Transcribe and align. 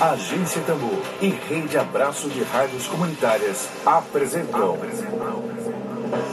Agência 0.00 0.62
Tambor 0.62 1.02
e 1.20 1.26
Rede 1.28 1.76
Abraço 1.76 2.28
de 2.28 2.44
Rádios 2.44 2.86
Comunitárias 2.86 3.68
apresentam 3.84 4.78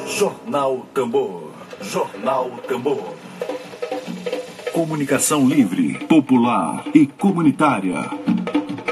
Jornal 0.07 0.85
Tambor. 0.93 1.51
Jornal 1.82 2.51
Tambor. 2.67 3.16
Comunicação 4.72 5.48
livre, 5.48 5.96
popular 6.06 6.86
e 6.93 7.08
comunitária. 7.08 8.07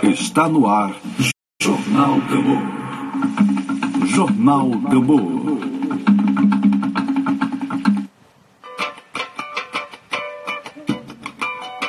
Está 0.02 0.50
no 0.50 0.68
ar. 0.68 0.96
Jornal 1.62 2.20
Tambor. 2.22 4.08
Jornal 4.08 4.72
Tambor. 4.90 5.60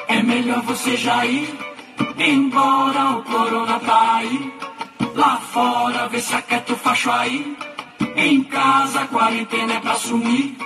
É 0.06 0.22
melhor 0.22 0.60
você 0.64 0.98
já 0.98 1.24
ir 1.24 1.63
embora, 2.18 3.10
o 3.18 3.22
corona 3.22 3.80
tá 3.80 4.16
aí. 4.16 4.52
Lá 5.14 5.36
fora, 5.36 6.08
vê 6.08 6.20
se 6.20 6.34
aquieta 6.34 6.72
o 6.72 6.76
facho 6.76 7.10
aí. 7.10 7.56
Em 8.16 8.42
casa, 8.44 9.00
a 9.00 9.06
quarentena 9.06 9.74
é 9.74 9.80
pra 9.80 9.94
sumir. 9.94 10.56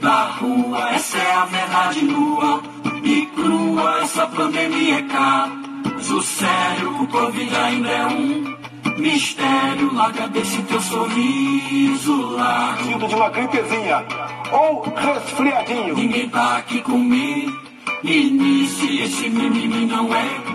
Da 0.00 0.24
rua, 0.24 0.90
essa 0.90 1.18
é 1.18 1.34
a 1.34 1.44
verdade 1.44 2.04
nua 2.04 2.62
e 3.02 3.26
crua. 3.26 4.00
Essa 4.02 4.26
pandemia 4.26 4.98
é 4.98 5.02
caso 5.02 6.22
sério. 6.22 7.02
O 7.02 7.06
Covid 7.08 7.56
ainda 7.56 7.88
é 7.88 8.06
um 8.06 8.56
mistério. 8.96 9.92
Larga 9.94 10.28
desse 10.28 10.62
teu 10.62 10.80
sorriso 10.80 12.30
largo. 12.30 12.84
Sinto 12.84 13.08
de 13.08 13.14
uma 13.14 13.30
gripezinha 13.30 14.04
ou 14.52 14.82
resfriadinho. 14.82 15.94
Ninguém 15.94 16.28
tá 16.28 16.58
aqui 16.58 16.80
comigo. 16.82 17.68
E 18.04 18.30
nisso 18.30 18.84
esse 18.84 19.28
mimimi 19.28 19.86
não 19.86 20.14
é 20.14 20.47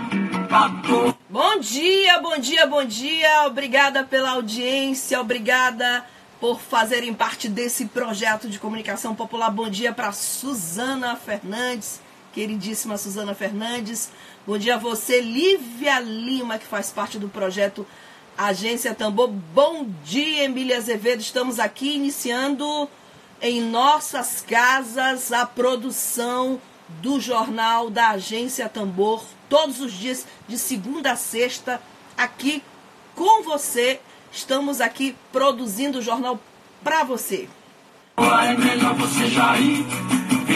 Bom 1.28 1.58
dia, 1.58 2.20
bom 2.20 2.38
dia, 2.38 2.64
bom 2.64 2.84
dia. 2.84 3.44
Obrigada 3.48 4.04
pela 4.04 4.30
audiência, 4.30 5.20
obrigada 5.20 6.06
por 6.38 6.60
fazerem 6.60 7.12
parte 7.12 7.48
desse 7.48 7.86
projeto 7.86 8.48
de 8.48 8.60
comunicação 8.60 9.16
popular. 9.16 9.50
Bom 9.50 9.68
dia 9.68 9.92
para 9.92 10.12
Suzana 10.12 11.16
Fernandes, 11.16 12.00
queridíssima 12.32 12.96
Suzana 12.96 13.34
Fernandes. 13.34 14.12
Bom 14.46 14.56
dia 14.56 14.76
a 14.76 14.78
você, 14.78 15.20
Lívia 15.20 15.98
Lima, 15.98 16.56
que 16.56 16.66
faz 16.66 16.88
parte 16.88 17.18
do 17.18 17.28
projeto 17.28 17.84
Agência 18.38 18.94
Tambor. 18.94 19.30
Bom 19.30 19.88
dia, 20.04 20.44
Emília 20.44 20.76
Azevedo. 20.76 21.18
Estamos 21.20 21.58
aqui 21.58 21.96
iniciando 21.96 22.88
em 23.42 23.60
nossas 23.60 24.40
casas 24.40 25.32
a 25.32 25.44
produção 25.44 26.60
do 27.02 27.18
jornal 27.20 27.90
da 27.90 28.10
Agência 28.10 28.68
Tambor, 28.68 29.24
todos 29.48 29.80
os 29.80 29.92
dias, 29.92 30.26
de 30.48 30.58
segunda 30.58 31.12
a 31.12 31.16
sexta, 31.16 31.80
aqui 32.16 32.62
com 33.14 33.42
você. 33.42 34.00
Estamos 34.32 34.80
aqui 34.80 35.14
produzindo 35.32 35.98
o 35.98 36.02
jornal 36.02 36.40
para 36.82 37.04
você. 37.04 37.48
É 38.16 38.56
melhor 38.56 38.94
você 38.94 39.28
já 39.28 39.56
ir 39.58 39.86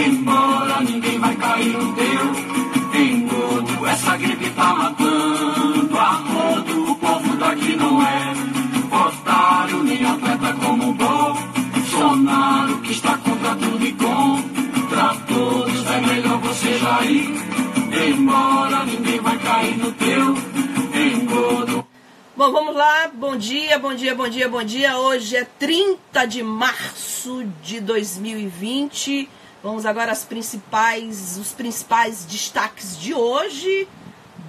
embora, 0.07 0.81
ninguém 0.81 1.19
vai 1.19 1.35
cair 1.37 1.73
no 1.73 1.95
teu 1.95 3.01
engodo. 3.01 3.87
Essa 3.87 4.17
gripe 4.17 4.51
tá 4.51 4.75
matando 4.75 5.99
a 5.99 6.11
rodo. 6.11 6.93
O 6.93 6.95
povo 6.97 7.37
daqui 7.37 7.77
não 7.77 8.03
é 8.03 8.33
otário, 8.93 9.83
nem 9.83 10.05
atleta 10.05 10.55
como 10.55 10.91
o 10.91 10.95
Bolsonaro, 10.95 12.81
que 12.81 12.93
está 12.93 13.17
contra 13.19 13.55
tudo 13.57 13.87
e 13.87 13.93
contra 13.93 15.15
todos. 15.27 15.87
É 15.87 16.01
melhor 16.01 16.39
você 16.41 16.79
já 16.79 17.05
ir 17.05 17.78
ninguém 18.87 19.21
vai 19.21 19.39
cair 19.39 19.77
no 19.77 19.93
teu 19.93 20.35
engodo. 20.95 21.87
Bom, 22.37 22.53
vamos 22.53 22.75
lá. 22.75 23.09
Bom 23.13 23.37
dia, 23.37 23.79
bom 23.79 23.95
dia, 23.95 24.15
bom 24.15 24.29
dia, 24.29 24.49
bom 24.49 24.63
dia. 24.63 24.97
Hoje 24.99 25.37
é 25.37 25.45
30 25.45 26.25
de 26.27 26.43
março 26.43 27.45
de 27.63 27.81
2020. 27.81 29.29
Vamos 29.63 29.85
agora 29.85 30.13
às 30.13 30.25
principais, 30.25 31.37
os 31.37 31.53
principais 31.53 32.25
destaques 32.25 32.99
de 32.99 33.13
hoje. 33.13 33.89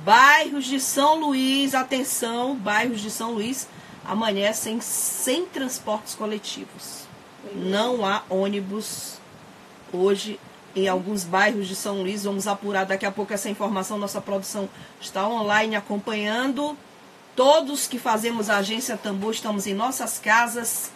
Bairros 0.06 0.66
de 0.66 0.80
São 0.80 1.20
Luís, 1.20 1.74
atenção, 1.74 2.56
bairros 2.56 3.02
de 3.02 3.10
São 3.10 3.34
Luís 3.34 3.68
amanhecem 4.06 4.80
sem 4.82 5.46
transportes 5.46 6.16
coletivos. 6.16 7.08
Não 7.56 8.06
há 8.06 8.24
ônibus 8.30 9.20
hoje 9.92 10.40
em 10.80 10.88
alguns 10.88 11.24
bairros 11.24 11.68
de 11.68 11.76
São 11.76 12.02
Luís. 12.02 12.24
Vamos 12.24 12.48
apurar 12.48 12.86
daqui 12.86 13.06
a 13.06 13.12
pouco 13.12 13.34
essa 13.34 13.50
informação. 13.50 13.98
Nossa 13.98 14.22
produção 14.22 14.70
está 15.00 15.28
online 15.28 15.76
acompanhando. 15.76 16.78
Todos 17.36 17.88
que 17.88 18.00
fazemos 18.00 18.50
a 18.50 18.58
agência 18.58 18.98
Tambor 18.98 19.32
estamos 19.32 19.68
em 19.68 19.74
nossas 19.74 20.20
casas 20.20 20.92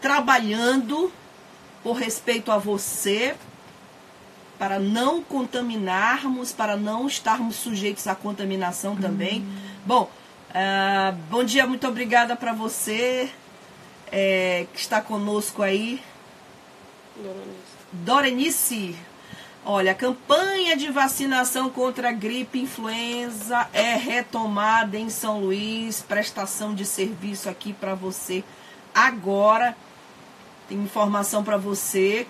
trabalhando 0.00 1.12
por 1.82 1.94
respeito 1.94 2.50
a 2.50 2.58
você, 2.58 3.34
para 4.58 4.78
não 4.78 5.22
contaminarmos, 5.22 6.52
para 6.52 6.76
não 6.76 7.06
estarmos 7.06 7.56
sujeitos 7.56 8.06
à 8.06 8.14
contaminação 8.14 8.96
também. 8.96 9.46
Bom, 9.86 10.10
ah, 10.54 11.14
bom 11.30 11.42
dia, 11.42 11.66
muito 11.66 11.86
obrigada 11.88 12.36
para 12.36 12.52
você 12.52 13.30
é, 14.10 14.66
que 14.72 14.80
está 14.80 15.00
conosco 15.00 15.62
aí. 15.62 16.00
Dorenice. 17.92 18.96
Olha, 19.64 19.92
a 19.92 19.94
campanha 19.94 20.76
de 20.76 20.90
vacinação 20.90 21.70
contra 21.70 22.08
a 22.08 22.12
gripe 22.12 22.58
influenza 22.58 23.68
é 23.72 23.94
retomada 23.94 24.98
em 24.98 25.10
São 25.10 25.40
Luís. 25.40 26.00
Prestação 26.00 26.74
de 26.74 26.84
serviço 26.84 27.48
aqui 27.48 27.72
para 27.72 27.94
você 27.94 28.42
agora. 28.94 29.76
Tem 30.68 30.78
informação 30.78 31.44
para 31.44 31.56
você. 31.56 32.26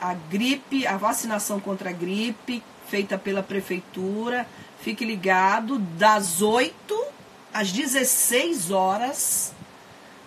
A 0.00 0.14
gripe, 0.14 0.86
a 0.86 0.96
vacinação 0.96 1.60
contra 1.60 1.90
a 1.90 1.92
gripe, 1.92 2.62
feita 2.88 3.18
pela 3.18 3.42
prefeitura. 3.42 4.46
Fique 4.80 5.04
ligado, 5.04 5.78
das 5.78 6.40
8 6.42 7.04
às 7.52 7.70
16 7.70 8.70
horas. 8.70 9.52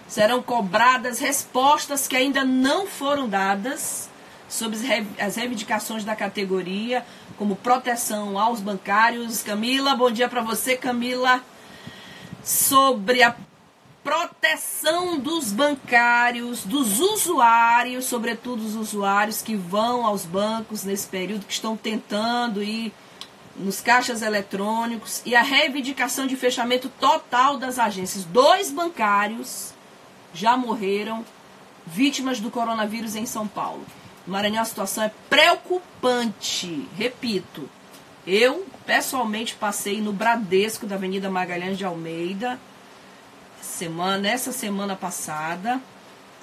Serão 0.08 0.42
cobradas 0.42 1.20
respostas 1.20 2.08
que 2.08 2.16
ainda 2.16 2.44
não 2.44 2.88
foram 2.88 3.30
dadas 3.30 4.10
sobre 4.50 4.80
as 5.20 5.36
reivindicações 5.36 6.04
da 6.04 6.16
categoria, 6.16 7.06
como 7.38 7.56
proteção 7.56 8.38
aos 8.40 8.60
bancários. 8.60 9.44
Camila, 9.44 9.96
bom 9.96 10.10
dia 10.10 10.28
para 10.28 10.42
você, 10.42 10.76
Camila. 10.76 11.42
Sobre 12.44 13.22
a 13.22 13.36
proteção 14.04 15.19
dos 15.19 15.51
bancários, 15.51 16.63
dos 16.63 17.00
usuários, 17.00 18.06
sobretudo 18.06 18.63
os 18.63 18.75
usuários 18.75 19.42
que 19.42 19.56
vão 19.56 20.06
aos 20.06 20.25
bancos 20.25 20.84
nesse 20.84 21.07
período, 21.07 21.46
que 21.46 21.54
estão 21.54 21.75
tentando 21.75 22.63
ir 22.63 22.94
nos 23.56 23.81
caixas 23.81 24.22
eletrônicos 24.22 25.22
e 25.25 25.36
a 25.36 25.42
reivindicação 25.42 26.25
de 26.25 26.36
fechamento 26.36 26.90
total 27.00 27.57
das 27.57 27.78
agências. 27.78 28.24
Dois 28.24 28.72
bancários 28.72 29.74
já 30.34 30.56
morreram 30.56 31.25
vítimas 31.86 32.40
do 32.40 32.50
coronavírus 32.50 33.16
em 33.16 33.25
São 33.25 33.48
Paulo. 33.48 33.86
No 34.25 34.34
Maranhão 34.34 34.62
a 34.62 34.66
situação 34.66 35.04
é 35.04 35.12
preocupante. 35.30 36.88
Repito, 36.95 37.69
eu 38.25 38.66
pessoalmente 38.86 39.56
passei 39.56 40.02
no 40.02 40.13
Bradesco 40.13 40.86
da 40.86 40.95
Avenida 40.95 41.30
Magalhães 41.30 41.78
de 41.78 41.84
Almeida 41.84 42.60
semana, 43.80 44.28
essa 44.28 44.52
semana 44.52 44.94
passada 44.94 45.81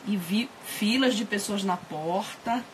e 0.07 0.17
vi 0.17 0.49
filas 0.65 1.15
de 1.15 1.25
pessoas 1.25 1.63
na 1.63 1.77
porta. 1.77 2.65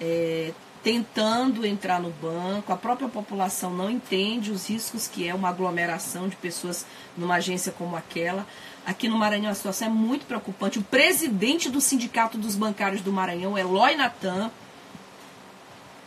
É, 0.00 0.52
tentando 0.82 1.64
entrar 1.64 1.98
no 1.98 2.10
banco, 2.10 2.70
a 2.72 2.76
própria 2.76 3.08
população 3.08 3.72
não 3.72 3.88
entende 3.88 4.50
os 4.50 4.68
riscos 4.68 5.06
que 5.06 5.26
é 5.26 5.34
uma 5.34 5.48
aglomeração 5.48 6.28
de 6.28 6.36
pessoas 6.36 6.84
numa 7.16 7.36
agência 7.36 7.72
como 7.72 7.96
aquela. 7.96 8.44
Aqui 8.84 9.08
no 9.08 9.16
Maranhão 9.16 9.50
a 9.50 9.54
situação 9.54 9.88
é 9.88 9.90
muito 9.90 10.26
preocupante. 10.26 10.78
O 10.78 10.82
presidente 10.82 11.70
do 11.70 11.80
Sindicato 11.80 12.36
dos 12.36 12.54
Bancários 12.56 13.00
do 13.00 13.12
Maranhão, 13.12 13.56
Eloy 13.56 13.96
Natan, 13.96 14.50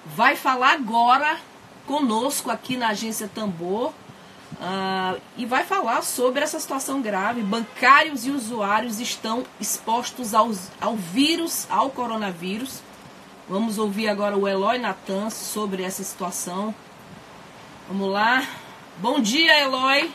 vai 0.05 0.35
falar 0.35 0.73
agora 0.73 1.39
conosco 1.87 2.51
aqui 2.51 2.77
na 2.77 2.89
agência 2.89 3.27
Tambor 3.33 3.93
uh, 4.53 5.19
e 5.37 5.45
vai 5.45 5.63
falar 5.63 6.01
sobre 6.01 6.41
essa 6.41 6.59
situação 6.59 7.01
grave. 7.01 7.41
Bancários 7.41 8.25
e 8.25 8.31
usuários 8.31 8.99
estão 8.99 9.43
expostos 9.59 10.33
ao 10.33 10.95
vírus, 10.95 11.67
ao 11.69 11.89
coronavírus. 11.89 12.81
Vamos 13.49 13.77
ouvir 13.77 14.09
agora 14.09 14.37
o 14.37 14.47
Eloy 14.47 14.77
Natan 14.77 15.29
sobre 15.29 15.83
essa 15.83 16.03
situação. 16.03 16.75
Vamos 17.87 18.11
lá. 18.11 18.45
Bom 18.99 19.19
dia, 19.19 19.61
Eloy. 19.61 20.11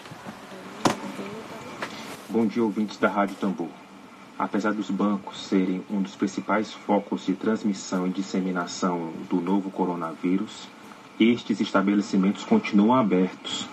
Bom 2.28 2.46
dia, 2.46 2.62
ouvintes 2.62 2.98
da 2.98 3.08
Rádio 3.08 3.36
Tambor. 3.36 3.68
Apesar 4.38 4.72
dos 4.72 4.90
bancos 4.90 5.46
serem 5.46 5.84
um 5.90 6.02
dos 6.02 6.16
principais 6.16 6.72
focos 6.72 7.24
de 7.24 7.34
transmissão 7.34 8.06
e 8.06 8.10
disseminação 8.10 9.12
do 9.30 9.40
novo 9.40 9.70
coronavírus, 9.70 10.66
estes 11.20 11.60
estabelecimentos 11.60 12.42
continuam 12.42 12.94
abertos, 12.94 13.68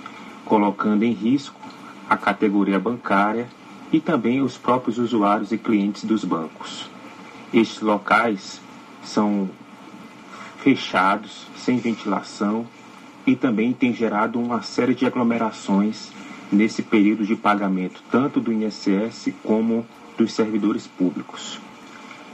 colocando 0.49 1.03
em 1.03 1.13
risco 1.13 1.61
a 2.09 2.17
categoria 2.17 2.79
bancária 2.79 3.47
e 3.93 3.99
também 3.99 4.41
os 4.41 4.57
próprios 4.57 4.97
usuários 4.97 5.51
e 5.51 5.57
clientes 5.59 6.03
dos 6.03 6.25
bancos. 6.25 6.89
Estes 7.53 7.81
locais 7.81 8.59
são 9.03 9.47
fechados, 10.57 11.47
sem 11.55 11.77
ventilação 11.77 12.65
e 13.27 13.35
também 13.35 13.73
tem 13.73 13.93
gerado 13.93 14.39
uma 14.39 14.63
série 14.63 14.95
de 14.95 15.05
aglomerações 15.05 16.11
nesse 16.51 16.81
período 16.81 17.23
de 17.23 17.35
pagamento, 17.35 18.01
tanto 18.09 18.41
do 18.41 18.51
INSS 18.51 19.31
como 19.43 19.85
dos 20.17 20.33
servidores 20.33 20.87
públicos. 20.87 21.59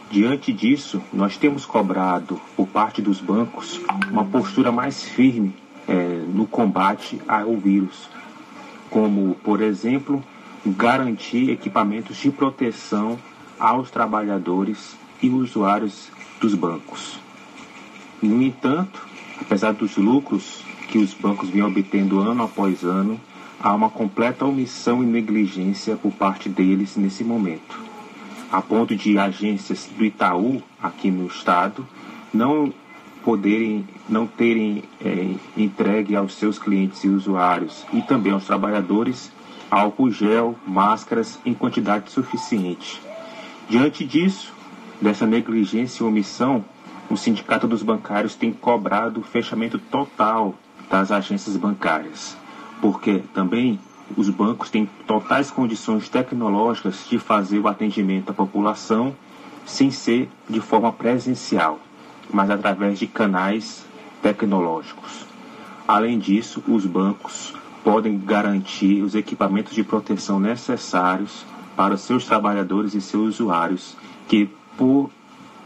Diante 0.10 0.54
disso, 0.54 1.02
nós 1.12 1.36
temos 1.36 1.66
cobrado 1.66 2.40
por 2.56 2.68
parte 2.68 3.02
dos 3.02 3.20
bancos 3.20 3.82
uma 4.10 4.24
postura 4.24 4.72
mais 4.72 5.04
firme 5.04 5.54
é, 5.88 6.24
no 6.34 6.46
combate 6.46 7.22
ao 7.28 7.56
vírus, 7.58 8.10
como, 8.90 9.36
por 9.44 9.62
exemplo, 9.62 10.24
garantir 10.66 11.50
equipamentos 11.50 12.18
de 12.18 12.32
proteção 12.32 13.20
aos 13.60 13.92
trabalhadores 13.92 14.96
e 15.22 15.30
usuários 15.30 16.10
dos 16.40 16.56
bancos. 16.56 17.20
No 18.22 18.42
entanto, 18.42 19.06
apesar 19.40 19.74
dos 19.74 19.98
lucros 19.98 20.64
que 20.90 20.98
os 20.98 21.14
bancos 21.14 21.50
vinham 21.50 21.68
obtendo 21.68 22.20
ano 22.20 22.44
após 22.44 22.84
ano, 22.84 23.20
há 23.60 23.74
uma 23.74 23.90
completa 23.90 24.46
omissão 24.46 25.04
e 25.04 25.06
negligência 25.06 25.96
por 25.96 26.12
parte 26.12 26.50
deles 26.50 26.96
nesse 26.96 27.24
momento, 27.24 27.80
a 28.52 28.62
ponto 28.62 28.96
de 28.96 29.18
agências 29.18 29.90
do 29.98 30.06
Itaú, 30.06 30.62
aqui 30.82 31.10
no 31.10 31.28
estado, 31.28 31.86
não 32.34 32.74
poderem, 33.26 33.88
não 34.08 34.28
terem 34.28 34.84
é, 35.04 35.34
entregue 35.58 36.16
aos 36.16 36.36
seus 36.36 36.60
clientes 36.60 37.04
e 37.04 37.10
usuários 37.10 37.84
e 37.92 38.04
também 38.04 38.32
aos 38.32 38.46
trabalhadores 38.46 39.32
álcool 39.70 40.12
gel, 40.12 40.56
máscaras 40.66 41.40
em 41.44 41.52
quantidade 41.52 42.12
suficiente. 42.12 43.02
Diante 43.68 44.06
disso, 44.06 44.54
dessa 45.02 45.26
negligência 45.26 46.04
e 46.04 46.06
omissão, 46.06 46.64
o 47.10 47.18
Sindicato 47.18 47.68
dos 47.68 47.82
Bancários 47.82 48.36
tem 48.36 48.54
cobrado 48.54 49.22
o 49.22 49.24
fechamento 49.24 49.80
total 49.80 50.54
das 50.88 51.12
agências 51.12 51.58
bancárias, 51.58 52.38
porque 52.80 53.24
também 53.34 53.80
os 54.16 54.30
bancos 54.30 54.70
têm 54.70 54.88
totais 55.08 55.50
condições 55.50 56.08
tecnológicas 56.08 57.08
de 57.10 57.18
fazer 57.18 57.58
o 57.58 57.68
atendimento 57.68 58.30
à 58.30 58.34
população 58.34 59.16
sem 59.66 59.90
ser 59.90 60.30
de 60.48 60.62
forma 60.62 60.94
presencial, 60.94 61.80
mas 62.32 62.50
através 62.50 63.00
de 63.00 63.08
canais 63.08 63.86
tecnológicos. 64.22 65.26
Além 65.88 66.18
disso, 66.18 66.64
os 66.68 66.86
bancos 66.86 67.54
podem 67.84 68.18
garantir 68.18 69.04
os 69.04 69.14
equipamentos 69.14 69.74
de 69.74 69.84
proteção 69.84 70.40
necessários 70.40 71.46
para 71.76 71.98
seus 71.98 72.26
trabalhadores 72.26 72.94
e 72.96 73.02
seus 73.02 73.36
usuários 73.36 73.96
que 74.28 74.50
por 74.78 75.10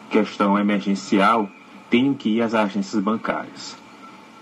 questão 0.10 0.58
emergencial, 0.58 1.50
tenham 1.90 2.14
que 2.14 2.30
ir 2.30 2.42
às 2.42 2.54
agências 2.54 3.02
bancárias. 3.02 3.78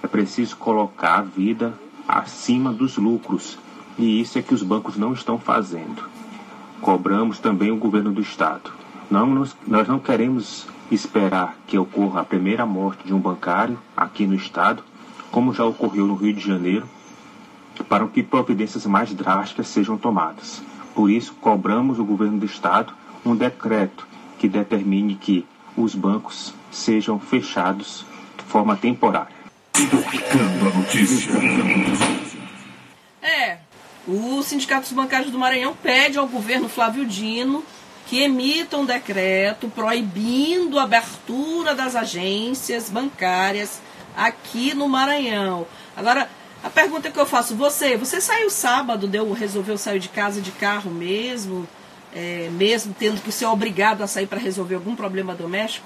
É 0.01 0.07
preciso 0.07 0.55
colocar 0.57 1.19
a 1.19 1.21
vida 1.21 1.73
acima 2.07 2.71
dos 2.71 2.97
lucros, 2.97 3.57
e 3.97 4.21
isso 4.21 4.39
é 4.39 4.41
que 4.41 4.53
os 4.53 4.63
bancos 4.63 4.97
não 4.97 5.13
estão 5.13 5.37
fazendo. 5.37 6.03
Cobramos 6.81 7.39
também 7.39 7.71
o 7.71 7.77
governo 7.77 8.11
do 8.11 8.21
Estado. 8.21 8.71
Não 9.09 9.27
nós 9.67 9.87
não 9.87 9.99
queremos 9.99 10.67
esperar 10.89 11.57
que 11.67 11.77
ocorra 11.77 12.21
a 12.21 12.25
primeira 12.25 12.65
morte 12.65 13.05
de 13.05 13.13
um 13.13 13.19
bancário 13.19 13.77
aqui 13.95 14.25
no 14.25 14.35
Estado, 14.35 14.83
como 15.31 15.53
já 15.53 15.65
ocorreu 15.65 16.05
no 16.05 16.15
Rio 16.15 16.33
de 16.33 16.45
Janeiro, 16.45 16.87
para 17.89 18.07
que 18.07 18.23
providências 18.23 18.85
mais 18.85 19.13
drásticas 19.13 19.67
sejam 19.67 19.97
tomadas. 19.97 20.63
Por 20.95 21.11
isso, 21.11 21.33
cobramos 21.35 21.99
o 21.99 22.05
governo 22.05 22.39
do 22.39 22.45
Estado 22.45 22.93
um 23.25 23.35
decreto 23.35 24.07
que 24.39 24.47
determine 24.47 25.15
que 25.15 25.45
os 25.75 25.93
bancos 25.93 26.53
sejam 26.71 27.19
fechados 27.19 28.05
de 28.37 28.43
forma 28.43 28.75
temporária. 28.75 29.35
a 29.75 30.77
notícia. 30.77 31.31
É, 33.21 33.57
o 34.07 34.41
Sindicato 34.41 34.83
dos 34.83 34.93
Bancários 34.93 35.31
do 35.31 35.37
Maranhão 35.37 35.75
pede 35.75 36.17
ao 36.17 36.27
governo 36.27 36.69
Flávio 36.69 37.05
Dino 37.05 37.63
que 38.07 38.21
emita 38.21 38.77
um 38.77 38.85
decreto 38.85 39.69
proibindo 39.69 40.79
a 40.79 40.83
abertura 40.83 41.75
das 41.75 41.95
agências 41.95 42.89
bancárias 42.89 43.81
aqui 44.15 44.73
no 44.73 44.87
Maranhão. 44.87 45.67
Agora, 45.95 46.29
a 46.63 46.69
pergunta 46.69 47.11
que 47.11 47.19
eu 47.19 47.25
faço, 47.25 47.55
você, 47.55 47.97
você 47.97 48.19
saiu 48.19 48.49
sábado, 48.49 49.07
deu, 49.07 49.31
resolveu 49.33 49.77
sair 49.77 49.99
de 49.99 50.09
casa 50.09 50.41
de 50.41 50.51
carro 50.51 50.89
mesmo? 50.89 51.67
é, 52.17 52.49
mesmo 52.51 52.95
tendo 52.97 53.21
que 53.21 53.31
ser 53.31 53.45
obrigado 53.45 54.01
a 54.01 54.07
sair 54.07 54.25
para 54.25 54.39
resolver 54.39 54.75
algum 54.75 54.95
problema 54.95 55.35
doméstico. 55.35 55.85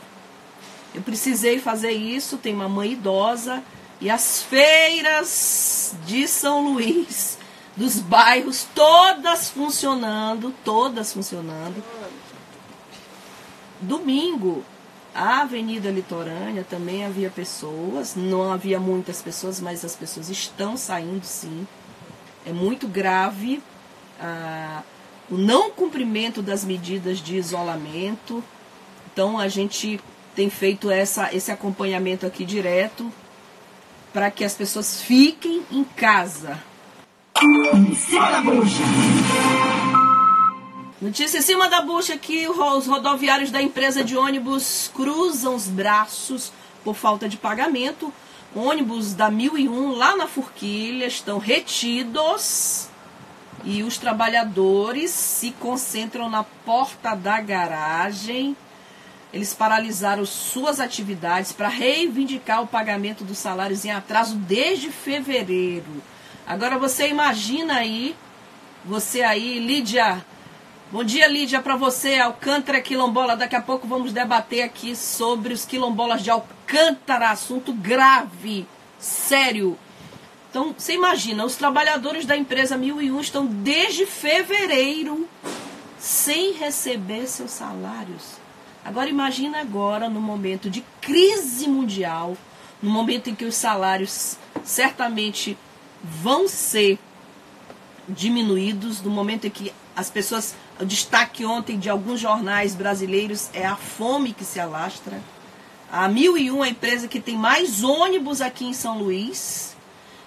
Eu 0.94 1.02
precisei 1.02 1.60
fazer 1.60 1.92
isso, 1.92 2.38
tenho 2.38 2.56
uma 2.56 2.70
mãe 2.70 2.94
idosa 2.94 3.62
e 4.00 4.10
as 4.10 4.42
feiras 4.42 5.94
de 6.06 6.28
São 6.28 6.74
Luís, 6.74 7.38
dos 7.82 7.98
bairros, 7.98 8.68
todas 8.76 9.50
funcionando, 9.50 10.54
todas 10.64 11.12
funcionando. 11.12 11.84
Domingo, 13.82 14.64
a 15.16 15.42
Avenida 15.42 15.90
Litorânea 15.90 16.64
também 16.64 17.04
havia 17.04 17.32
pessoas, 17.32 18.16
não 18.16 18.54
havia 18.54 18.80
muitas 18.80 19.20
pessoas, 19.24 19.60
mas 19.60 19.84
as 19.84 19.96
pessoas 19.96 20.30
estão 20.30 20.78
saindo 20.78 21.26
sim. 21.26 21.68
É 22.46 22.54
muito 22.54 22.88
grave. 22.88 23.64
Ah, 24.20 24.84
o 25.28 25.36
não 25.36 25.72
cumprimento 25.72 26.44
das 26.44 26.64
medidas 26.64 27.18
de 27.18 27.36
isolamento. 27.36 28.44
Então 29.12 29.40
a 29.40 29.48
gente 29.48 30.00
tem 30.36 30.52
feito 30.52 30.92
essa, 30.92 31.34
esse 31.34 31.52
acompanhamento 31.52 32.28
aqui 32.28 32.46
direto 32.46 33.12
para 34.14 34.30
que 34.30 34.44
as 34.44 34.54
pessoas 34.54 35.02
fiquem 35.02 35.64
em 35.72 35.84
casa. 35.84 36.62
Notícia 41.02 41.40
em 41.40 41.42
cima 41.42 41.68
da 41.68 41.82
bucha 41.82 42.16
que 42.16 42.48
os 42.48 42.86
rodoviários 42.86 43.50
da 43.50 43.60
empresa 43.60 44.04
de 44.04 44.16
ônibus 44.16 44.92
cruzam 44.94 45.56
os 45.56 45.68
braços 45.68 46.54
por 46.84 46.94
falta 46.94 47.28
de 47.28 47.38
pagamento. 47.38 48.14
ônibus 48.56 49.16
da 49.16 49.32
1001 49.32 49.92
lá 49.94 50.16
na 50.16 50.28
Forquilha 50.28 51.08
estão 51.08 51.40
retidos 51.40 52.90
e 53.64 53.82
os 53.82 53.98
trabalhadores 53.98 55.10
se 55.10 55.50
concentram 55.52 56.30
na 56.30 56.44
porta 56.44 57.16
da 57.16 57.42
garagem. 57.42 58.56
Eles 59.34 59.52
paralisaram 59.52 60.28
suas 60.28 60.80
atividades 60.80 61.52
para 61.52 61.70
reivindicar 61.70 62.62
o 62.62 62.68
pagamento 62.68 63.24
dos 63.24 63.40
salários 63.40 63.84
em 63.84 63.92
atraso 63.92 64.36
desde 64.36 64.92
fevereiro. 64.92 66.04
Agora 66.46 66.78
você 66.78 67.08
imagina 67.08 67.76
aí, 67.76 68.16
você 68.84 69.22
aí, 69.22 69.60
Lídia. 69.60 70.26
Bom 70.92 71.04
dia, 71.04 71.28
Lídia, 71.28 71.62
para 71.62 71.76
você, 71.76 72.20
Alcântara 72.20 72.82
Quilombola. 72.82 73.38
Daqui 73.38 73.56
a 73.56 73.62
pouco 73.62 73.88
vamos 73.88 74.12
debater 74.12 74.64
aqui 74.64 74.96
sobre 74.96 75.54
os 75.54 75.66
quilombolas 75.66 76.22
de 76.22 76.30
Alcântara, 76.30 77.30
assunto 77.30 77.72
grave, 77.72 78.68
sério. 79.00 79.78
Então, 80.50 80.76
você 80.78 80.94
imagina, 80.94 81.46
os 81.46 81.56
trabalhadores 81.56 82.26
da 82.26 82.36
empresa 82.36 82.76
1001 82.76 83.22
estão 83.22 83.46
desde 83.46 84.06
fevereiro 84.06 85.30
sem 85.98 86.54
receber 86.54 87.28
seus 87.28 87.52
salários. 87.52 88.34
Agora 88.84 89.10
imagina 89.10 89.62
agora 89.62 90.10
no 90.10 90.20
momento 90.20 90.70
de 90.70 90.84
crise 91.00 91.70
mundial, 91.70 92.36
no 92.82 92.90
momento 92.90 93.30
em 93.30 93.36
que 93.36 93.46
os 93.46 93.56
salários 93.56 94.38
certamente 94.64 95.58
vão 96.04 96.48
ser 96.48 97.00
diminuídos, 98.08 99.02
no 99.02 99.10
momento 99.10 99.46
em 99.46 99.50
que 99.50 99.74
as 99.96 100.10
pessoas, 100.10 100.56
o 100.80 100.86
destaque 100.86 101.46
ontem 101.46 101.78
de 101.78 101.90
alguns 101.90 102.20
jornais 102.20 102.76
brasileiros 102.76 103.50
é 103.54 103.66
a 103.66 103.76
fome 103.76 104.34
que 104.34 104.44
se 104.44 104.60
alastra. 104.60 105.22
A 105.92 106.08
1001 106.08 106.64
é 106.64 106.68
a 106.68 106.72
empresa 106.72 107.08
que 107.08 107.20
tem 107.20 107.38
mais 107.38 107.84
ônibus 107.84 108.42
aqui 108.42 108.66
em 108.66 108.74
São 108.74 108.98
Luís 108.98 109.76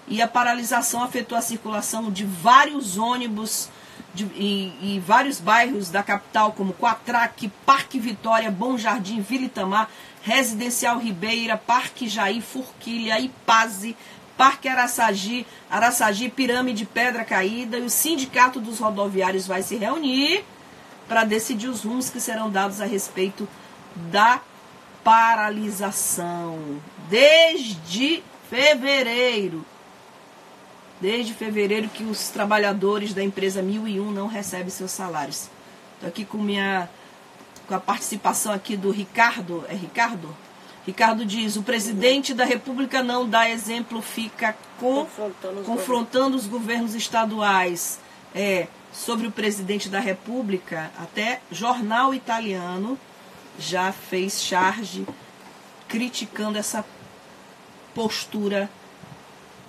e 0.07 0.21
a 0.21 0.27
paralisação 0.27 1.03
afetou 1.03 1.37
a 1.37 1.41
circulação 1.41 2.11
de 2.11 2.23
vários 2.23 2.97
ônibus 2.97 3.69
de, 4.13 4.23
em, 4.23 4.99
vários 4.99 5.39
bairros 5.39 5.89
da 5.89 6.01
capital, 6.01 6.53
como 6.53 6.73
Quatraque, 6.73 7.51
Parque 7.65 7.99
Vitória, 7.99 8.49
Bom 8.49 8.77
Jardim, 8.77 9.19
Vila 9.19 9.45
Itamar, 9.45 9.89
Residencial 10.21 10.97
Ribeira, 10.97 11.57
Parque 11.57 12.07
Jair, 12.07 12.41
Forquilha, 12.41 13.19
Ipaze, 13.19 13.95
Parque 14.37 14.67
Araçagi, 14.67 15.45
Araçagi, 15.69 16.29
Pirâmide, 16.29 16.85
Pedra 16.85 17.23
Caída. 17.23 17.77
E 17.77 17.83
o 17.83 17.89
Sindicato 17.89 18.59
dos 18.59 18.79
Rodoviários 18.79 19.47
vai 19.47 19.61
se 19.61 19.75
reunir 19.75 20.43
para 21.07 21.23
decidir 21.23 21.67
os 21.67 21.83
rumos 21.83 22.09
que 22.09 22.19
serão 22.19 22.49
dados 22.49 22.81
a 22.81 22.85
respeito 22.85 23.47
da 23.95 24.41
paralisação. 25.03 26.81
Desde 27.09 28.23
fevereiro 28.49 29.65
desde 30.99 31.33
fevereiro 31.33 31.89
que 31.89 32.03
os 32.03 32.29
trabalhadores 32.29 33.13
da 33.13 33.23
empresa 33.23 33.61
1001 33.61 34.11
não 34.11 34.27
recebem 34.27 34.69
seus 34.69 34.91
salários. 34.91 35.49
Estou 35.95 36.09
aqui 36.09 36.25
com 36.25 36.37
minha 36.37 36.89
com 37.67 37.73
a 37.73 37.79
participação 37.79 38.53
aqui 38.53 38.77
do 38.77 38.91
Ricardo, 38.91 39.65
é 39.67 39.73
Ricardo? 39.73 40.35
Ricardo 40.85 41.25
diz: 41.25 41.55
"O 41.55 41.63
presidente 41.63 42.33
da 42.33 42.45
República 42.45 43.03
não 43.03 43.27
dá 43.27 43.49
exemplo, 43.49 44.01
fica 44.01 44.55
com, 44.79 45.05
confrontando, 45.05 45.59
os, 45.59 45.65
confrontando 45.65 46.37
os 46.37 46.47
governos 46.47 46.95
estaduais". 46.95 47.99
É, 48.33 48.67
sobre 48.91 49.27
o 49.27 49.31
presidente 49.31 49.89
da 49.89 49.99
República, 49.99 50.91
até 50.97 51.41
jornal 51.51 52.13
italiano 52.13 52.97
já 53.59 53.91
fez 53.91 54.41
charge 54.41 55.05
criticando 55.87 56.57
essa 56.57 56.83
postura 57.93 58.69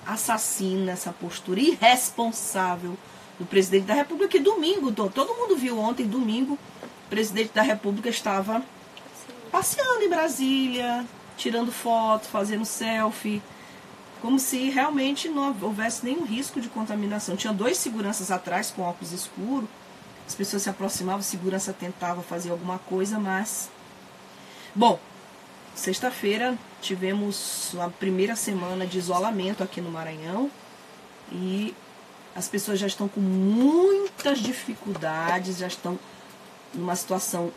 assassina, 0.07 0.93
essa 0.93 1.13
postura 1.13 1.61
irresponsável 1.61 2.97
do 3.39 3.45
presidente 3.45 3.85
da 3.85 3.95
República, 3.95 4.31
que 4.31 4.41
domingo, 4.41 4.93
todo 4.93 5.35
mundo 5.35 5.57
viu 5.57 5.79
ontem, 5.79 6.07
domingo, 6.07 6.55
o 6.55 7.11
presidente 7.11 7.53
da 7.53 7.63
República 7.63 8.09
estava 8.09 8.63
passeando 9.51 10.03
em 10.03 10.09
Brasília, 10.09 11.05
tirando 11.37 11.73
foto, 11.73 12.27
fazendo 12.27 12.65
selfie, 12.65 13.43
como 14.21 14.39
se 14.39 14.71
realmente 14.71 15.29
não 15.29 15.55
houvesse 15.61 16.05
nenhum 16.05 16.25
risco 16.25 16.61
de 16.61 16.69
contaminação. 16.69 17.37
Tinha 17.37 17.53
dois 17.53 17.77
seguranças 17.79 18.31
atrás 18.31 18.71
com 18.71 18.83
óculos 18.83 19.13
escuros, 19.13 19.69
as 20.27 20.35
pessoas 20.35 20.63
se 20.63 20.71
aproximavam, 20.71 21.23
segurança 21.23 21.73
tentava 21.73 22.23
fazer 22.23 22.51
alguma 22.51 22.79
coisa, 22.79 23.19
mas. 23.19 23.71
Bom, 24.75 24.99
Sexta-feira 25.77 26.57
tivemos 26.81 27.77
a 27.79 27.91
primeira 27.91 28.35
semana 28.35 28.87
de 28.87 28.97
isolamento 28.97 29.63
aqui 29.63 29.79
no 29.79 29.91
Maranhão 29.91 30.51
e 31.31 31.75
as 32.35 32.49
pessoas 32.49 32.79
já 32.79 32.87
estão 32.87 33.07
com 33.07 33.21
muitas 33.21 34.39
dificuldades, 34.39 35.59
já 35.59 35.67
estão 35.67 35.99
numa 36.73 36.97
situação 36.97 37.53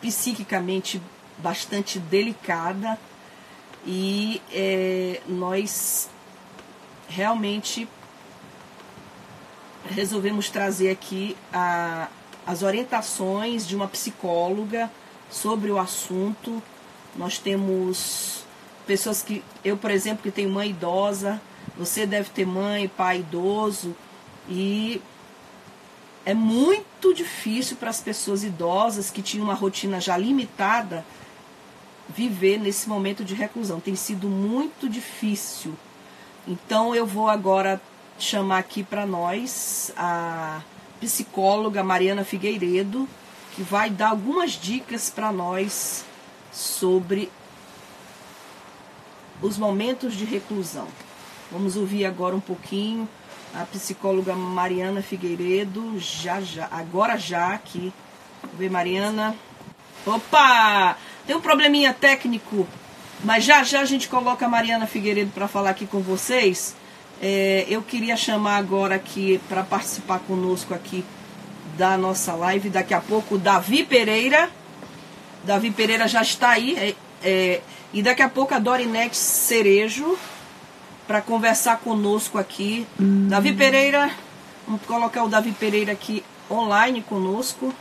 psiquicamente 0.00 1.00
bastante 1.38 1.98
delicada 1.98 2.98
e 3.84 4.42
é, 4.52 5.20
nós 5.28 6.08
realmente 7.08 7.88
resolvemos 9.88 10.50
trazer 10.50 10.90
aqui 10.90 11.36
a, 11.52 12.08
as 12.46 12.62
orientações 12.62 13.66
de 13.66 13.76
uma 13.76 13.86
psicóloga 13.86 14.90
sobre 15.30 15.70
o 15.70 15.78
assunto. 15.78 16.62
Nós 17.14 17.38
temos 17.38 18.44
pessoas 18.86 19.22
que, 19.22 19.42
eu, 19.64 19.76
por 19.76 19.90
exemplo, 19.90 20.22
que 20.22 20.30
tenho 20.30 20.50
mãe 20.50 20.70
idosa, 20.70 21.40
você 21.76 22.06
deve 22.06 22.30
ter 22.30 22.46
mãe, 22.46 22.88
pai 22.88 23.20
idoso, 23.20 23.94
e 24.48 25.00
é 26.26 26.34
muito 26.34 27.14
difícil 27.14 27.76
para 27.76 27.88
as 27.88 28.00
pessoas 28.00 28.42
idosas 28.42 29.10
que 29.10 29.22
tinham 29.22 29.44
uma 29.44 29.54
rotina 29.54 30.00
já 30.00 30.16
limitada 30.16 31.06
viver 32.08 32.58
nesse 32.58 32.88
momento 32.88 33.24
de 33.24 33.32
reclusão. 33.32 33.78
Tem 33.78 33.94
sido 33.94 34.28
muito 34.28 34.88
difícil. 34.88 35.72
Então 36.46 36.92
eu 36.96 37.06
vou 37.06 37.28
agora 37.28 37.80
chamar 38.18 38.58
aqui 38.58 38.82
para 38.82 39.06
nós 39.06 39.92
a 39.96 40.62
psicóloga 41.00 41.84
Mariana 41.84 42.24
Figueiredo, 42.24 43.08
que 43.54 43.62
vai 43.62 43.88
dar 43.88 44.08
algumas 44.08 44.52
dicas 44.52 45.08
para 45.08 45.30
nós 45.30 46.04
sobre 46.52 47.30
os 49.40 49.56
momentos 49.56 50.14
de 50.14 50.24
reclusão. 50.24 50.88
Vamos 51.52 51.76
ouvir 51.76 52.04
agora 52.04 52.34
um 52.34 52.40
pouquinho 52.40 53.08
a 53.56 53.64
psicóloga 53.64 54.34
Mariana 54.34 55.00
Figueiredo, 55.00 55.98
já 55.98 56.40
já, 56.40 56.68
agora 56.70 57.16
já 57.16 57.54
aqui. 57.54 57.92
Vamos 58.42 58.58
ver 58.58 58.70
Mariana. 58.70 59.34
Opa! 60.04 60.96
Tem 61.26 61.34
um 61.34 61.40
probleminha 61.40 61.92
técnico, 61.94 62.68
mas 63.24 63.44
já 63.44 63.62
já 63.62 63.80
a 63.80 63.84
gente 63.86 64.08
coloca 64.08 64.44
a 64.44 64.48
Mariana 64.48 64.86
Figueiredo 64.86 65.30
para 65.32 65.48
falar 65.48 65.70
aqui 65.70 65.86
com 65.86 66.00
vocês. 66.00 66.76
É, 67.20 67.66
eu 67.68 67.80
queria 67.80 68.14
chamar 68.16 68.58
agora 68.58 68.96
aqui 68.96 69.40
para 69.48 69.62
participar 69.62 70.18
conosco 70.20 70.74
aqui 70.74 71.02
da 71.78 71.96
nossa 71.96 72.34
live 72.34 72.68
daqui 72.68 72.92
a 72.92 73.00
pouco 73.00 73.38
Davi 73.38 73.84
Pereira. 73.84 74.50
Davi 75.44 75.70
Pereira 75.70 76.06
já 76.06 76.20
está 76.20 76.50
aí. 76.50 76.76
É, 76.76 76.94
é, 77.22 77.60
e 77.92 78.02
daqui 78.02 78.20
a 78.20 78.28
pouco 78.28 78.54
a 78.54 78.58
Dorinete 78.58 79.16
Cerejo 79.16 80.18
para 81.06 81.22
conversar 81.22 81.78
conosco 81.80 82.38
aqui. 82.38 82.86
Hum. 83.00 83.28
Davi 83.28 83.54
Pereira, 83.54 84.10
vamos 84.66 84.82
colocar 84.82 85.24
o 85.24 85.28
Davi 85.28 85.52
Pereira 85.52 85.92
aqui 85.92 86.24
online 86.50 87.02
conosco. 87.02 87.74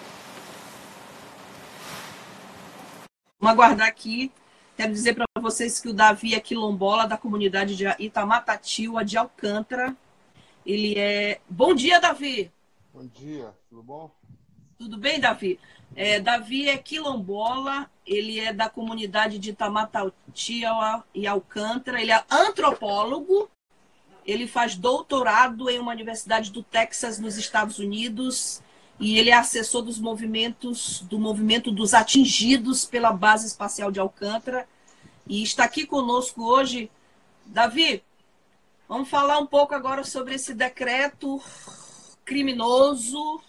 Vamos 3.39 3.53
aguardar 3.53 3.87
aqui. 3.87 4.31
Quero 4.77 4.91
dizer 4.91 5.13
para 5.13 5.25
vocês 5.41 5.79
que 5.79 5.89
o 5.89 5.93
Davi 5.93 6.35
é 6.35 6.39
quilombola 6.39 7.07
da 7.07 7.17
comunidade 7.17 7.75
de 7.75 7.85
Itamatatiua 7.99 9.05
de 9.05 9.17
Alcântara. 9.17 9.95
Ele 10.65 10.97
é. 10.97 11.39
Bom 11.49 11.73
dia, 11.73 11.99
Davi! 11.99 12.51
Bom 12.93 13.05
dia, 13.05 13.53
tudo 13.69 13.83
bom? 13.83 14.11
Tudo 14.77 14.97
bem, 14.97 15.19
Davi? 15.19 15.59
É, 15.93 16.19
Davi 16.19 16.69
é 16.69 16.77
quilombola, 16.77 17.89
ele 18.05 18.39
é 18.39 18.53
da 18.53 18.69
comunidade 18.69 19.39
de 19.39 19.53
Tamatautia 19.53 20.71
e 21.13 21.25
Alcântara, 21.25 22.01
ele 22.01 22.11
é 22.11 22.23
antropólogo, 22.29 23.49
ele 24.25 24.47
faz 24.47 24.75
doutorado 24.75 25.69
em 25.69 25.79
uma 25.79 25.91
universidade 25.91 26.51
do 26.51 26.63
Texas, 26.63 27.19
nos 27.19 27.37
Estados 27.37 27.79
Unidos, 27.79 28.61
e 28.99 29.17
ele 29.17 29.29
é 29.29 29.33
assessor 29.33 29.81
dos 29.81 29.99
movimentos, 29.99 31.01
do 31.01 31.19
movimento 31.19 31.71
dos 31.71 31.93
atingidos 31.93 32.85
pela 32.85 33.11
Base 33.11 33.47
Espacial 33.47 33.91
de 33.91 33.99
Alcântara, 33.99 34.67
e 35.27 35.43
está 35.43 35.63
aqui 35.63 35.85
conosco 35.85 36.43
hoje. 36.43 36.89
Davi, 37.45 38.03
vamos 38.87 39.09
falar 39.09 39.37
um 39.39 39.45
pouco 39.45 39.73
agora 39.73 40.03
sobre 40.03 40.35
esse 40.35 40.53
decreto 40.53 41.41
criminoso 42.23 43.41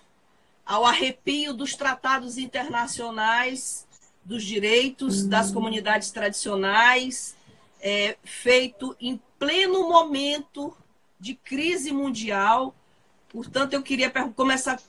ao 0.66 0.84
arrepio 0.84 1.54
dos 1.54 1.76
tratados 1.76 2.36
internacionais, 2.36 3.86
dos 4.24 4.42
direitos 4.42 5.24
das 5.24 5.52
comunidades 5.52 6.10
tradicionais 6.10 7.36
é, 7.80 8.16
feito 8.24 8.96
em 9.00 9.20
pleno 9.38 9.88
momento 9.88 10.76
de 11.20 11.34
crise 11.34 11.92
mundial. 11.92 12.74
Portanto, 13.28 13.74
eu 13.74 13.82
queria 13.82 14.10
começar 14.34 14.80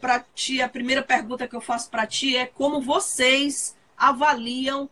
para 0.00 0.20
ti. 0.20 0.62
A 0.62 0.68
primeira 0.68 1.02
pergunta 1.02 1.48
que 1.48 1.56
eu 1.56 1.60
faço 1.60 1.90
para 1.90 2.06
ti 2.06 2.36
é 2.36 2.46
como 2.46 2.80
vocês 2.80 3.76
avaliam, 3.96 4.88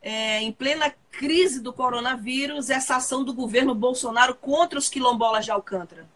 é, 0.00 0.40
em 0.40 0.52
plena 0.52 0.94
crise 1.10 1.60
do 1.60 1.72
coronavírus, 1.72 2.70
essa 2.70 2.96
ação 2.96 3.22
do 3.24 3.34
governo 3.34 3.74
Bolsonaro 3.74 4.34
contra 4.34 4.78
os 4.78 4.88
quilombolas 4.88 5.44
de 5.44 5.50
Alcântara. 5.50 6.08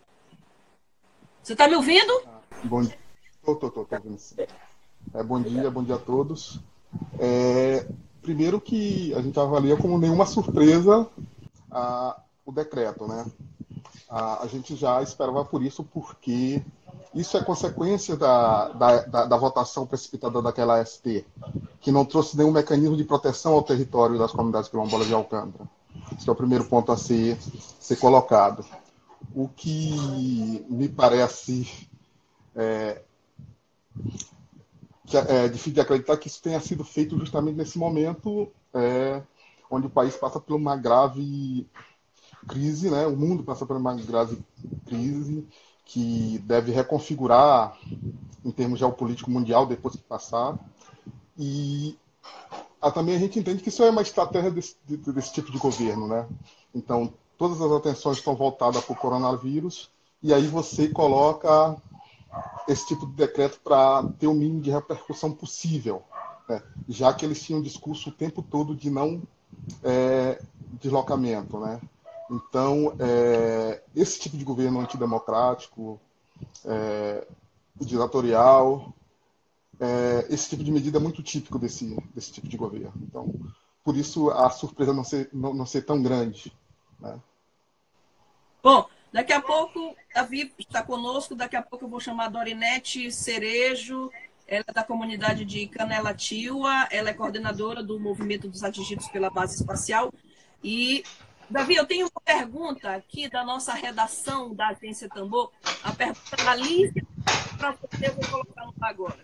Você 1.42 1.52
está 1.52 1.68
me 1.68 1.74
ouvindo? 1.74 2.22
Bom 2.64 2.82
dia. 2.82 3.09
Tô, 3.50 3.56
tô, 3.56 3.70
tô, 3.70 3.84
tô 3.84 3.96
sim. 4.16 4.36
É, 5.12 5.22
bom 5.24 5.42
dia, 5.42 5.68
bom 5.72 5.82
dia 5.82 5.96
a 5.96 5.98
todos. 5.98 6.60
É, 7.18 7.84
primeiro 8.22 8.60
que 8.60 9.12
a 9.14 9.20
gente 9.20 9.38
avalia 9.40 9.76
como 9.76 9.98
nenhuma 9.98 10.24
surpresa 10.24 11.08
a, 11.68 12.20
o 12.46 12.52
decreto, 12.52 13.08
né? 13.08 13.26
A, 14.08 14.44
a, 14.44 14.46
gente 14.46 14.76
já 14.76 15.02
esperava 15.02 15.44
por 15.44 15.64
isso, 15.64 15.82
porque 15.82 16.62
isso 17.12 17.36
é 17.36 17.42
consequência 17.42 18.16
da, 18.16 18.68
da, 18.68 19.02
da, 19.02 19.24
da 19.26 19.36
votação 19.36 19.84
precipitada 19.84 20.40
daquela 20.40 20.84
ST, 20.84 21.24
que 21.80 21.90
não 21.90 22.04
trouxe 22.04 22.36
nenhum 22.36 22.52
mecanismo 22.52 22.96
de 22.96 23.02
proteção 23.02 23.54
ao 23.54 23.64
território 23.64 24.16
das 24.16 24.30
comunidades 24.30 24.70
quilombolas 24.70 25.08
de 25.08 25.14
Alcântara. 25.14 25.68
Esse 26.16 26.28
é 26.28 26.32
o 26.32 26.36
primeiro 26.36 26.66
ponto 26.66 26.92
a 26.92 26.96
ser, 26.96 27.36
ser 27.80 27.96
colocado. 27.96 28.64
O 29.34 29.48
que 29.48 30.64
me 30.68 30.88
parece 30.88 31.88
é, 32.54 33.02
é, 35.12 35.44
é 35.44 35.48
difícil 35.48 35.72
de 35.72 35.80
acreditar 35.80 36.16
que 36.16 36.28
isso 36.28 36.42
tenha 36.42 36.60
sido 36.60 36.84
feito 36.84 37.18
justamente 37.18 37.56
nesse 37.56 37.78
momento 37.78 38.50
é, 38.72 39.22
onde 39.70 39.86
o 39.86 39.90
país 39.90 40.16
passa 40.16 40.38
por 40.40 40.54
uma 40.54 40.76
grave 40.76 41.66
crise, 42.46 42.90
né? 42.90 43.06
o 43.06 43.16
mundo 43.16 43.42
passa 43.42 43.66
por 43.66 43.76
uma 43.76 43.94
grave 43.94 44.38
crise 44.86 45.46
que 45.84 46.38
deve 46.44 46.72
reconfigurar 46.72 47.76
em 48.44 48.50
termos 48.50 48.78
geopolítico 48.78 49.30
mundial 49.30 49.66
depois 49.66 49.96
que 49.96 50.02
passar. 50.02 50.58
E 51.36 51.96
também 52.94 53.16
a 53.16 53.18
gente 53.18 53.38
entende 53.38 53.62
que 53.62 53.68
isso 53.68 53.82
é 53.82 53.90
uma 53.90 54.02
estratégia 54.02 54.50
desse, 54.50 54.76
desse 54.86 55.32
tipo 55.32 55.50
de 55.50 55.58
governo. 55.58 56.06
Né? 56.06 56.26
Então, 56.74 57.12
todas 57.36 57.60
as 57.60 57.72
atenções 57.72 58.18
estão 58.18 58.36
voltadas 58.36 58.84
para 58.84 58.92
o 58.92 58.96
coronavírus, 58.96 59.90
e 60.22 60.32
aí 60.32 60.46
você 60.46 60.88
coloca 60.88 61.76
esse 62.68 62.86
tipo 62.86 63.06
de 63.06 63.12
decreto 63.12 63.60
para 63.60 64.04
ter 64.18 64.26
o 64.26 64.34
mínimo 64.34 64.60
de 64.60 64.70
repercussão 64.70 65.32
possível, 65.32 66.02
né? 66.48 66.62
já 66.88 67.12
que 67.12 67.24
eles 67.24 67.42
tinham 67.42 67.60
um 67.60 67.62
discurso 67.62 68.10
o 68.10 68.12
tempo 68.12 68.42
todo 68.42 68.74
de 68.74 68.90
não 68.90 69.22
é, 69.82 70.40
deslocamento. 70.80 71.58
Né? 71.58 71.80
Então, 72.30 72.94
é, 72.98 73.82
esse 73.94 74.20
tipo 74.20 74.36
de 74.36 74.44
governo 74.44 74.80
antidemocrático, 74.80 76.00
é, 76.64 77.26
ditatorial, 77.80 78.92
é, 79.80 80.26
esse 80.28 80.50
tipo 80.50 80.62
de 80.62 80.70
medida 80.70 80.98
é 80.98 81.00
muito 81.00 81.22
típico 81.22 81.58
desse, 81.58 81.96
desse 82.14 82.32
tipo 82.32 82.46
de 82.46 82.56
governo. 82.56 82.92
Então, 83.02 83.34
por 83.82 83.96
isso 83.96 84.30
a 84.30 84.50
surpresa 84.50 84.92
não 84.92 85.02
ser, 85.02 85.28
não, 85.32 85.54
não 85.54 85.66
ser 85.66 85.82
tão 85.82 86.02
grande. 86.02 86.52
Né? 87.00 87.18
Bom, 88.62 88.86
Daqui 89.12 89.32
a 89.32 89.40
pouco, 89.40 89.96
Davi 90.14 90.52
está 90.58 90.82
conosco, 90.82 91.34
daqui 91.34 91.56
a 91.56 91.62
pouco 91.62 91.84
eu 91.84 91.88
vou 91.88 91.98
chamar 91.98 92.26
a 92.26 92.28
Dorinete 92.28 93.10
Cerejo, 93.10 94.10
ela 94.46 94.64
é 94.66 94.72
da 94.72 94.84
comunidade 94.84 95.44
de 95.44 95.66
Canela 95.66 96.14
Tiwa, 96.14 96.86
ela 96.90 97.10
é 97.10 97.14
coordenadora 97.14 97.82
do 97.82 97.98
movimento 97.98 98.48
dos 98.48 98.62
atingidos 98.62 99.08
pela 99.08 99.28
base 99.28 99.56
espacial. 99.56 100.12
E, 100.62 101.02
Davi, 101.48 101.74
eu 101.74 101.86
tenho 101.86 102.06
uma 102.06 102.20
pergunta 102.24 102.94
aqui 102.94 103.28
da 103.28 103.44
nossa 103.44 103.72
redação 103.74 104.54
da 104.54 104.68
Agência 104.68 105.08
Tambor, 105.08 105.50
a 105.82 105.92
pergunta 105.92 106.36
da 106.44 106.54
Lícia, 106.54 107.04
para 107.58 107.72
você, 107.72 108.08
eu 108.08 108.14
vou 108.14 108.24
colocar 108.28 108.64
no 108.64 108.74
agora. 108.80 109.18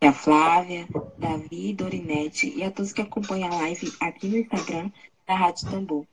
A 0.00 0.12
Flávia, 0.12 0.86
Davi, 1.16 1.72
Dorinete 1.72 2.52
e 2.54 2.62
a 2.62 2.70
todos 2.70 2.92
que 2.92 3.00
acompanham 3.00 3.52
a 3.52 3.56
live 3.56 3.92
aqui 4.00 4.28
no 4.28 4.36
Instagram 4.36 4.90
da 5.26 5.34
Rádio 5.34 5.70
Tambor. 5.70 6.06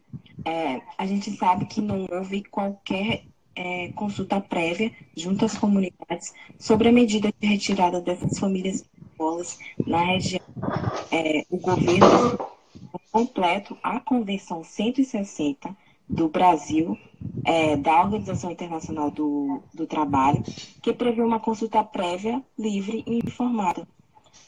É, 0.46 0.82
a 0.98 1.06
gente 1.06 1.32
sabe 1.38 1.66
que 1.66 1.82
não 1.82 2.08
houve 2.12 2.44
qualquer 2.44 3.24
é, 3.56 3.90
consulta 3.90 4.40
prévia 4.42 4.92
junto 5.16 5.46
às 5.46 5.58
comunidades 5.58 6.34
sobre 6.58 6.90
a 6.90 6.92
medida 6.92 7.32
de 7.40 7.48
retirada 7.48 8.02
dessas 8.02 8.40
famílias 8.40 8.84
bolas 9.18 9.60
na 9.86 10.04
região. 10.04 10.42
É, 11.12 11.46
o 11.50 11.58
governo 11.58 12.40
completo 13.12 13.78
a 13.84 14.00
Convenção 14.00 14.64
160 14.64 15.76
do 16.08 16.28
Brasil, 16.28 16.98
é, 17.46 17.76
da 17.78 18.02
Organização 18.02 18.52
Internacional 18.52 19.12
do, 19.12 19.62
do 19.74 19.86
Trabalho, 19.86 20.44
que 20.82 20.92
prevê 20.92 21.22
uma 21.22 21.40
consulta 21.40 21.84
prévia, 21.84 22.42
livre 22.58 23.04
e 23.06 23.20
informada 23.20 23.88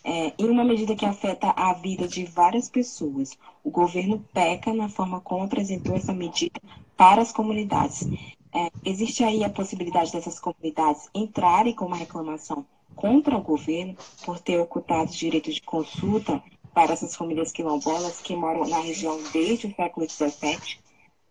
é, 0.04 0.34
em 0.38 0.50
uma 0.50 0.64
medida 0.64 0.96
que 0.96 1.06
afeta 1.06 1.52
a 1.56 1.74
vida 1.74 2.08
de 2.08 2.26
várias 2.26 2.70
pessoas. 2.70 3.38
O 3.64 3.72
governo 3.72 4.24
peca 4.34 4.74
na 4.74 4.90
forma 4.90 5.22
como 5.22 5.44
apresentou 5.44 5.96
essa 5.96 6.14
medida 6.14 6.60
para 6.98 7.22
as 7.22 7.32
comunidades. 7.32 8.08
É, 8.54 8.70
existe 8.86 9.24
aí 9.24 9.44
a 9.44 9.50
possibilidade 9.50 10.12
dessas 10.12 10.40
comunidades 10.40 11.10
entrarem 11.16 11.74
com 11.74 11.86
uma 11.86 11.96
reclamação 11.96 12.66
contra 12.96 13.36
o 13.36 13.42
governo 13.42 13.96
por 14.26 14.40
ter 14.40 14.60
ocultado 14.60 15.12
direito 15.12 15.52
de 15.52 15.62
consulta 15.62 16.44
para 16.74 16.94
essas 16.94 17.16
famílias 17.16 17.52
quilombolas 17.52 18.22
que 18.22 18.36
moram 18.36 18.68
na 18.68 18.80
região 18.80 19.20
desde 19.32 19.68
o 19.68 19.76
século 19.76 20.10
XVII. 20.10 20.78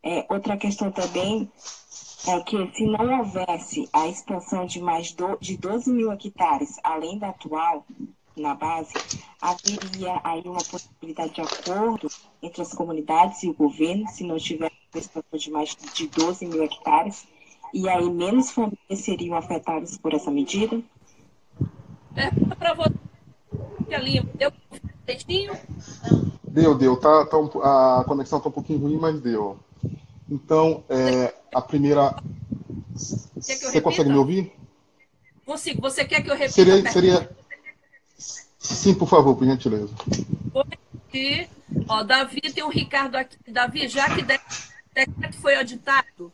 É, 0.02 0.26
outra 0.28 0.56
questão 0.56 0.90
também 0.90 1.48
é 2.26 2.40
que 2.40 2.70
se 2.74 2.86
não 2.86 3.18
houvesse 3.18 3.88
a 3.92 4.06
expansão 4.06 4.64
de 4.64 4.80
mais 4.80 5.12
do, 5.12 5.36
de 5.38 5.56
12 5.56 5.92
mil 5.92 6.12
hectares, 6.12 6.78
além 6.82 7.18
da 7.18 7.30
atual, 7.30 7.84
na 8.36 8.54
base, 8.54 8.92
haveria 9.40 10.20
aí 10.24 10.42
uma 10.44 10.62
possibilidade 10.64 11.34
de 11.34 11.40
acordo 11.40 12.08
entre 12.42 12.62
as 12.62 12.72
comunidades 12.72 13.42
e 13.42 13.48
o 13.48 13.54
governo, 13.54 14.08
se 14.08 14.24
não 14.24 14.36
tiver 14.36 14.70
expansão 14.94 15.38
de 15.38 15.50
mais 15.50 15.76
de 15.94 16.06
12 16.08 16.46
mil 16.46 16.62
hectares, 16.62 17.26
e 17.72 17.88
aí 17.88 18.08
menos 18.10 18.50
famílias 18.50 19.00
seriam 19.00 19.36
afetadas 19.36 19.96
por 19.96 20.12
essa 20.12 20.30
medida? 20.30 20.80
É, 22.14 22.30
para 22.54 22.74
você, 22.74 22.92
Lima, 23.98 24.28
deu 24.34 24.52
certinho? 25.06 25.56
Deu, 26.44 26.74
deu. 26.74 26.96
Tá, 26.96 27.24
tá, 27.24 28.00
a 28.00 28.04
conexão 28.04 28.38
está 28.38 28.48
um 28.48 28.52
pouquinho 28.52 28.80
ruim, 28.80 28.98
mas 28.98 29.18
deu. 29.20 29.58
Então, 30.30 30.84
é, 30.88 31.34
a 31.54 31.60
primeira. 31.62 32.14
Você 32.94 33.80
consegue 33.80 34.10
me 34.10 34.18
ouvir? 34.18 34.52
Consigo. 35.46 35.80
Você 35.80 36.04
quer 36.04 36.22
que 36.22 36.30
eu 36.30 36.34
repita? 36.34 36.52
Seria, 36.52 36.90
seria, 36.90 37.36
Sim, 38.62 38.94
por 38.94 39.08
favor, 39.08 39.36
por 39.36 39.44
gentileza. 39.44 39.92
E, 41.12 41.48
ó, 41.88 42.04
Davi 42.04 42.40
tem 42.40 42.62
o 42.62 42.68
Ricardo 42.68 43.16
aqui. 43.16 43.36
Davi, 43.50 43.88
já 43.88 44.08
que 44.14 44.22
o 44.22 44.26
decreto 44.94 45.36
foi 45.40 45.56
auditado, 45.56 46.32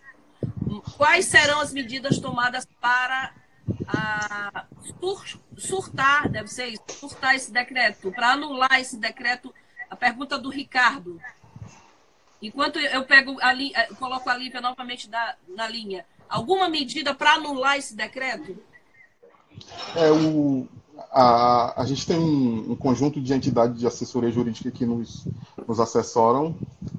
quais 0.97 1.25
serão 1.25 1.61
as 1.61 1.73
medidas 1.73 2.19
tomadas 2.19 2.67
para 2.81 3.33
a, 3.87 4.67
sur, 5.01 5.25
surtar, 5.57 6.29
deve 6.29 6.49
ser 6.49 6.67
isso, 6.67 6.83
surtar 6.91 7.35
esse 7.35 7.51
decreto, 7.51 8.13
para 8.13 8.33
anular 8.33 8.79
esse 8.79 8.99
decreto? 8.99 9.53
A 9.91 9.97
pergunta 9.97 10.39
do 10.39 10.51
Ricardo. 10.51 11.19
Enquanto 12.43 12.79
eu 12.79 13.05
pego 13.05 13.39
a 13.41 13.53
li, 13.53 13.73
eh, 13.75 13.89
coloco 13.99 14.29
a 14.29 14.37
Lívia 14.37 14.61
novamente 14.61 15.09
na, 15.09 15.35
na 15.49 15.67
linha, 15.67 16.05
alguma 16.29 16.69
medida 16.69 17.15
para 17.15 17.33
anular 17.33 17.79
esse 17.79 17.97
decreto? 17.97 18.63
É, 19.97 20.11
o, 20.11 20.69
a, 21.11 21.81
a 21.81 21.85
gente 21.85 22.07
tem 22.07 22.19
um, 22.19 22.73
um, 22.73 22.77
conjunto 22.77 23.21
de 23.21 23.33
entidades 23.33 23.79
de 23.79 23.87
assessoria 23.87 24.31
jurídica 24.31 24.71
que 24.71 24.85
nos, 24.85 25.27
nos 25.67 25.81
assessoram 25.81 26.55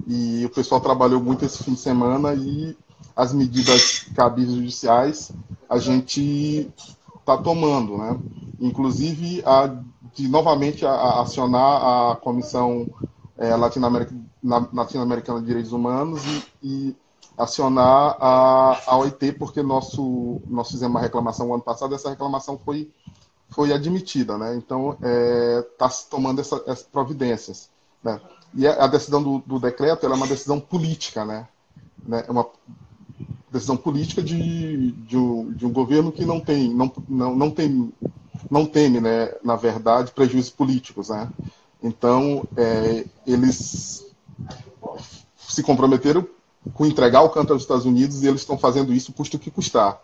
e 0.06 0.44
o 0.44 0.50
pessoal 0.50 0.80
trabalhou 0.80 1.22
muito 1.22 1.44
esse 1.44 1.62
fim 1.62 1.74
de 1.74 1.80
semana 1.80 2.34
e 2.34 2.76
as 3.14 3.32
medidas 3.32 4.06
cabíveis 4.14 4.56
judiciais 4.56 5.32
a 5.68 5.78
gente 5.78 6.70
está 7.18 7.36
tomando, 7.36 7.98
né? 7.98 8.18
Inclusive 8.60 9.42
a, 9.44 9.76
de 10.14 10.28
novamente 10.28 10.84
a, 10.84 10.90
a 10.90 11.22
acionar 11.22 12.12
a 12.12 12.16
Comissão 12.16 12.88
é, 13.38 13.54
Latino-Americana 13.54 14.30
Latino 14.42 15.06
de 15.06 15.46
Direitos 15.46 15.72
Humanos 15.72 16.22
e, 16.24 16.42
e 16.62 16.96
acionar 17.36 18.16
a, 18.20 18.80
a 18.86 18.96
OIT, 18.98 19.32
porque 19.32 19.62
nosso, 19.62 20.40
nós 20.46 20.70
fizemos 20.70 20.94
uma 20.94 21.00
reclamação 21.00 21.52
ano 21.52 21.62
passado, 21.62 21.94
essa 21.94 22.10
reclamação 22.10 22.58
foi 22.58 22.90
foi 23.50 23.72
admitida, 23.72 24.38
né? 24.38 24.54
Então 24.56 24.92
está 24.92 25.08
é, 25.08 25.62
tá 25.78 25.88
tomando 26.08 26.40
essa, 26.40 26.62
essas 26.66 26.82
providências, 26.82 27.68
né? 28.02 28.20
E 28.54 28.66
a 28.66 28.86
decisão 28.86 29.22
do, 29.22 29.38
do 29.40 29.60
decreto 29.60 30.06
é 30.06 30.08
uma 30.08 30.26
decisão 30.26 30.58
política, 30.58 31.24
né? 31.24 31.46
né? 32.04 32.24
É 32.26 32.30
uma 32.30 32.46
decisão 33.50 33.76
política 33.76 34.22
de, 34.22 34.90
de, 34.92 35.16
um, 35.16 35.52
de 35.52 35.66
um 35.66 35.72
governo 35.72 36.10
que 36.10 36.24
não 36.24 36.40
tem, 36.40 36.72
não, 36.74 36.92
não, 37.08 37.36
não 37.36 37.50
tem, 37.50 37.92
não 38.50 38.66
teme, 38.66 39.00
né? 39.00 39.32
Na 39.44 39.54
verdade, 39.54 40.12
prejuízos 40.12 40.50
políticos, 40.50 41.10
né? 41.10 41.28
Então 41.82 42.44
é, 42.56 43.04
eles 43.26 44.06
se 45.36 45.62
comprometeram 45.62 46.26
com 46.74 46.86
entregar 46.86 47.22
o 47.22 47.30
canto 47.30 47.52
aos 47.52 47.62
Estados 47.62 47.86
Unidos 47.86 48.22
e 48.22 48.26
eles 48.26 48.40
estão 48.40 48.58
fazendo 48.58 48.92
isso 48.92 49.12
custo 49.12 49.38
que 49.38 49.50
custar. 49.50 50.00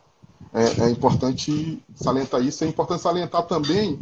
É, 0.52 0.84
é, 0.84 0.90
importante 0.90 1.82
salientar 1.94 2.42
isso. 2.42 2.64
É 2.64 2.66
importante 2.66 3.02
salientar 3.02 3.42
também 3.46 3.98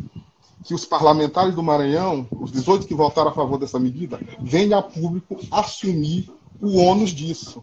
que 0.63 0.75
os 0.75 0.85
parlamentares 0.85 1.55
do 1.55 1.63
Maranhão, 1.63 2.27
os 2.31 2.51
18 2.51 2.87
que 2.87 2.95
votaram 2.95 3.31
a 3.31 3.35
favor 3.35 3.59
dessa 3.59 3.79
medida, 3.79 4.21
venham 4.41 4.79
a 4.79 4.83
público 4.83 5.39
assumir 5.51 6.31
o 6.61 6.77
ônus 6.79 7.11
disso. 7.11 7.63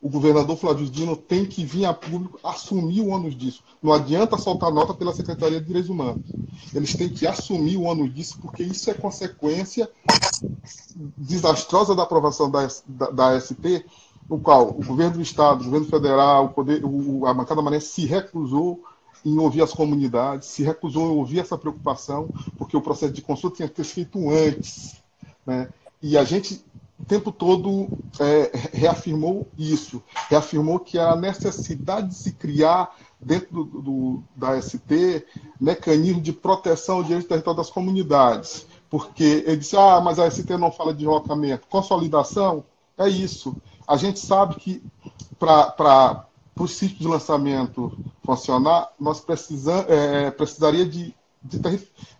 O 0.00 0.08
governador 0.08 0.56
Flávio 0.56 0.90
Dino 0.90 1.16
tem 1.16 1.46
que 1.46 1.64
vir 1.64 1.84
a 1.84 1.94
público 1.94 2.38
assumir 2.42 3.00
o 3.00 3.08
ônus 3.08 3.36
disso. 3.36 3.62
Não 3.80 3.92
adianta 3.92 4.36
soltar 4.36 4.72
nota 4.72 4.92
pela 4.92 5.14
Secretaria 5.14 5.60
de 5.60 5.66
Direitos 5.66 5.88
Humanos. 5.88 6.24
Eles 6.74 6.92
têm 6.94 7.08
que 7.08 7.24
assumir 7.24 7.76
o 7.76 7.82
ônus 7.82 8.12
disso, 8.12 8.36
porque 8.42 8.64
isso 8.64 8.90
é 8.90 8.94
consequência 8.94 9.88
desastrosa 11.16 11.94
da 11.94 12.02
aprovação 12.02 12.50
da, 12.50 12.68
da, 12.86 13.10
da 13.10 13.40
ST, 13.40 13.84
no 14.32 14.40
qual 14.40 14.70
o 14.70 14.82
governo 14.82 15.16
do 15.16 15.20
Estado, 15.20 15.60
o 15.60 15.64
governo 15.64 15.86
federal, 15.86 16.46
o 16.46 16.48
poder, 16.48 16.82
o, 16.82 17.26
a 17.26 17.34
bancada 17.34 17.60
maranhense 17.60 17.88
se 17.88 18.06
recusou 18.06 18.82
em 19.22 19.38
ouvir 19.38 19.60
as 19.60 19.74
comunidades, 19.74 20.48
se 20.48 20.62
recusou 20.62 21.12
em 21.12 21.18
ouvir 21.18 21.40
essa 21.40 21.58
preocupação, 21.58 22.30
porque 22.56 22.74
o 22.74 22.80
processo 22.80 23.12
de 23.12 23.20
consulta 23.20 23.56
tinha 23.56 23.68
que 23.68 23.74
ter 23.74 23.84
feito 23.84 24.30
antes. 24.30 24.96
Né? 25.46 25.68
E 26.00 26.16
a 26.16 26.24
gente 26.24 26.64
o 26.98 27.04
tempo 27.04 27.30
todo 27.30 27.88
é, 28.18 28.52
reafirmou 28.72 29.46
isso, 29.58 30.02
reafirmou 30.30 30.78
que 30.78 30.98
a 30.98 31.14
necessidade 31.14 32.08
de 32.08 32.14
se 32.14 32.32
criar 32.32 32.96
dentro 33.20 33.64
do, 33.64 33.82
do, 33.82 34.22
da 34.34 34.60
ST 34.62 35.26
mecanismo 35.60 36.22
de 36.22 36.32
proteção 36.32 36.98
ao 36.98 37.04
direito 37.04 37.28
territorial 37.28 37.56
das 37.56 37.70
comunidades. 37.70 38.66
Porque 38.88 39.44
ele 39.46 39.56
disse, 39.58 39.76
ah, 39.76 40.00
mas 40.00 40.18
a 40.18 40.30
ST 40.30 40.56
não 40.56 40.70
fala 40.70 40.94
de 40.94 41.04
locamento. 41.04 41.66
Consolidação 41.68 42.64
é 42.96 43.08
isso. 43.08 43.54
A 43.92 43.96
gente 43.98 44.20
sabe 44.20 44.54
que 44.54 44.82
para 45.38 46.26
o 46.58 46.66
sítio 46.66 46.96
de 46.96 47.06
lançamento 47.06 47.92
funcionar, 48.24 48.90
nós 48.98 49.20
precisam, 49.20 49.84
é, 49.86 50.30
precisaria 50.30 50.86
de, 50.86 51.14
de, 51.42 51.58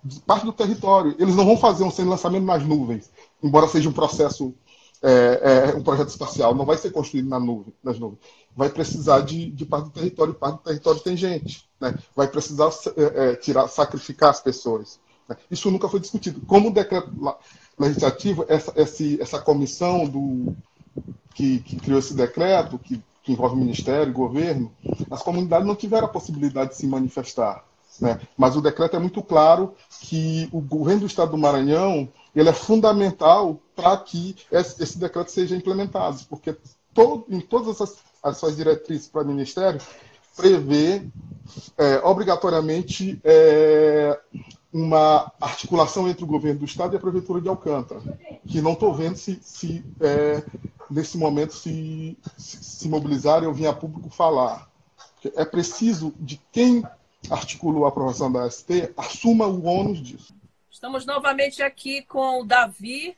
de, 0.04 0.20
parte 0.20 0.44
do 0.44 0.52
território. 0.52 1.16
Eles 1.18 1.34
não 1.34 1.46
vão 1.46 1.56
fazer 1.56 1.82
um 1.82 1.90
sem 1.90 2.04
lançamento 2.04 2.44
nas 2.44 2.62
nuvens, 2.62 3.10
embora 3.42 3.66
seja 3.66 3.88
um 3.88 3.92
processo, 3.92 4.54
é, 5.00 5.70
é, 5.72 5.74
um 5.74 5.82
projeto 5.82 6.10
espacial, 6.10 6.54
não 6.54 6.66
vai 6.66 6.76
ser 6.76 6.90
construído 6.90 7.30
na 7.30 7.40
nuvem, 7.40 7.72
nas 7.82 7.98
nuvens. 7.98 8.18
Vai 8.54 8.68
precisar 8.68 9.20
de, 9.20 9.50
de 9.50 9.64
parte 9.64 9.84
do 9.84 9.92
território, 9.92 10.34
parte 10.34 10.56
do 10.56 10.64
território 10.64 11.00
tem 11.00 11.16
gente. 11.16 11.66
Né? 11.80 11.94
Vai 12.14 12.28
precisar 12.28 12.68
é, 12.98 13.30
é, 13.30 13.36
tirar, 13.36 13.66
sacrificar 13.66 14.28
as 14.28 14.42
pessoas. 14.42 15.00
Né? 15.26 15.38
Isso 15.50 15.70
nunca 15.70 15.88
foi 15.88 16.00
discutido. 16.00 16.42
Como 16.42 16.68
o 16.68 16.72
decreto 16.72 17.10
legislativo, 17.78 18.44
essa, 18.46 18.74
essa 18.76 19.40
comissão 19.40 20.04
do, 20.04 20.54
que, 21.34 21.60
que 21.60 21.76
criou 21.76 21.98
esse 21.98 22.14
decreto, 22.14 22.78
que 22.78 23.02
que 23.22 23.32
envolve 23.32 23.56
Ministério 23.56 24.10
e 24.10 24.12
governo, 24.12 24.72
as 25.10 25.22
comunidades 25.22 25.66
não 25.66 25.76
tiveram 25.76 26.06
a 26.06 26.10
possibilidade 26.10 26.70
de 26.70 26.76
se 26.76 26.86
manifestar. 26.86 27.64
Né? 28.00 28.20
Mas 28.36 28.56
o 28.56 28.60
decreto 28.60 28.96
é 28.96 28.98
muito 28.98 29.22
claro 29.22 29.74
que 30.00 30.48
o 30.50 30.60
governo 30.60 31.00
do 31.00 31.06
Estado 31.06 31.30
do 31.30 31.38
Maranhão 31.38 32.08
ele 32.34 32.48
é 32.48 32.52
fundamental 32.52 33.60
para 33.76 33.96
que 33.98 34.34
esse, 34.50 34.82
esse, 34.82 34.98
decreto 34.98 35.30
seja 35.30 35.54
implementado, 35.54 36.18
porque 36.28 36.56
todo, 36.92 37.26
em 37.28 37.40
todas 37.40 37.80
as, 37.80 37.98
as 38.22 38.38
suas 38.38 38.56
diretrizes 38.56 39.06
para 39.06 39.22
o 39.22 39.26
Ministério 39.26 39.80
prevê 40.34 41.06
é, 41.76 41.98
obrigatoriamente 42.02 43.20
é, 43.22 44.18
uma 44.72 45.30
articulação 45.38 46.08
entre 46.08 46.24
o 46.24 46.26
governo 46.26 46.60
do 46.60 46.64
Estado 46.64 46.94
e 46.94 46.96
a 46.96 47.00
Prefeitura 47.00 47.42
de 47.42 47.48
Alcântara, 47.48 48.00
que 48.48 48.62
não 48.62 48.72
estou 48.72 48.94
vendo 48.94 49.16
se, 49.16 49.38
se 49.42 49.84
é, 50.00 50.42
nesse 50.92 51.16
momento, 51.16 51.54
se, 51.54 52.16
se, 52.36 52.88
mobilizarem 52.88 53.48
ou 53.48 53.54
vir 53.54 53.66
a 53.66 53.72
público 53.72 54.10
falar. 54.10 54.70
É 55.36 55.44
preciso 55.44 56.14
de 56.18 56.40
quem 56.50 56.84
articulou 57.30 57.84
a 57.84 57.88
aprovação 57.88 58.30
da 58.30 58.48
ST 58.50 58.92
assuma 58.96 59.46
o 59.46 59.64
ônus 59.64 60.02
disso. 60.02 60.34
Estamos 60.70 61.06
novamente 61.06 61.62
aqui 61.62 62.02
com 62.02 62.40
o 62.40 62.44
Davi, 62.44 63.16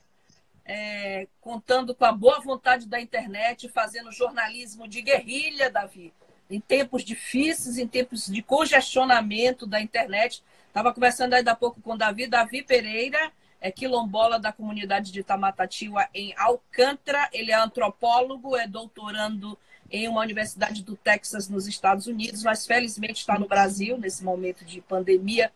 é, 0.65 1.27
contando 1.41 1.95
com 1.95 2.05
a 2.05 2.13
boa 2.13 2.41
vontade 2.41 2.87
da 2.87 3.01
internet, 3.01 3.69
fazendo 3.69 4.13
jornalismo 4.13 4.87
de 4.87 5.01
guerrilha, 5.01 5.71
Davi, 5.71 6.13
em 6.51 6.61
tempos 6.61 7.03
difíceis, 7.03 7.79
em 7.79 7.87
tempos 7.87 8.27
de 8.27 8.43
congestionamento 8.43 9.67
da 9.67 9.81
internet. 9.81 10.43
Estava 10.69 10.93
conversando 10.93 11.35
ainda 11.35 11.53
há 11.53 11.57
pouco 11.57 11.81
com 11.81 11.95
o 11.95 11.99
Davi, 11.99 12.27
Davi 12.27 12.63
Pereira, 12.63 13.33
é 13.65 13.73
quilombola 13.73 14.39
da 14.39 14.53
comunidade 14.53 15.11
de 15.11 15.25
Tamatatiwa, 15.25 16.07
em 16.13 16.35
Alcântara. 16.37 17.31
Ele 17.33 17.51
é 17.51 17.55
antropólogo, 17.55 18.55
é 18.55 18.69
doutorando 18.69 19.59
em 19.91 20.07
uma 20.07 20.21
universidade 20.21 20.83
do 20.83 20.95
Texas, 20.95 21.49
nos 21.49 21.67
Estados 21.67 22.07
Unidos, 22.07 22.43
mas 22.43 22.67
felizmente 22.67 23.21
está 23.21 23.39
no 23.39 23.49
Brasil 23.49 23.97
nesse 23.97 24.23
momento 24.23 24.67
de 24.67 24.83
pandemia. 24.83 25.51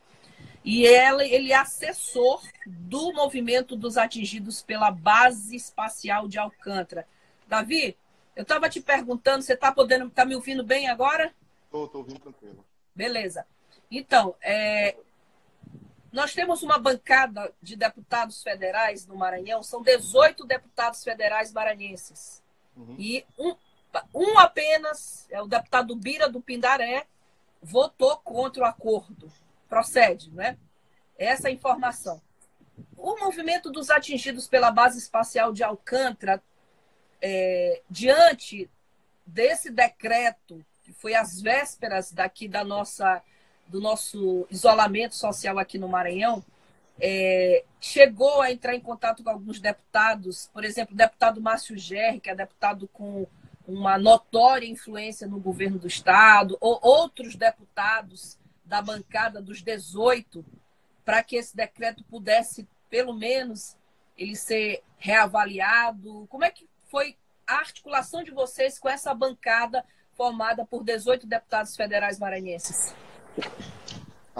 E 0.64 0.86
ele, 0.86 1.28
ele 1.28 1.52
é 1.52 1.56
assessor 1.56 2.42
do 2.66 3.12
movimento 3.12 3.76
dos 3.76 3.98
atingidos 3.98 4.62
pela 4.62 4.90
Base 4.90 5.54
Espacial 5.54 6.26
de 6.26 6.38
Alcântara. 6.38 7.06
Davi, 7.46 7.94
eu 8.34 8.40
estava 8.40 8.70
te 8.70 8.80
perguntando, 8.80 9.42
você 9.42 9.52
está 9.52 9.70
podendo, 9.70 10.08
tá 10.08 10.24
me 10.24 10.34
ouvindo 10.34 10.64
bem 10.64 10.88
agora? 10.88 11.30
Estou, 11.66 11.84
estou 11.84 12.00
ouvindo 12.00 12.20
tranquilo. 12.20 12.64
Beleza. 12.94 13.44
Então, 13.90 14.34
é, 14.40 14.96
nós 16.12 16.32
temos 16.32 16.62
uma 16.62 16.78
bancada 16.78 17.52
de 17.62 17.76
deputados 17.76 18.42
federais 18.42 19.06
no 19.06 19.16
Maranhão, 19.16 19.62
são 19.62 19.82
18 19.82 20.46
deputados 20.46 21.04
federais 21.04 21.52
maranhenses. 21.52 22.42
Uhum. 22.76 22.96
E 22.98 23.26
um, 23.38 23.54
um 24.14 24.38
apenas, 24.38 25.26
é 25.30 25.40
o 25.42 25.46
deputado 25.46 25.94
Bira 25.94 26.28
do 26.28 26.40
Pindaré, 26.40 27.06
votou 27.62 28.16
contra 28.18 28.62
o 28.62 28.66
acordo. 28.66 29.30
Procede, 29.68 30.30
né? 30.30 30.56
Essa 31.18 31.48
é 31.48 31.52
informação. 31.52 32.20
O 32.96 33.18
movimento 33.18 33.70
dos 33.70 33.90
atingidos 33.90 34.48
pela 34.48 34.70
base 34.70 34.98
espacial 34.98 35.52
de 35.52 35.62
Alcântara, 35.62 36.42
é, 37.20 37.82
diante 37.90 38.70
desse 39.26 39.70
decreto, 39.70 40.64
que 40.82 40.92
foi 40.92 41.14
às 41.14 41.42
vésperas 41.42 42.12
daqui 42.12 42.48
da 42.48 42.64
nossa 42.64 43.22
do 43.68 43.80
nosso 43.80 44.46
isolamento 44.50 45.14
social 45.14 45.58
aqui 45.58 45.78
no 45.78 45.88
Maranhão, 45.88 46.42
é, 47.00 47.64
chegou 47.80 48.40
a 48.40 48.50
entrar 48.50 48.74
em 48.74 48.80
contato 48.80 49.22
com 49.22 49.30
alguns 49.30 49.60
deputados, 49.60 50.50
por 50.52 50.64
exemplo, 50.64 50.94
o 50.94 50.96
deputado 50.96 51.40
Márcio 51.40 51.78
Gerri, 51.78 52.20
que 52.20 52.30
é 52.30 52.34
deputado 52.34 52.88
com 52.88 53.26
uma 53.66 53.98
notória 53.98 54.66
influência 54.66 55.26
no 55.26 55.38
governo 55.38 55.78
do 55.78 55.86
Estado, 55.86 56.56
ou 56.60 56.80
outros 56.82 57.36
deputados 57.36 58.38
da 58.64 58.82
bancada 58.82 59.40
dos 59.40 59.62
18, 59.62 60.44
para 61.04 61.22
que 61.22 61.36
esse 61.36 61.54
decreto 61.54 62.02
pudesse, 62.04 62.66
pelo 62.90 63.14
menos, 63.14 63.76
ele 64.16 64.34
ser 64.34 64.82
reavaliado. 64.96 66.26
Como 66.28 66.44
é 66.44 66.50
que 66.50 66.66
foi 66.90 67.16
a 67.46 67.56
articulação 67.56 68.22
de 68.22 68.30
vocês 68.30 68.78
com 68.78 68.88
essa 68.88 69.14
bancada 69.14 69.84
formada 70.14 70.64
por 70.64 70.82
18 70.82 71.26
deputados 71.26 71.76
federais 71.76 72.18
maranhenses? 72.18 72.94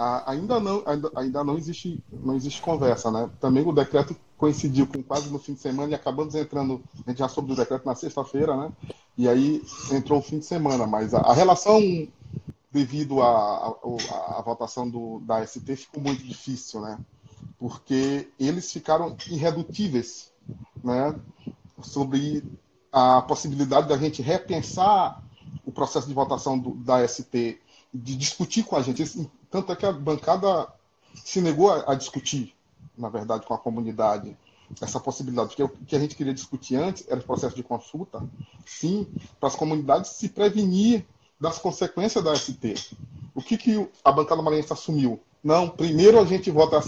Ah, 0.01 0.31
ainda 0.31 0.61
não, 0.61 0.81
ainda, 0.85 1.11
ainda 1.13 1.43
não 1.43 1.57
existe, 1.57 2.01
não 2.09 2.33
existe 2.35 2.61
conversa, 2.61 3.11
né? 3.11 3.29
Também 3.41 3.67
o 3.67 3.73
decreto 3.73 4.15
coincidiu 4.37 4.87
com 4.87 5.03
quase 5.03 5.29
no 5.29 5.37
fim 5.37 5.53
de 5.53 5.59
semana 5.59 5.91
e 5.91 5.95
acabamos 5.95 6.35
entrando, 6.35 6.81
a 7.05 7.09
gente 7.09 7.19
já 7.19 7.27
soube 7.27 7.49
do 7.49 7.55
decreto 7.57 7.85
na 7.85 7.93
sexta-feira, 7.95 8.55
né? 8.55 8.71
E 9.17 9.27
aí 9.27 9.61
entrou 9.91 10.19
o 10.19 10.21
fim 10.21 10.39
de 10.39 10.45
semana, 10.45 10.87
mas 10.87 11.13
a, 11.13 11.19
a 11.19 11.33
relação 11.33 11.81
devido 12.71 13.21
à 13.21 14.41
votação 14.45 14.89
do, 14.89 15.19
da 15.19 15.45
ST 15.45 15.75
ficou 15.75 16.01
muito 16.01 16.23
difícil, 16.23 16.79
né? 16.79 16.97
Porque 17.57 18.29
eles 18.39 18.71
ficaram 18.71 19.17
irredutíveis, 19.29 20.31
né? 20.81 21.13
Sobre 21.81 22.41
a 22.89 23.21
possibilidade 23.21 23.89
da 23.89 23.97
gente 23.97 24.21
repensar 24.21 25.21
o 25.65 25.71
processo 25.71 26.07
de 26.07 26.13
votação 26.13 26.57
do, 26.57 26.71
da 26.75 27.05
ST 27.05 27.59
de 27.93 28.15
discutir 28.15 28.63
com 28.63 28.75
a 28.75 28.81
gente. 28.81 29.29
Tanto 29.49 29.71
é 29.71 29.75
que 29.75 29.85
a 29.85 29.91
bancada 29.91 30.67
se 31.15 31.41
negou 31.41 31.71
a, 31.71 31.91
a 31.91 31.95
discutir, 31.95 32.55
na 32.97 33.09
verdade, 33.09 33.45
com 33.45 33.53
a 33.53 33.57
comunidade 33.57 34.37
essa 34.81 34.99
possibilidade, 34.99 35.49
porque 35.49 35.63
o 35.63 35.69
que 35.69 35.95
a 35.95 35.99
gente 35.99 36.15
queria 36.15 36.33
discutir 36.33 36.75
antes 36.75 37.03
era 37.07 37.19
o 37.19 37.23
processo 37.23 37.55
de 37.55 37.63
consulta, 37.63 38.21
sim, 38.65 39.07
para 39.39 39.49
as 39.49 39.55
comunidades 39.55 40.11
se 40.11 40.29
prevenir 40.29 41.05
das 41.39 41.57
consequências 41.57 42.23
da 42.23 42.35
ST. 42.35 42.95
O 43.33 43.41
que, 43.41 43.57
que 43.57 43.89
a 44.03 44.11
bancada 44.11 44.41
maranhense 44.41 44.71
assumiu? 44.71 45.19
Não, 45.41 45.69
primeiro 45.69 46.19
a 46.19 46.25
gente 46.25 46.51
vota 46.51 46.77
a, 46.77 46.81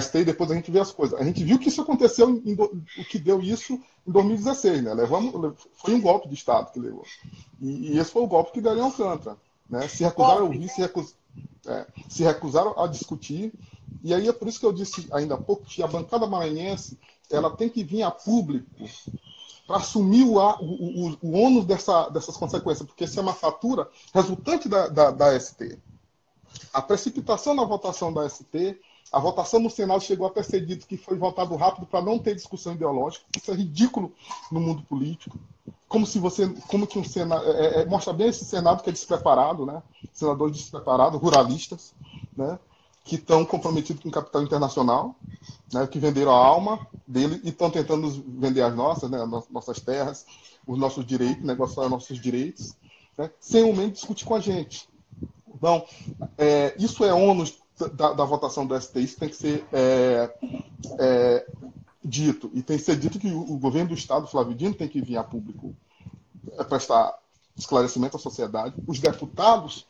ST 0.00 0.18
e 0.18 0.24
depois 0.24 0.50
a 0.50 0.54
gente 0.54 0.70
vê 0.70 0.78
as 0.78 0.92
coisas. 0.92 1.18
A 1.18 1.24
gente 1.24 1.42
viu 1.42 1.58
que 1.58 1.68
isso 1.68 1.80
aconteceu, 1.80 2.28
em, 2.30 2.52
o 2.52 3.04
que 3.08 3.18
deu 3.18 3.40
isso 3.40 3.80
em 4.06 4.12
2016, 4.12 4.82
né? 4.82 4.92
Levamos, 4.92 5.56
foi 5.72 5.94
um 5.94 6.00
golpe 6.00 6.28
de 6.28 6.34
Estado 6.34 6.70
que 6.70 6.78
levou. 6.78 7.04
E, 7.60 7.94
e 7.94 7.98
esse 7.98 8.10
foi 8.10 8.22
o 8.22 8.26
golpe 8.26 8.52
que 8.52 8.60
deram 8.60 8.84
Alcântara. 8.84 9.38
Né? 9.72 9.88
Se 9.88 10.04
recusaram 10.04 10.40
a 10.40 10.44
ouvir, 10.44 10.68
se, 10.68 10.82
recus... 10.82 11.14
é, 11.66 11.86
se 12.06 12.22
recusaram 12.22 12.78
a 12.78 12.86
discutir. 12.86 13.54
E 14.04 14.12
aí 14.12 14.28
é 14.28 14.32
por 14.32 14.46
isso 14.46 14.60
que 14.60 14.66
eu 14.66 14.72
disse 14.72 15.08
ainda 15.10 15.34
há 15.34 15.38
pouco 15.38 15.64
que 15.64 15.82
a 15.82 15.86
bancada 15.86 16.26
maranhense 16.26 16.98
ela 17.30 17.50
tem 17.56 17.70
que 17.70 17.82
vir 17.82 18.02
a 18.02 18.10
público 18.10 18.68
para 19.66 19.78
assumir 19.78 20.24
o, 20.24 20.34
o, 20.36 21.08
o, 21.08 21.18
o 21.22 21.32
ônus 21.32 21.64
dessa, 21.64 22.10
dessas 22.10 22.36
consequências, 22.36 22.86
porque 22.86 23.04
isso 23.04 23.18
é 23.18 23.22
uma 23.22 23.32
fatura 23.32 23.88
resultante 24.12 24.68
da, 24.68 24.88
da, 24.88 25.10
da 25.10 25.40
ST. 25.40 25.78
A 26.74 26.82
precipitação 26.82 27.54
na 27.54 27.64
votação 27.64 28.12
da 28.12 28.28
ST, 28.28 28.78
a 29.10 29.18
votação 29.18 29.60
no 29.60 29.70
Senado 29.70 30.02
chegou 30.02 30.26
até 30.26 30.42
ser 30.42 30.66
dito 30.66 30.86
que 30.86 30.98
foi 30.98 31.16
votado 31.16 31.56
rápido 31.56 31.86
para 31.86 32.04
não 32.04 32.18
ter 32.18 32.34
discussão 32.34 32.74
ideológica. 32.74 33.24
Isso 33.34 33.50
é 33.50 33.54
ridículo 33.54 34.12
no 34.50 34.60
mundo 34.60 34.82
político. 34.82 35.38
Como 35.88 36.06
se 36.06 36.18
você, 36.18 36.48
como 36.68 36.86
que 36.86 36.98
um 36.98 37.04
Senado, 37.04 37.44
é, 37.44 37.50
é, 37.50 37.82
é, 37.82 37.84
mostra 37.84 38.12
bem 38.12 38.28
esse 38.28 38.44
Senado 38.44 38.82
que 38.82 38.90
é 38.90 38.92
despreparado, 38.92 39.66
né? 39.66 39.82
Senadores 40.12 40.56
despreparados, 40.56 41.20
ruralistas, 41.20 41.94
né? 42.36 42.58
Que 43.04 43.16
estão 43.16 43.44
comprometidos 43.44 44.02
com 44.02 44.08
o 44.08 44.12
capital 44.12 44.42
internacional, 44.42 45.14
né? 45.72 45.86
Que 45.86 45.98
venderam 45.98 46.32
a 46.32 46.46
alma 46.46 46.86
dele 47.06 47.40
e 47.44 47.50
estão 47.50 47.70
tentando 47.70 48.10
vender 48.26 48.62
as 48.62 48.74
nossas, 48.74 49.10
né? 49.10 49.22
As 49.22 49.48
nossas 49.50 49.80
terras, 49.80 50.24
os 50.66 50.78
nossos 50.78 51.04
direitos, 51.04 51.44
negociar 51.44 51.88
nossos 51.88 52.20
direitos, 52.20 52.74
né? 53.16 53.30
sem 53.40 53.64
o 53.64 53.74
menos 53.74 53.94
discutir 53.94 54.24
com 54.24 54.34
a 54.34 54.40
gente. 54.40 54.88
Então, 55.54 55.84
é, 56.38 56.74
isso 56.78 57.04
é 57.04 57.12
ônus 57.12 57.58
da, 57.94 58.12
da, 58.12 58.24
votação 58.24 58.66
do 58.66 58.80
ST, 58.80 59.00
isso 59.00 59.18
tem 59.18 59.28
que 59.28 59.36
ser 59.36 59.64
é, 59.72 60.34
é, 60.98 61.46
dito. 62.04 62.50
E 62.54 62.62
tem 62.62 62.76
que 62.76 62.84
ser 62.84 62.96
dito 62.96 63.18
que 63.18 63.30
o, 63.30 63.56
governo 63.58 63.90
do 63.90 63.94
Estado, 63.94 64.26
Flávio 64.26 64.54
Dino, 64.54 64.74
tem 64.74 64.88
que 64.88 65.00
vir 65.00 65.16
a 65.16 65.24
público 65.24 65.74
é, 66.58 66.64
prestar 66.64 67.18
esclarecimento 67.56 68.16
à 68.16 68.20
sociedade. 68.20 68.74
Os 68.86 68.98
deputados, 68.98 69.86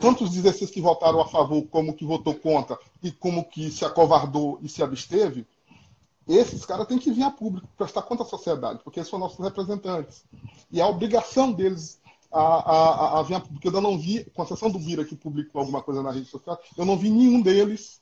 tanto 0.00 0.24
os 0.24 0.30
16 0.30 0.70
que 0.70 0.80
votaram 0.80 1.20
a 1.20 1.28
favor, 1.28 1.64
como 1.70 1.94
que 1.94 2.04
votou 2.04 2.34
contra, 2.34 2.78
e 3.02 3.10
como 3.10 3.44
que 3.44 3.70
se 3.70 3.84
acovardou 3.84 4.58
e 4.62 4.68
se 4.68 4.82
absteve, 4.82 5.46
esses 6.26 6.66
caras 6.66 6.86
têm 6.86 6.98
que 6.98 7.10
vir 7.10 7.22
a 7.22 7.30
público 7.30 7.66
prestar 7.76 8.02
conta 8.02 8.22
à 8.22 8.26
sociedade, 8.26 8.80
porque 8.84 9.00
eles 9.00 9.08
são 9.08 9.18
nossos 9.18 9.42
representantes. 9.42 10.24
E 10.70 10.80
a 10.80 10.86
obrigação 10.86 11.52
deles 11.52 11.98
a, 12.30 12.40
a, 12.40 13.18
a, 13.18 13.20
a 13.20 13.40
porque 13.40 13.68
eu 13.68 13.80
não 13.80 13.98
vi, 13.98 14.24
com 14.34 14.42
exceção 14.42 14.70
do 14.70 14.78
Vira 14.78 15.04
que 15.04 15.16
publicou 15.16 15.60
alguma 15.60 15.82
coisa 15.82 16.02
na 16.02 16.10
rede 16.10 16.26
social, 16.26 16.60
eu 16.76 16.84
não 16.84 16.98
vi 16.98 17.10
nenhum 17.10 17.40
deles, 17.40 18.00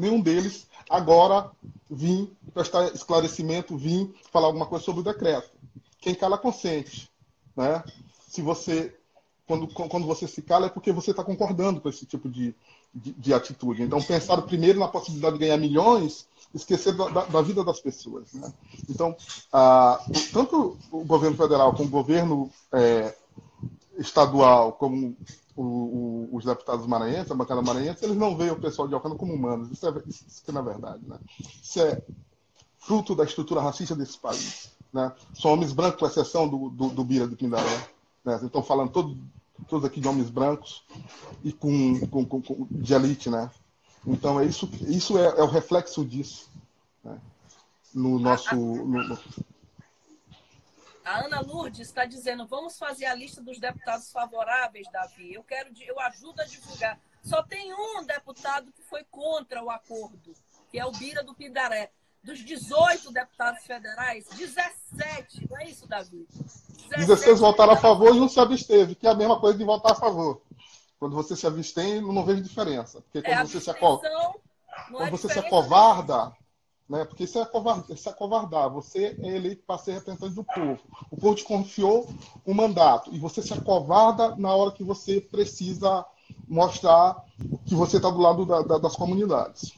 nenhum 0.00 0.20
deles 0.20 0.66
agora 0.88 1.50
vir 1.88 2.32
prestar 2.52 2.92
esclarecimento, 2.94 3.76
vir 3.76 4.12
falar 4.32 4.46
alguma 4.46 4.66
coisa 4.66 4.84
sobre 4.84 5.00
o 5.02 5.04
decreto. 5.04 5.50
Quem 6.00 6.14
cala 6.14 6.38
consente, 6.38 7.10
né? 7.56 7.84
Se 8.28 8.40
você 8.42 8.94
quando, 9.46 9.66
quando 9.66 10.06
você 10.06 10.28
se 10.28 10.42
cala 10.42 10.66
é 10.66 10.68
porque 10.68 10.92
você 10.92 11.10
está 11.10 11.24
concordando 11.24 11.80
com 11.80 11.88
esse 11.88 12.06
tipo 12.06 12.28
de, 12.28 12.54
de, 12.94 13.12
de, 13.12 13.34
atitude. 13.34 13.82
Então, 13.82 14.00
pensar 14.00 14.40
primeiro 14.42 14.78
na 14.78 14.86
possibilidade 14.86 15.34
de 15.34 15.40
ganhar 15.40 15.56
milhões, 15.56 16.28
esquecer 16.54 16.94
da, 16.96 17.08
da, 17.08 17.24
da 17.24 17.42
vida 17.42 17.64
das 17.64 17.80
pessoas. 17.80 18.32
Né? 18.32 18.52
Então, 18.88 19.16
ah, 19.52 20.00
tanto 20.32 20.78
o 20.92 21.04
governo 21.04 21.36
federal 21.36 21.72
como 21.74 21.88
o 21.88 21.90
governo 21.90 22.48
é, 22.72 23.12
estadual 23.98 24.72
como 24.72 25.16
o, 25.56 25.62
o, 25.62 26.28
os 26.32 26.44
deputados 26.44 26.86
maranhenses, 26.86 27.30
a 27.30 27.34
bancada 27.34 27.62
maranhense, 27.62 28.04
eles 28.04 28.16
não 28.16 28.36
veem 28.36 28.50
o 28.50 28.60
pessoal 28.60 28.88
de 28.88 28.94
Alcântara 28.94 29.18
como 29.18 29.34
humanos. 29.34 29.70
Isso 29.70 29.86
é, 29.86 30.02
isso 30.08 30.42
é 30.46 30.52
na 30.52 30.62
verdade. 30.62 31.00
Né? 31.06 31.18
Isso 31.62 31.80
é 31.80 32.02
fruto 32.78 33.14
da 33.14 33.24
estrutura 33.24 33.60
racista 33.60 33.94
desse 33.94 34.18
país. 34.18 34.70
Né? 34.92 35.12
São 35.34 35.52
homens 35.52 35.72
brancos, 35.72 36.00
com 36.00 36.06
exceção 36.06 36.48
do, 36.48 36.70
do, 36.70 36.88
do 36.88 37.04
Bira 37.04 37.28
de 37.28 37.36
Pindaré. 37.36 37.88
Né? 38.24 38.40
Estão 38.42 38.62
falando 38.62 38.90
todo, 38.90 39.16
todos 39.68 39.84
aqui 39.84 40.00
de 40.00 40.08
homens 40.08 40.30
brancos 40.30 40.82
e 41.44 41.52
com, 41.52 42.00
com, 42.08 42.24
com, 42.24 42.42
com 42.42 42.66
de 42.70 42.94
elite. 42.94 43.30
Né? 43.30 43.50
Então, 44.06 44.40
é 44.40 44.44
isso, 44.44 44.68
isso 44.82 45.18
é, 45.18 45.26
é 45.26 45.42
o 45.42 45.48
reflexo 45.48 46.04
disso. 46.04 46.48
Né? 47.04 47.18
No 47.94 48.18
nosso. 48.18 48.54
No, 48.54 49.18
a 51.10 51.24
Ana 51.24 51.40
Lourdes 51.40 51.88
está 51.88 52.04
dizendo: 52.04 52.46
vamos 52.46 52.78
fazer 52.78 53.06
a 53.06 53.14
lista 53.14 53.42
dos 53.42 53.58
deputados 53.58 54.12
favoráveis, 54.12 54.86
Davi. 54.92 55.34
Eu 55.34 55.42
quero, 55.42 55.70
eu 55.80 55.98
ajudo 56.00 56.40
a 56.40 56.44
divulgar. 56.44 56.98
Só 57.22 57.42
tem 57.42 57.74
um 57.74 58.04
deputado 58.04 58.72
que 58.72 58.82
foi 58.82 59.04
contra 59.10 59.62
o 59.62 59.70
acordo, 59.70 60.32
que 60.70 60.78
é 60.78 60.86
o 60.86 60.92
Bira 60.92 61.22
do 61.22 61.34
Pindaré. 61.34 61.90
Dos 62.22 62.38
18 62.44 63.12
deputados 63.12 63.64
federais, 63.64 64.26
17, 64.28 65.48
não 65.48 65.58
é 65.58 65.64
isso, 65.64 65.88
Davi? 65.88 66.28
16 66.94 67.40
votaram 67.40 67.72
a 67.72 67.76
favor 67.76 68.14
e 68.14 68.20
um 68.20 68.28
se 68.28 68.38
absteve, 68.38 68.94
que 68.94 69.06
é 69.06 69.10
a 69.10 69.14
mesma 69.14 69.40
coisa 69.40 69.56
de 69.56 69.64
votar 69.64 69.92
a 69.92 69.94
favor. 69.94 70.42
Quando 70.98 71.14
você 71.14 71.34
se 71.34 71.46
abstém, 71.46 72.02
não 72.02 72.24
vejo 72.24 72.42
diferença. 72.42 73.00
Porque 73.00 73.22
quando 73.22 73.38
é, 73.38 73.44
você 73.46 73.58
se, 73.58 73.70
aco... 73.70 74.02
quando 74.90 75.06
é 75.06 75.10
você 75.10 75.30
se 75.30 75.38
acovarda, 75.38 76.30
né? 76.90 77.04
Porque 77.04 77.22
isso 77.22 77.38
é, 77.38 77.46
covardar, 77.46 77.96
isso 77.96 78.08
é 78.08 78.12
covardar. 78.12 78.68
Você 78.70 79.16
é 79.22 79.28
eleito 79.28 79.62
para 79.64 79.78
ser 79.78 79.92
representante 79.92 80.34
do 80.34 80.42
povo. 80.42 80.80
O 81.08 81.16
povo 81.16 81.36
te 81.36 81.44
confiou 81.44 82.12
um 82.44 82.52
mandato 82.52 83.14
e 83.14 83.18
você 83.18 83.40
se 83.40 83.54
acovarda 83.54 84.34
na 84.34 84.52
hora 84.52 84.72
que 84.72 84.82
você 84.82 85.20
precisa 85.20 86.04
mostrar 86.48 87.24
que 87.64 87.76
você 87.76 87.98
está 87.98 88.10
do 88.10 88.18
lado 88.18 88.44
da, 88.44 88.62
da, 88.62 88.78
das 88.78 88.96
comunidades. 88.96 89.72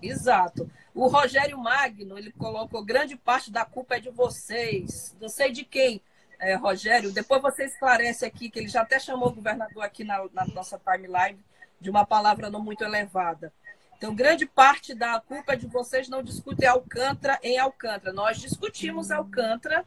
Exato. 0.00 0.70
O 0.94 1.08
Rogério 1.08 1.58
Magno, 1.58 2.16
ele 2.16 2.30
colocou 2.32 2.84
grande 2.84 3.16
parte 3.16 3.50
da 3.50 3.64
culpa 3.64 3.96
é 3.96 4.00
de 4.00 4.10
vocês. 4.10 5.16
Não 5.20 5.28
sei 5.28 5.50
de 5.50 5.64
quem, 5.64 6.00
é, 6.38 6.54
Rogério. 6.54 7.12
Depois 7.12 7.42
você 7.42 7.64
esclarece 7.64 8.24
aqui, 8.24 8.48
que 8.48 8.60
ele 8.60 8.68
já 8.68 8.82
até 8.82 9.00
chamou 9.00 9.30
o 9.30 9.34
governador 9.34 9.82
aqui 9.82 10.04
na, 10.04 10.24
na 10.32 10.46
nossa 10.46 10.78
timeline 10.78 11.38
de 11.80 11.90
uma 11.90 12.06
palavra 12.06 12.50
não 12.50 12.62
muito 12.62 12.84
elevada. 12.84 13.52
Então, 14.00 14.14
grande 14.14 14.46
parte 14.46 14.94
da 14.94 15.20
culpa 15.20 15.52
é 15.52 15.56
de 15.56 15.66
vocês 15.66 16.08
não 16.08 16.22
discutem 16.22 16.66
Alcântara 16.66 17.38
em 17.42 17.58
Alcântara. 17.58 18.14
Nós 18.14 18.40
discutimos 18.40 19.10
Alcântara. 19.10 19.84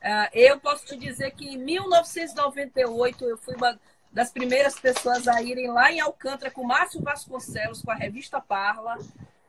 Uh, 0.00 0.28
eu 0.32 0.58
posso 0.58 0.86
te 0.86 0.96
dizer 0.96 1.32
que 1.32 1.46
em 1.46 1.58
1998 1.58 3.26
eu 3.26 3.36
fui 3.36 3.54
uma 3.54 3.78
das 4.10 4.32
primeiras 4.32 4.80
pessoas 4.80 5.28
a 5.28 5.42
irem 5.42 5.70
lá 5.70 5.92
em 5.92 6.00
Alcântara 6.00 6.50
com 6.50 6.64
Márcio 6.64 7.02
Vasconcelos, 7.02 7.82
com 7.82 7.90
a 7.90 7.94
revista 7.94 8.40
Parla. 8.40 8.96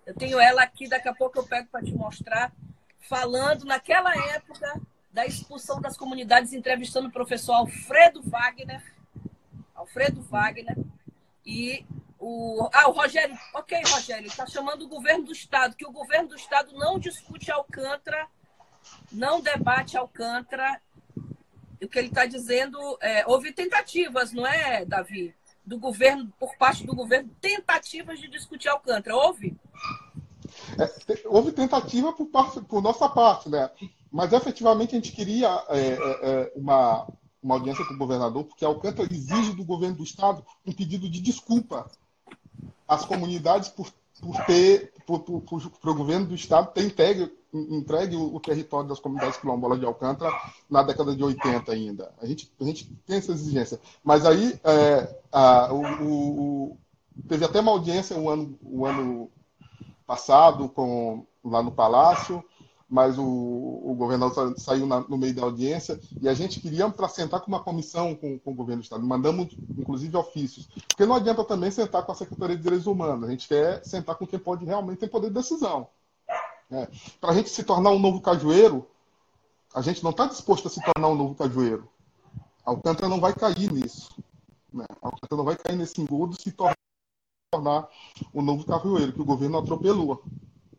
Eu 0.06 0.14
tenho 0.14 0.38
ela 0.38 0.64
aqui, 0.64 0.90
daqui 0.90 1.08
a 1.08 1.16
pouco 1.16 1.40
eu 1.40 1.48
pego 1.48 1.70
para 1.72 1.86
te 1.86 1.94
mostrar, 1.94 2.52
falando 3.00 3.64
naquela 3.64 4.14
época 4.34 4.82
da 5.14 5.26
expulsão 5.26 5.80
das 5.80 5.96
comunidades, 5.96 6.52
entrevistando 6.52 7.08
o 7.08 7.12
professor 7.12 7.54
Alfredo 7.54 8.22
Wagner. 8.22 8.84
Alfredo 9.74 10.22
Wagner. 10.24 10.76
E 11.46 11.86
o, 12.24 12.70
ah, 12.72 12.90
o 12.90 12.94
Rogério, 12.94 13.38
ok, 13.54 13.78
Rogério, 13.86 14.28
está 14.28 14.48
chamando 14.48 14.84
o 14.84 14.88
governo 14.88 15.26
do 15.26 15.34
Estado, 15.34 15.76
que 15.76 15.86
o 15.86 15.92
governo 15.92 16.30
do 16.30 16.36
Estado 16.36 16.72
não 16.74 16.98
discute 16.98 17.52
Alcântara, 17.52 18.28
não 19.12 19.42
debate 19.42 19.98
Alcântara. 19.98 20.82
O 21.82 21.88
que 21.88 22.00
ele 22.00 22.08
está 22.08 22.26
dizendo, 22.26 22.78
é, 23.02 23.28
houve 23.28 23.52
tentativas, 23.52 24.32
não 24.32 24.48
é, 24.48 24.86
Davi? 24.86 25.36
Do 25.66 25.78
governo, 25.78 26.32
por 26.40 26.56
parte 26.56 26.86
do 26.86 26.96
governo, 26.96 27.30
tentativas 27.42 28.20
de 28.20 28.30
discutir 28.30 28.70
Alcântara. 28.70 29.18
Houve? 29.18 29.58
É, 30.80 31.28
houve 31.28 31.52
tentativa 31.52 32.14
por, 32.14 32.28
parte, 32.28 32.62
por 32.62 32.82
nossa 32.82 33.10
parte, 33.10 33.50
né? 33.50 33.70
Mas 34.10 34.32
efetivamente 34.32 34.92
a 34.92 34.96
gente 34.96 35.12
queria 35.12 35.50
é, 35.68 35.80
é, 35.80 35.96
é 35.96 36.54
uma, 36.56 37.06
uma 37.42 37.56
audiência 37.56 37.84
com 37.86 37.96
o 37.96 37.98
governador, 37.98 38.46
porque 38.46 38.64
Alcântara 38.64 39.12
exige 39.12 39.54
do 39.54 39.66
governo 39.66 39.98
do 39.98 40.04
Estado 40.04 40.46
um 40.66 40.72
pedido 40.72 41.10
de 41.10 41.20
desculpa 41.20 41.92
as 42.88 43.06
comunidades 43.06 43.70
por, 43.70 43.92
por 44.22 44.38
ter, 44.46 44.94
para 45.06 45.92
o 45.92 45.96
governo 45.96 46.28
do 46.28 46.36
estado 46.36 46.72
ter 46.74 46.86
entregue, 46.86 47.32
entregue 47.54 48.16
o, 48.16 48.36
o, 48.36 48.40
território 48.40 48.88
das 48.88 49.00
comunidades 49.00 49.38
quilombolas 49.38 49.80
de 49.80 49.86
Alcântara 49.86 50.32
na 50.70 50.84
década 50.84 51.16
de 51.16 51.24
80 51.24 51.72
ainda. 51.72 52.14
A 52.22 52.26
gente, 52.26 52.52
a 52.60 52.64
gente 52.64 52.86
tem 53.06 53.18
essa 53.18 53.32
exigência. 53.32 53.80
Mas 54.04 54.26
aí 54.26 54.60
é, 54.64 55.22
a, 55.32 55.74
o, 55.74 55.82
o, 55.82 56.78
teve 57.28 57.46
até 57.46 57.60
uma 57.60 57.72
audiência 57.72 58.18
o 58.18 58.24
um 58.24 58.30
ano, 58.30 58.60
um 58.64 58.86
ano 58.86 59.32
passado 60.06 60.70
com, 60.70 61.26
lá 61.44 61.62
no 61.62 61.72
Palácio, 61.72 62.44
mas 62.94 63.18
o, 63.18 63.24
o 63.24 63.96
governador 63.96 64.54
saiu 64.56 64.86
na, 64.86 65.00
no 65.00 65.18
meio 65.18 65.34
da 65.34 65.42
audiência 65.42 66.00
e 66.22 66.30
a 66.30 66.34
gente 66.36 66.60
queria 66.60 66.88
para 66.88 67.10
sentar 67.10 67.42
com 67.42 67.48
uma 67.48 67.64
comissão 67.64 68.14
com, 68.14 68.38
com, 68.38 68.52
o 68.52 68.54
governo 68.54 68.84
do 68.84 68.84
Estado. 68.84 69.04
Mandamos, 69.04 69.52
inclusive, 69.76 70.16
ofícios. 70.16 70.68
Porque 70.90 71.04
não 71.04 71.16
adianta 71.16 71.44
também 71.44 71.72
sentar 71.72 72.06
com 72.06 72.12
a 72.12 72.16
Secretaria 72.16 72.56
de 72.56 72.62
Direitos 72.62 72.86
Humanos. 72.86 73.28
A 73.28 73.32
gente 73.32 73.48
quer 73.48 73.84
sentar 73.84 74.16
com 74.16 74.28
quem 74.28 74.38
pode 74.38 74.64
realmente 74.64 75.00
ter 75.00 75.08
poder 75.08 75.30
de 75.30 75.34
decisão. 75.34 75.88
É. 76.70 76.88
Para 77.20 77.32
a 77.32 77.34
gente 77.34 77.50
se 77.50 77.64
tornar 77.64 77.90
um 77.90 77.98
novo 77.98 78.22
cajueiro, 78.22 78.88
a 79.74 79.82
gente 79.82 80.04
não 80.04 80.12
está 80.12 80.28
disposto 80.28 80.68
a 80.68 80.70
se 80.70 80.80
tornar 80.94 81.10
um 81.10 81.16
novo 81.16 81.34
cajueiro. 81.34 81.90
A 82.64 82.70
Alcântara 82.70 83.10
não 83.10 83.20
vai 83.20 83.34
cair 83.34 83.74
nisso. 83.74 84.16
Né? 84.72 84.86
A 85.02 85.08
Alcântara 85.08 85.38
não 85.38 85.46
vai 85.46 85.56
cair 85.56 85.76
nesse 85.76 86.00
engodo 86.00 86.40
se 86.40 86.52
tornar, 86.52 86.78
tornar 87.52 87.90
um 88.32 88.44
novo 88.44 88.64
cajueiro, 88.64 89.14
que 89.14 89.22
o 89.22 89.26
governo 89.26 89.58
atropelou. 89.58 90.24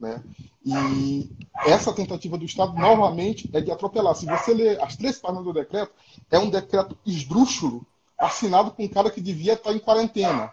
Né? 0.00 0.22
E 0.64 1.30
essa 1.66 1.92
tentativa 1.92 2.36
do 2.36 2.44
Estado, 2.44 2.74
novamente, 2.74 3.48
é 3.52 3.60
de 3.60 3.70
atropelar. 3.70 4.14
Se 4.14 4.26
você 4.26 4.52
ler 4.52 4.80
as 4.82 4.96
três 4.96 5.18
páginas 5.18 5.44
do 5.44 5.52
decreto, 5.52 5.92
é 6.30 6.38
um 6.38 6.50
decreto 6.50 6.96
esdrúxulo, 7.06 7.86
assinado 8.18 8.70
com 8.70 8.84
um 8.84 8.88
cara 8.88 9.10
que 9.10 9.20
devia 9.20 9.54
estar 9.54 9.72
em 9.72 9.78
quarentena. 9.78 10.52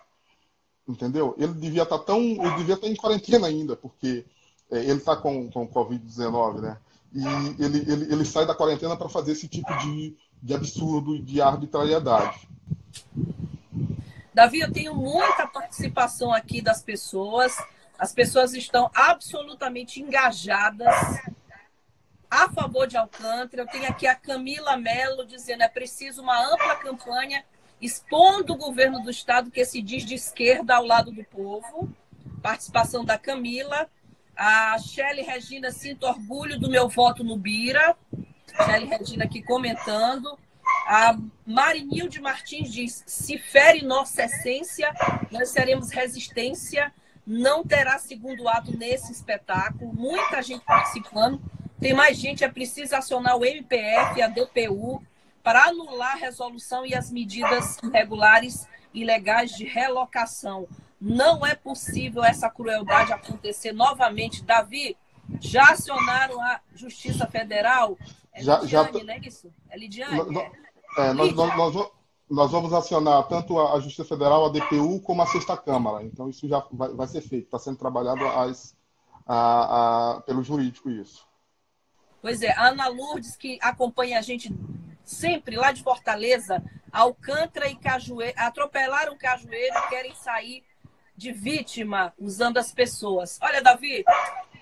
Entendeu? 0.87 1.35
Ele 1.37 1.53
devia 1.53 1.83
estar 1.83 1.99
tão. 1.99 2.19
Ele 2.19 2.55
devia 2.57 2.75
estar 2.75 2.87
em 2.87 2.95
quarentena 2.95 3.47
ainda, 3.47 3.75
porque 3.75 4.25
é, 4.69 4.79
ele 4.79 4.99
está 4.99 5.15
com, 5.15 5.49
com 5.49 5.67
Covid-19, 5.67 6.59
né? 6.59 6.77
e 7.13 7.25
ele, 7.61 7.79
ele, 7.91 8.13
ele 8.13 8.25
sai 8.25 8.45
da 8.45 8.55
quarentena 8.55 8.95
para 8.95 9.09
fazer 9.09 9.33
esse 9.33 9.47
tipo 9.47 9.71
de, 9.79 10.15
de 10.41 10.53
absurdo 10.53 11.15
e 11.15 11.21
de 11.21 11.41
arbitrariedade. 11.41 12.47
Davi, 14.33 14.59
eu 14.59 14.71
tenho 14.71 14.95
muita 14.95 15.45
participação 15.45 16.33
aqui 16.33 16.61
das 16.61 16.81
pessoas. 16.81 17.57
As 18.01 18.11
pessoas 18.11 18.55
estão 18.55 18.89
absolutamente 18.95 20.01
engajadas 20.01 21.21
a 22.31 22.49
favor 22.49 22.87
de 22.87 22.97
Alcântara. 22.97 23.61
Eu 23.61 23.67
tenho 23.67 23.87
aqui 23.87 24.07
a 24.07 24.15
Camila 24.15 24.75
Mello 24.75 25.23
dizendo 25.23 25.61
é 25.61 25.67
preciso 25.67 26.23
uma 26.23 26.51
ampla 26.51 26.77
campanha 26.77 27.45
expondo 27.79 28.53
o 28.53 28.57
governo 28.57 29.03
do 29.03 29.11
estado 29.11 29.51
que 29.51 29.63
se 29.63 29.83
diz 29.83 30.03
de 30.03 30.15
esquerda 30.15 30.77
ao 30.77 30.83
lado 30.83 31.11
do 31.11 31.23
povo. 31.25 31.95
Participação 32.41 33.05
da 33.05 33.19
Camila. 33.19 33.87
A 34.35 34.79
Shelly 34.79 35.21
Regina, 35.21 35.69
sinto 35.69 36.07
orgulho 36.07 36.59
do 36.59 36.71
meu 36.71 36.89
voto 36.89 37.23
no 37.23 37.37
Bira. 37.37 37.95
Shelly 38.65 38.87
Regina 38.87 39.25
aqui 39.25 39.43
comentando. 39.43 40.39
A 40.87 41.15
Marinilde 41.45 42.19
Martins 42.19 42.73
diz: 42.73 43.03
se 43.05 43.37
fere 43.37 43.85
nossa 43.85 44.23
essência, 44.23 44.91
nós 45.29 45.49
seremos 45.49 45.91
resistência. 45.91 46.91
Não 47.25 47.63
terá 47.63 47.97
segundo 47.99 48.47
ato 48.47 48.75
nesse 48.75 49.11
espetáculo. 49.11 49.93
Muita 49.93 50.41
gente 50.41 50.65
participando. 50.65 51.41
Tem 51.79 51.93
mais 51.93 52.17
gente, 52.17 52.43
é 52.43 52.49
preciso 52.49 52.95
acionar 52.95 53.37
o 53.37 53.45
MPF, 53.45 54.21
a 54.21 54.27
DPU, 54.27 55.01
para 55.43 55.65
anular 55.65 56.13
a 56.13 56.19
resolução 56.19 56.85
e 56.85 56.93
as 56.93 57.11
medidas 57.11 57.77
irregulares 57.83 58.67
e 58.93 59.03
legais 59.03 59.51
de 59.51 59.65
relocação. 59.65 60.67
Não 60.99 61.45
é 61.45 61.55
possível 61.55 62.23
essa 62.23 62.49
crueldade 62.49 63.11
acontecer 63.11 63.71
novamente. 63.71 64.43
Davi, 64.43 64.95
já 65.39 65.71
acionaram 65.71 66.39
a 66.39 66.59
Justiça 66.75 67.25
Federal? 67.25 67.97
É 68.33 68.43
já, 68.43 68.59
Lidiane, 68.59 68.93
já... 68.93 69.03
não 69.03 69.13
é 69.13 69.17
isso? 69.19 69.53
É 69.69 69.77
Lidiane? 69.77 70.37
é. 70.39 70.61
É, 70.97 71.13
nós, 71.13 71.33
nós, 71.33 71.55
nós, 71.55 71.91
nós, 72.31 72.49
vamos 72.49 72.71
acionar 72.73 73.27
tanto 73.27 73.59
a 73.59 73.77
Justiça 73.81 74.05
Federal, 74.05 74.45
a 74.45 74.49
DPU, 74.49 75.01
como 75.01 75.21
a 75.21 75.27
Sexta 75.27 75.57
Câmara. 75.57 76.03
Então, 76.03 76.29
isso 76.29 76.47
já 76.47 76.65
vai, 76.71 76.89
vai 76.93 77.07
ser 77.07 77.21
feito. 77.21 77.45
Está 77.45 77.59
sendo 77.59 77.77
trabalhado 77.77 78.25
as, 78.25 78.73
a, 79.25 80.15
a, 80.15 80.21
pelo 80.21 80.41
jurídico 80.41 80.89
isso. 80.89 81.27
Pois 82.21 82.41
é, 82.41 82.51
a 82.53 82.69
Ana 82.69 82.87
Lourdes, 82.87 83.35
que 83.35 83.59
acompanha 83.61 84.17
a 84.17 84.21
gente 84.21 84.49
sempre 85.03 85.57
lá 85.57 85.73
de 85.73 85.83
Fortaleza, 85.83 86.63
Alcântara 86.91 87.67
e 87.67 87.75
Cajueiro, 87.75 88.33
atropelaram 88.37 89.17
Cajueiro 89.17 89.75
e 89.75 89.89
querem 89.89 90.15
sair 90.15 90.63
de 91.17 91.33
vítima 91.33 92.13
usando 92.17 92.57
as 92.57 92.71
pessoas. 92.71 93.37
Olha, 93.41 93.61
Davi, 93.61 94.05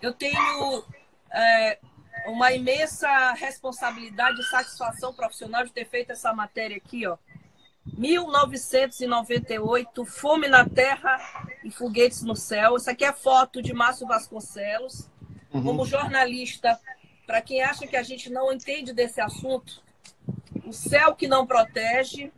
eu 0.01 0.13
tenho 0.13 0.83
é, 1.31 1.79
uma 2.25 2.51
imensa 2.51 3.33
responsabilidade 3.33 4.39
e 4.39 4.45
satisfação 4.45 5.13
profissional 5.13 5.63
de 5.63 5.71
ter 5.71 5.85
feito 5.85 6.11
essa 6.11 6.33
matéria 6.33 6.77
aqui, 6.77 7.05
ó. 7.05 7.17
1998, 7.97 10.05
Fome 10.05 10.47
na 10.47 10.67
Terra 10.67 11.47
e 11.63 11.71
Foguetes 11.71 12.23
no 12.23 12.35
Céu. 12.35 12.75
Essa 12.75 12.91
aqui 12.91 13.05
é 13.05 13.13
foto 13.13 13.61
de 13.61 13.73
Márcio 13.73 14.07
Vasconcelos. 14.07 15.07
Uhum. 15.53 15.63
Como 15.63 15.85
jornalista, 15.85 16.79
para 17.25 17.41
quem 17.41 17.61
acha 17.61 17.87
que 17.87 17.97
a 17.97 18.03
gente 18.03 18.29
não 18.29 18.53
entende 18.53 18.93
desse 18.93 19.19
assunto, 19.19 19.81
o 20.65 20.73
céu 20.73 21.15
que 21.15 21.27
não 21.27 21.45
protege, 21.45 22.31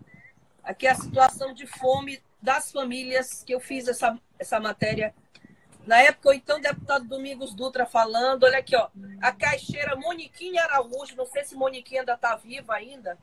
aqui 0.63 0.87
é 0.87 0.91
a 0.91 0.95
situação 0.95 1.53
de 1.53 1.67
fome 1.67 2.21
das 2.41 2.71
famílias 2.71 3.43
que 3.43 3.53
eu 3.53 3.59
fiz 3.59 3.87
essa, 3.87 4.17
essa 4.39 4.59
matéria. 4.59 5.13
Na 5.85 6.01
época, 6.01 6.29
o 6.29 6.33
então 6.33 6.59
deputado 6.59 7.07
Domingos 7.07 7.53
Dutra 7.53 7.85
falando, 7.85 8.43
olha 8.43 8.59
aqui, 8.59 8.75
ó, 8.75 8.87
a 9.21 9.31
caixeira 9.31 9.95
Moniquinha 9.95 10.63
Araújo, 10.63 11.15
não 11.15 11.25
sei 11.25 11.43
se 11.43 11.55
Moniquinha 11.55 12.01
ainda 12.01 12.13
está 12.13 12.35
viva 12.35 12.73
ainda. 12.73 13.17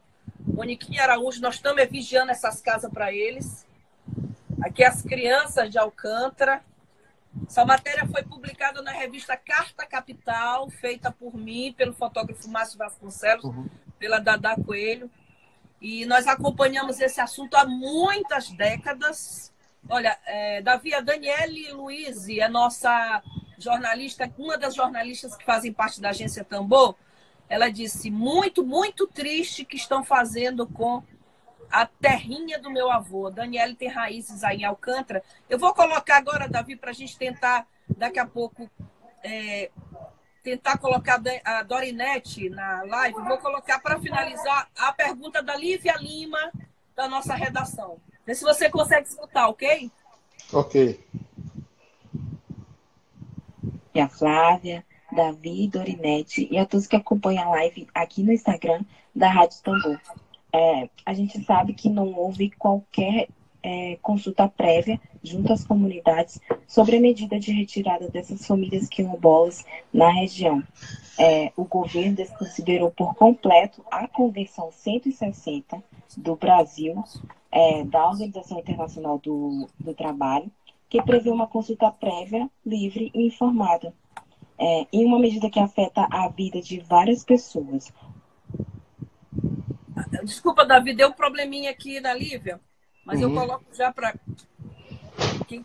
Moniquinha 0.59 1.05
Araújo, 1.05 1.41
nós 1.41 1.55
estamos 1.55 1.87
vigiando 1.89 2.33
essas 2.33 2.61
casas 2.61 2.91
para 2.91 3.13
eles. 3.13 3.65
Aqui 4.61 4.83
as 4.83 5.03
crianças 5.03 5.71
de 5.71 5.79
Alcântara. 5.79 6.65
Essa 7.47 7.65
matéria 7.65 8.05
foi 8.09 8.25
publicada 8.25 8.83
na 8.83 8.91
revista 8.91 9.37
Carta 9.37 9.87
Capital, 9.87 10.69
feita 10.69 11.13
por 11.13 11.37
mim, 11.37 11.73
pelo 11.79 11.93
fotógrafo 11.93 12.51
Márcio 12.51 12.77
Vasconcelos, 12.77 13.45
uhum. 13.45 13.69
pela 14.01 14.19
Dada 14.19 14.57
Coelho. 14.57 15.09
E 15.81 16.05
nós 16.07 16.27
acompanhamos 16.27 16.99
esse 16.99 17.21
assunto 17.21 17.55
há 17.55 17.65
muitas 17.65 18.51
décadas. 18.51 19.53
Olha, 19.89 20.19
é, 20.27 20.61
Davi, 20.61 20.93
a 20.93 21.01
Daniele 21.01 21.71
Luiz 21.71 22.29
é 22.29 22.49
nossa 22.49 23.23
jornalista, 23.57 24.29
uma 24.37 24.59
das 24.59 24.75
jornalistas 24.75 25.37
que 25.37 25.45
fazem 25.45 25.73
parte 25.73 26.01
da 26.01 26.09
agência 26.09 26.43
Tambor. 26.43 26.97
Ela 27.49 27.71
disse: 27.71 28.11
muito, 28.11 28.65
muito 28.65 29.07
triste 29.07 29.65
que 29.65 29.77
estão 29.77 30.05
fazendo 30.05 30.67
com 30.67 31.03
a 31.71 31.87
terrinha 31.87 32.59
do 32.59 32.71
meu 32.71 32.91
avô. 32.91 33.31
Daniele 33.31 33.75
tem 33.75 33.89
raízes 33.89 34.43
aí 34.45 34.59
em 34.59 34.65
Alcântara. 34.65 35.23
Eu 35.49 35.59
vou 35.59 35.75
colocar 35.75 36.17
agora, 36.17 36.49
Davi, 36.49 36.77
para 36.77 36.91
a 36.91 36.95
gente 36.95 37.17
tentar, 37.17 37.67
daqui 37.97 38.19
a 38.19 38.27
pouco, 38.27 38.71
é, 39.23 39.71
tentar 40.43 40.79
colocar 40.79 41.21
a 41.45 41.63
Dorinete 41.63 42.49
na 42.49 42.83
live. 42.83 43.21
Vou 43.23 43.39
colocar 43.39 43.79
para 43.81 44.01
finalizar 44.01 44.69
a 44.77 44.93
pergunta 44.93 45.43
da 45.43 45.57
Lívia 45.57 45.97
Lima, 45.99 46.53
da 46.97 47.09
nossa 47.09 47.35
redação. 47.35 47.99
Vê 48.27 48.35
se 48.35 48.45
você 48.45 48.69
consegue 48.71 49.09
escutar, 49.09 49.49
ok? 49.49 49.91
Ok. 50.53 51.07
E 53.95 54.01
a 54.01 54.09
Flávia, 54.09 54.85
Davi, 55.11 55.69
Dorinete 55.69 56.49
e 56.51 56.59
a 56.59 56.67
todos 56.67 56.87
que 56.87 56.97
acompanham 56.97 57.45
a 57.45 57.57
live 57.57 57.87
aqui 57.95 58.23
no 58.23 58.33
Instagram 58.33 58.83
da 59.15 59.29
Rádio 59.31 59.63
Tambor. 59.63 59.99
É, 60.53 60.89
a 61.05 61.13
gente 61.13 61.43
sabe 61.45 61.75
que 61.75 61.89
não 61.89 62.13
houve 62.15 62.51
qualquer 62.51 63.29
é, 63.63 63.99
consulta 64.01 64.49
prévia 64.49 65.01
junto 65.23 65.53
às 65.53 65.65
comunidades 65.65 66.41
sobre 66.67 66.97
a 66.97 67.01
medida 67.01 67.39
de 67.39 67.53
retirada 67.53 68.09
dessas 68.09 68.47
famílias 68.47 68.89
quilombolas 68.89 69.65
na 69.93 70.11
região. 70.11 70.63
É, 71.19 71.53
o 71.57 71.65
governo 71.65 72.15
desconsiderou 72.15 72.91
por 72.91 73.15
completo 73.15 73.85
a 73.91 74.07
Convenção 74.07 74.71
160 74.71 75.83
do 76.17 76.37
Brasil, 76.37 77.03
é, 77.51 77.85
da 77.85 78.07
Organização 78.07 78.59
Internacional 78.59 79.19
do, 79.19 79.69
do 79.79 79.93
Trabalho, 79.95 80.51
que 80.89 81.03
prevê 81.03 81.31
uma 81.31 81.47
consulta 81.47 81.91
prévia, 81.91 82.49
livre 82.65 83.11
e 83.15 83.27
informada, 83.27 83.93
é, 84.59 84.87
em 84.93 85.05
uma 85.05 85.19
medida 85.19 85.51
que 85.51 85.61
afeta 85.61 86.07
a 86.11 86.29
vida 86.29 86.61
de 86.61 86.81
várias 86.81 87.25
pessoas. 87.25 87.93
Desculpa, 90.25 90.65
Davi, 90.65 90.95
deu 90.95 91.09
um 91.09 91.13
probleminha 91.13 91.71
aqui 91.71 92.01
na 92.01 92.15
Lívia, 92.15 92.61
mas 93.05 93.21
uhum. 93.21 93.29
eu 93.29 93.35
coloco 93.35 93.65
já 93.75 93.93
para 93.93 94.15
quem 95.47 95.63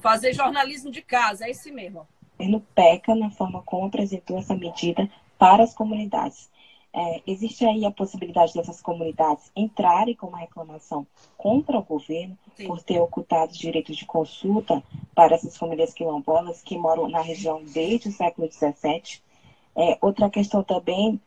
fazer 0.00 0.32
jornalismo 0.32 0.90
de 0.90 1.02
casa, 1.02 1.46
é 1.46 1.50
esse 1.50 1.70
mesmo. 1.70 2.00
O 2.00 2.38
governo 2.38 2.66
peca 2.74 3.14
na 3.14 3.30
forma 3.30 3.62
como 3.62 3.86
apresentou 3.86 4.38
essa 4.38 4.54
medida 4.54 5.08
para 5.38 5.62
as 5.62 5.74
comunidades. 5.74 6.50
É, 6.92 7.22
existe 7.26 7.66
aí 7.66 7.84
a 7.84 7.90
possibilidade 7.90 8.54
dessas 8.54 8.80
comunidades 8.80 9.52
entrarem 9.54 10.16
com 10.16 10.28
uma 10.28 10.38
reclamação 10.38 11.06
contra 11.36 11.78
o 11.78 11.82
governo 11.82 12.36
Sim. 12.56 12.66
por 12.66 12.82
ter 12.82 12.98
ocultado 12.98 13.52
os 13.52 13.58
direitos 13.58 13.96
de 13.96 14.06
consulta 14.06 14.82
para 15.14 15.34
essas 15.34 15.56
famílias 15.56 15.92
quilombolas 15.92 16.62
que 16.62 16.78
moram 16.78 17.08
na 17.08 17.20
região 17.20 17.62
desde 17.62 18.08
o 18.08 18.12
século 18.12 18.50
XVII. 18.50 19.20
É, 19.76 19.98
outra 20.00 20.30
questão 20.30 20.62
também 20.62 21.20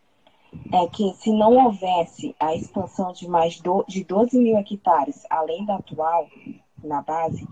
é 0.72 0.86
que 0.88 1.14
se 1.14 1.32
não 1.32 1.64
houvesse 1.64 2.34
a 2.38 2.54
expansão 2.54 3.12
de 3.12 3.28
mais 3.28 3.58
do, 3.60 3.84
de 3.88 4.04
12 4.04 4.38
mil 4.38 4.58
hectares, 4.58 5.24
além 5.30 5.64
da 5.64 5.76
atual, 5.76 6.28
na 6.82 7.00
base, 7.00 7.46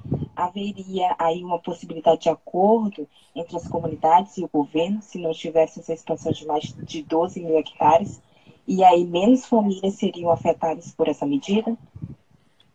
haveria 0.44 1.14
aí 1.18 1.42
uma 1.44 1.58
possibilidade 1.58 2.22
de 2.22 2.28
acordo 2.28 3.08
entre 3.34 3.56
as 3.56 3.68
comunidades 3.68 4.36
e 4.36 4.44
o 4.44 4.48
governo, 4.48 5.02
se 5.02 5.18
não 5.18 5.32
tivesse 5.32 5.80
essa 5.80 5.92
expansão 5.92 6.32
de 6.32 6.46
mais 6.46 6.74
de 6.82 7.02
12 7.02 7.40
mil 7.40 7.58
hectares, 7.58 8.20
e 8.66 8.84
aí 8.84 9.04
menos 9.04 9.46
famílias 9.46 9.94
seriam 9.94 10.30
afetadas 10.30 10.92
por 10.92 11.08
essa 11.08 11.26
medida? 11.26 11.76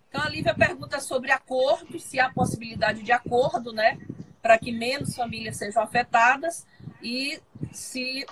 Então, 0.10 0.22
a 0.22 0.30
Lívia 0.30 0.56
pergunta 0.56 1.00
sobre 1.00 1.32
acordo, 1.32 2.00
se 2.00 2.20
há 2.20 2.30
possibilidade 2.30 3.04
de 3.04 3.12
acordo, 3.12 3.74
né, 3.74 4.00
para 4.42 4.58
que 4.58 4.72
menos 4.72 5.16
famílias 5.16 5.58
sejam 5.58 5.84
afetadas, 5.84 6.66
e 7.02 7.40
se 7.72 8.26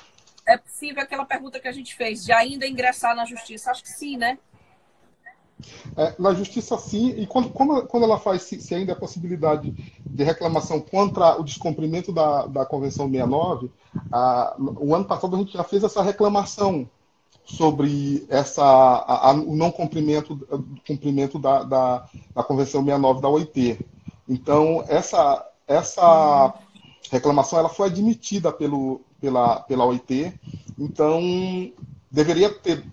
é 0.45 0.57
possível 0.57 1.01
aquela 1.01 1.25
pergunta 1.25 1.59
que 1.59 1.67
a 1.67 1.71
gente 1.71 1.95
fez, 1.95 2.23
de 2.23 2.31
ainda 2.31 2.67
ingressar 2.67 3.15
na 3.15 3.25
justiça? 3.25 3.71
Acho 3.71 3.83
que 3.83 3.89
sim, 3.89 4.17
né? 4.17 4.37
É, 5.95 6.15
na 6.19 6.33
justiça, 6.33 6.77
sim. 6.77 7.09
E 7.17 7.27
quando, 7.27 7.49
quando, 7.49 7.85
quando 7.87 8.03
ela 8.03 8.19
faz, 8.19 8.43
se, 8.43 8.59
se, 8.59 8.73
ainda 8.73 8.93
há 8.93 8.95
possibilidade 8.95 9.73
de 10.05 10.23
reclamação 10.23 10.79
contra 10.79 11.39
o 11.39 11.43
descumprimento 11.43 12.11
da, 12.11 12.45
da 12.47 12.65
Convenção 12.65 13.09
69, 13.09 13.71
a, 14.11 14.55
o 14.59 14.95
ano 14.95 15.05
passado 15.05 15.35
a 15.35 15.39
gente 15.39 15.53
já 15.53 15.63
fez 15.63 15.83
essa 15.83 16.01
reclamação 16.01 16.89
sobre 17.45 18.25
essa, 18.29 18.63
a, 18.63 19.29
a, 19.29 19.33
o 19.33 19.55
não 19.55 19.71
cumprimento, 19.71 20.47
cumprimento 20.87 21.37
da, 21.37 21.63
da, 21.63 22.05
da, 22.33 22.43
Convenção 22.43 22.81
69 22.81 23.21
da 23.21 23.29
OIT. 23.29 23.79
Então, 24.27 24.83
essa, 24.87 25.45
essa 25.67 26.53
reclamação 27.11 27.59
ela 27.59 27.69
foi 27.69 27.87
admitida 27.87 28.51
pelo, 28.51 29.01
pela, 29.19 29.59
pela 29.61 29.85
OIT. 29.85 30.33
Então, 30.79 31.21
deveria 32.09 32.49
ter, 32.49 32.83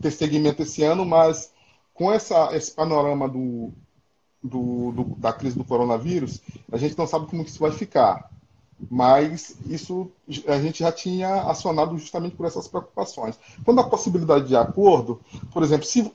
ter 0.00 0.10
segmento 0.10 0.62
esse 0.62 0.82
ano, 0.82 1.04
mas 1.04 1.52
com 2.00 2.10
essa, 2.10 2.56
esse 2.56 2.70
panorama 2.70 3.28
do, 3.28 3.74
do, 4.42 4.90
do, 4.90 5.04
da 5.18 5.34
crise 5.34 5.58
do 5.58 5.64
coronavírus, 5.66 6.40
a 6.72 6.78
gente 6.78 6.96
não 6.96 7.06
sabe 7.06 7.26
como 7.26 7.44
que 7.44 7.50
isso 7.50 7.60
vai 7.60 7.72
ficar. 7.72 8.30
Mas 8.90 9.54
isso 9.66 10.10
a 10.46 10.58
gente 10.58 10.78
já 10.78 10.90
tinha 10.90 11.42
acionado 11.42 11.98
justamente 11.98 12.34
por 12.34 12.46
essas 12.46 12.66
preocupações. 12.66 13.38
Quando 13.66 13.82
a 13.82 13.86
possibilidade 13.86 14.48
de 14.48 14.56
acordo, 14.56 15.20
por 15.52 15.62
exemplo, 15.62 15.84
se, 15.84 16.10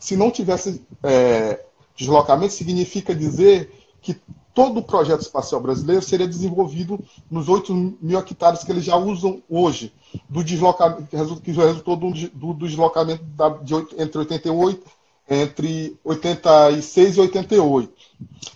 se 0.00 0.16
não 0.16 0.30
tivesse 0.30 0.82
é, 1.02 1.62
deslocamento, 1.94 2.54
significa 2.54 3.14
dizer 3.14 3.70
que 4.00 4.18
todo 4.54 4.80
o 4.80 4.82
projeto 4.82 5.20
espacial 5.20 5.60
brasileiro 5.60 6.00
seria 6.00 6.26
desenvolvido 6.26 6.98
nos 7.30 7.46
8 7.46 7.74
mil 8.00 8.18
hectares 8.18 8.64
que 8.64 8.72
eles 8.72 8.84
já 8.84 8.96
usam 8.96 9.42
hoje, 9.50 9.92
do 10.30 10.42
deslocamento, 10.42 11.42
que 11.42 11.52
resultou 11.52 11.94
do, 11.94 12.10
do, 12.10 12.54
do 12.54 12.66
deslocamento 12.66 13.22
da, 13.22 13.50
de, 13.50 13.74
entre 13.98 14.20
88 14.20 14.95
entre 15.28 15.98
86 16.04 17.16
e 17.16 17.20
88. 17.20 17.92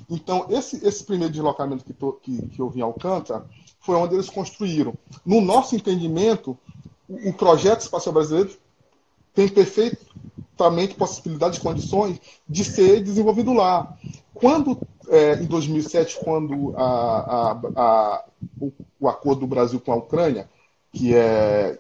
Então, 0.09 0.47
esse, 0.51 0.85
esse 0.87 1.05
primeiro 1.05 1.33
deslocamento 1.33 1.85
que, 1.85 1.95
que, 2.23 2.49
que 2.49 2.63
houve 2.63 2.79
em 2.79 2.83
Alcântara 2.83 3.45
foi 3.81 3.97
onde 3.97 4.15
eles 4.15 4.31
construíram. 4.31 4.95
No 5.25 5.41
nosso 5.41 5.75
entendimento, 5.75 6.57
o, 7.09 7.31
o 7.31 7.33
projeto 7.33 7.81
espacial 7.81 8.13
brasileiro 8.13 8.51
tem 9.35 9.49
perfeitamente 9.49 10.95
possibilidade 10.95 11.59
e 11.59 11.61
condições 11.61 12.21
de 12.49 12.65
ser 12.65 13.03
desenvolvido 13.03 13.53
lá. 13.53 13.97
Quando, 14.35 14.79
é, 15.09 15.35
em 15.35 15.47
2007, 15.47 16.19
quando 16.23 16.75
a, 16.77 16.83
a, 16.85 17.61
a, 17.77 18.25
o, 18.61 18.73
o, 19.01 19.09
acordo 19.09 19.41
do 19.41 19.47
Brasil 19.47 19.81
com 19.81 19.93
a 19.93 19.97
Ucrânia, 19.97 20.49
que 20.93 21.15
é, 21.15 21.79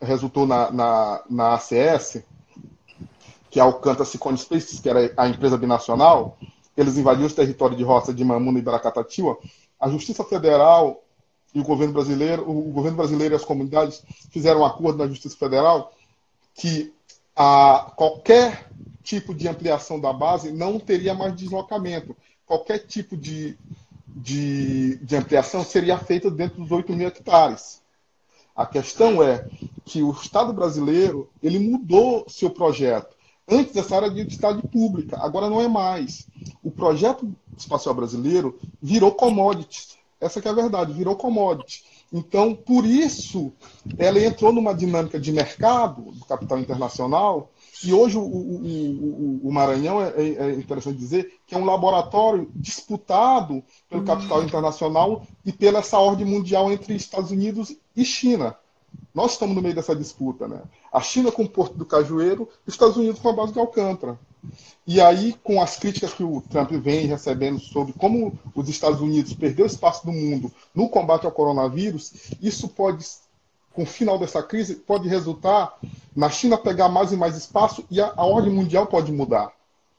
resultou 0.00 0.46
na, 0.46 0.70
na, 0.70 1.22
na 1.28 1.54
ACS, 1.54 2.22
que 3.52 3.60
é 3.60 3.62
a 3.62 3.66
Alcântara 3.66 4.06
Sicone 4.06 4.38
Spaces, 4.38 4.80
que 4.80 4.88
era 4.88 5.12
a 5.14 5.28
empresa 5.28 5.58
binacional, 5.58 6.38
eles 6.74 6.96
invadiram 6.96 7.26
os 7.26 7.34
territórios 7.34 7.76
de 7.76 7.84
roça 7.84 8.12
de 8.12 8.24
Mamuna 8.24 8.58
e 8.58 8.62
Baracatativa, 8.62 9.36
a 9.78 9.90
Justiça 9.90 10.24
Federal 10.24 11.04
e 11.54 11.60
o 11.60 11.62
governo 11.62 11.92
brasileiro, 11.92 12.48
o 12.50 12.72
governo 12.72 12.96
brasileiro 12.96 13.34
e 13.34 13.36
as 13.36 13.44
comunidades 13.44 14.02
fizeram 14.30 14.60
um 14.60 14.64
acordo 14.64 15.00
na 15.00 15.06
Justiça 15.06 15.36
Federal 15.36 15.92
que 16.54 16.94
a, 17.36 17.92
qualquer 17.94 18.70
tipo 19.02 19.34
de 19.34 19.46
ampliação 19.46 20.00
da 20.00 20.14
base 20.14 20.50
não 20.50 20.80
teria 20.80 21.12
mais 21.12 21.36
deslocamento. 21.36 22.16
Qualquer 22.46 22.78
tipo 22.78 23.18
de, 23.18 23.58
de, 24.08 24.96
de 24.96 25.14
ampliação 25.14 25.62
seria 25.62 25.98
feita 25.98 26.30
dentro 26.30 26.62
dos 26.62 26.70
8 26.70 26.90
mil 26.94 27.06
hectares. 27.06 27.82
A 28.56 28.64
questão 28.64 29.22
é 29.22 29.46
que 29.84 30.02
o 30.02 30.10
Estado 30.10 30.54
brasileiro 30.54 31.28
ele 31.42 31.58
mudou 31.58 32.24
seu 32.30 32.48
projeto. 32.48 33.14
Antes 33.52 33.76
essa 33.76 33.96
área 33.96 34.08
de 34.08 34.20
identidade 34.20 34.66
pública, 34.68 35.18
agora 35.20 35.50
não 35.50 35.60
é 35.60 35.68
mais. 35.68 36.26
O 36.62 36.70
projeto 36.70 37.30
espacial 37.58 37.94
brasileiro 37.94 38.58
virou 38.80 39.12
commodity. 39.12 39.98
Essa 40.18 40.38
é 40.38 40.48
a 40.48 40.54
verdade, 40.54 40.94
virou 40.94 41.16
commodity. 41.16 41.84
Então, 42.10 42.54
por 42.54 42.86
isso, 42.86 43.52
ela 43.98 44.18
entrou 44.18 44.54
numa 44.54 44.74
dinâmica 44.74 45.20
de 45.20 45.30
mercado 45.32 46.12
do 46.12 46.24
capital 46.24 46.58
internacional, 46.58 47.50
e 47.84 47.92
hoje 47.92 48.16
o, 48.16 48.22
o, 48.22 48.56
o, 48.62 49.48
o 49.48 49.52
Maranhão, 49.52 50.00
é, 50.00 50.14
é, 50.16 50.28
é, 50.28 50.52
interessante 50.52 50.96
dizer, 50.96 51.38
que 51.46 51.54
é 51.54 51.58
um 51.58 51.64
laboratório 51.66 52.50
disputado 52.54 53.62
pelo 53.90 54.04
capital 54.04 54.42
internacional 54.42 55.26
e 55.44 55.52
pela 55.52 55.80
essa 55.80 55.98
ordem 55.98 56.26
mundial 56.26 56.72
entre 56.72 56.94
Estados 56.94 57.30
Unidos 57.30 57.76
e 57.94 58.02
China. 58.02 58.56
Nós 59.14 59.32
estamos 59.32 59.54
no 59.54 59.62
meio 59.62 59.74
dessa 59.74 59.94
disputa, 59.94 60.48
né? 60.48 60.62
A 60.92 61.00
China 61.00 61.30
com 61.30 61.42
o 61.42 61.48
Porto 61.48 61.74
do 61.74 61.84
Cajueiro, 61.84 62.48
os 62.66 62.74
Estados 62.74 62.96
Unidos 62.96 63.20
com 63.20 63.28
a 63.28 63.32
base 63.32 63.52
de 63.52 63.58
Alcântara. 63.58 64.18
E 64.86 65.00
aí, 65.00 65.34
com 65.44 65.62
as 65.62 65.76
críticas 65.76 66.12
que 66.12 66.24
o 66.24 66.40
Trump 66.40 66.70
vem 66.72 67.06
recebendo 67.06 67.60
sobre 67.60 67.92
como 67.92 68.38
os 68.54 68.68
Estados 68.68 69.00
Unidos 69.00 69.32
perdeu 69.34 69.66
espaço 69.66 70.04
do 70.04 70.12
mundo 70.12 70.50
no 70.74 70.88
combate 70.88 71.26
ao 71.26 71.32
coronavírus, 71.32 72.32
isso 72.40 72.68
pode, 72.68 73.06
com 73.72 73.82
o 73.82 73.86
final 73.86 74.18
dessa 74.18 74.42
crise, 74.42 74.74
pode 74.74 75.08
resultar 75.08 75.78
na 76.16 76.28
China 76.28 76.58
pegar 76.58 76.88
mais 76.88 77.12
e 77.12 77.16
mais 77.16 77.36
espaço 77.36 77.84
e 77.90 78.00
a, 78.00 78.12
a 78.16 78.24
ordem 78.24 78.52
mundial 78.52 78.86
pode 78.86 79.12
mudar. 79.12 79.52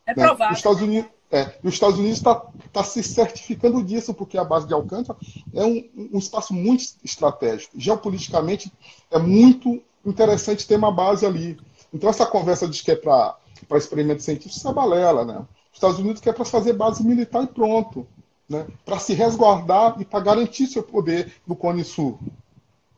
É 0.06 0.14
né? 0.14 0.26
provável. 0.26 0.52
Os 0.52 0.58
Estados 0.58 0.82
Unidos, 0.82 1.10
é, 1.34 1.52
e 1.64 1.68
os 1.68 1.74
Estados 1.74 1.98
Unidos 1.98 2.20
está 2.20 2.36
tá 2.72 2.84
se 2.84 3.02
certificando 3.02 3.84
disso, 3.84 4.14
porque 4.14 4.38
a 4.38 4.44
base 4.44 4.68
de 4.68 4.74
Alcântara 4.76 5.18
é 5.52 5.66
um, 5.66 5.90
um 6.14 6.20
espaço 6.20 6.54
muito 6.54 6.84
estratégico. 7.04 7.74
Geopoliticamente, 7.76 8.72
é 9.10 9.18
muito 9.18 9.82
interessante 10.06 10.68
ter 10.68 10.76
uma 10.76 10.92
base 10.92 11.26
ali. 11.26 11.58
Então, 11.92 12.08
essa 12.08 12.24
conversa 12.24 12.68
de 12.68 12.84
que 12.84 12.92
é 12.92 12.96
para 12.96 13.36
experimento 13.72 14.22
científico, 14.22 14.56
isso 14.56 14.70
é 14.70 14.74
balela. 14.74 15.26
Né? 15.26 15.40
Os 15.72 15.78
Estados 15.78 15.98
Unidos 15.98 16.22
quer 16.22 16.34
para 16.36 16.46
fazer 16.46 16.74
base 16.74 17.04
militar 17.04 17.44
e 17.44 17.48
pronto. 17.48 18.06
Né? 18.48 18.68
Para 18.86 19.00
se 19.00 19.16
resguardar 19.16 20.00
e 20.00 20.06
para 20.06 20.20
garantir 20.20 20.68
seu 20.68 20.84
poder 20.84 21.34
no 21.48 21.56
Cone 21.56 21.84
Sul, 21.84 22.20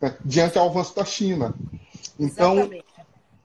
né? 0.02 0.18
diante 0.26 0.58
ao 0.58 0.68
avanço 0.68 0.94
da 0.94 1.06
China. 1.06 1.56
Então, 2.20 2.58
Exatamente. 2.58 2.86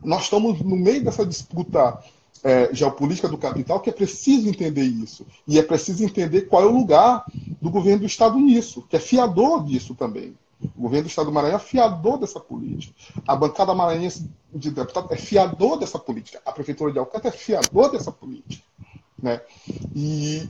nós 0.03 0.23
estamos 0.25 0.61
no 0.61 0.75
meio 0.75 1.05
dessa 1.05 1.25
disputa 1.25 2.03
é, 2.43 2.75
geopolítica 2.75 3.29
do 3.29 3.39
capital 3.39 3.81
que 3.81 3.91
é 3.91 3.93
preciso 3.93 4.49
entender 4.49 4.85
isso. 4.85 5.27
E 5.47 5.59
é 5.59 5.63
preciso 5.63 6.05
entender 6.05 6.43
qual 6.43 6.63
é 6.63 6.67
o 6.67 6.75
lugar 6.75 7.25
do 7.61 7.71
governo 7.71 8.01
do 8.01 8.07
Estado 8.07 8.39
nisso, 8.39 8.85
que 8.89 8.97
é 8.97 9.01
fiador 9.01 9.65
disso 9.65 9.95
também. 9.95 10.35
O 10.77 10.83
governo 10.83 11.05
do 11.05 11.11
Estado 11.11 11.27
do 11.27 11.33
Maranhão 11.33 11.57
é 11.57 11.61
fiador 11.61 12.19
dessa 12.19 12.39
política. 12.39 12.95
A 13.27 13.35
bancada 13.35 13.75
maranhense 13.75 14.31
de 14.55 14.71
deputados 14.71 15.11
é 15.11 15.17
fiador 15.17 15.79
dessa 15.79 15.99
política. 15.99 16.41
A 16.45 16.53
prefeitura 16.53 16.93
de 16.93 16.99
Alcântara 16.99 17.35
é 17.35 17.39
fiador 17.39 17.91
dessa 17.91 18.13
política. 18.13 18.63
Né? 19.23 19.41
E 19.95 20.49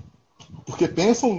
porque 0.66 0.88
pensam 0.88 1.38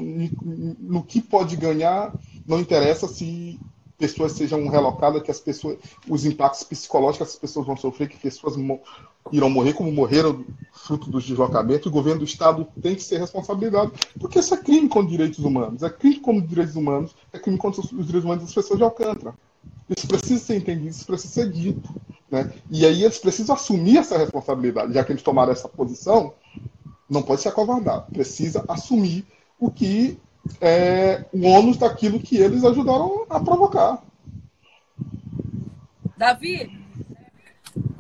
no 0.80 1.04
que 1.04 1.22
pode 1.22 1.56
ganhar, 1.56 2.14
não 2.46 2.60
interessa 2.60 3.08
se 3.08 3.60
pessoas 4.02 4.32
sejam 4.32 4.68
relocadas, 4.68 5.22
que 5.22 5.30
as 5.30 5.40
pessoas, 5.40 5.78
os 6.10 6.26
impactos 6.26 6.64
psicológicos 6.64 7.18
que 7.18 7.36
as 7.36 7.40
pessoas 7.40 7.68
vão 7.68 7.78
sofrer, 7.78 8.10
que 8.10 8.18
pessoas 8.18 8.56
irão 9.32 9.48
morrer 9.48 9.74
como 9.74 9.92
morreram 9.92 10.44
fruto 10.74 11.12
dos 11.12 11.24
deslocamentos, 11.24 11.86
o 11.86 11.92
governo 11.92 12.20
do 12.20 12.26
Estado 12.26 12.68
tem 12.82 12.96
que 12.96 13.04
ser 13.04 13.20
responsabilizado, 13.20 13.94
porque 14.20 14.40
isso 14.40 14.56
é 14.56 14.58
crime 14.58 14.90
contra 14.90 15.12
direitos 15.12 15.40
humanos. 15.40 15.84
É 15.84 15.90
crime 15.90 16.20
contra 16.20 16.48
direitos 16.48 16.76
humanos, 16.76 17.16
é 17.32 17.38
crime 17.38 17.60
contra 17.60 17.82
os 17.82 17.90
direitos 17.90 18.24
humanos 18.24 18.44
das 18.46 18.54
pessoas 18.54 18.80
de 18.80 18.84
Alcântara. 18.84 19.36
Isso 19.96 20.08
precisa 20.08 20.40
ser 20.44 20.56
entendido, 20.56 20.90
isso 20.90 21.06
precisa 21.06 21.34
ser 21.34 21.52
dito. 21.52 21.94
Né? 22.32 22.52
E 22.72 22.86
aí 22.86 23.04
eles 23.04 23.20
precisam 23.20 23.56
assumir 23.56 23.98
essa 23.98 24.18
responsabilidade, 24.18 24.94
já 24.94 25.04
que 25.04 25.12
eles 25.12 25.22
tomaram 25.22 25.52
essa 25.52 25.70
posição, 25.70 26.34
não 27.08 27.22
pode 27.22 27.42
ser 27.42 27.50
acovardado, 27.50 28.12
precisa 28.12 28.64
assumir 28.68 29.26
o 29.60 29.70
que 29.70 30.18
é 30.60 31.26
o 31.34 31.46
ônus 31.48 31.78
daquilo 31.78 32.20
que 32.20 32.38
eles 32.38 32.64
ajudaram 32.64 33.26
a 33.30 33.40
provocar. 33.40 34.04
Davi, 36.18 36.82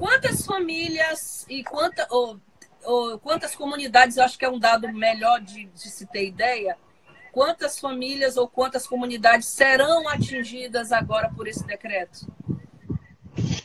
Quantas 0.02 0.44
famílias 0.46 1.46
e 1.48 1.64
quanta, 1.64 2.08
ou, 2.10 2.39
ou, 2.84 3.20
quantas 3.20 3.56
comunidades, 3.56 4.18
acho 4.18 4.36
que 4.36 4.44
é 4.44 4.50
um 4.50 4.58
dado 4.58 4.92
melhor 4.92 5.39
de, 5.39 5.66
de 5.66 5.89
se 5.92 6.08
ter 6.08 6.28
ideia, 6.28 6.76
quantas 7.32 7.80
famílias 7.80 8.36
ou 8.36 8.48
quantas 8.48 8.88
comunidades 8.88 9.48
serão 9.48 10.10
atingidas 10.10 10.92
agora 10.92 11.32
por 11.36 11.48
esse 11.48 11.64
decreto? 11.68 12.26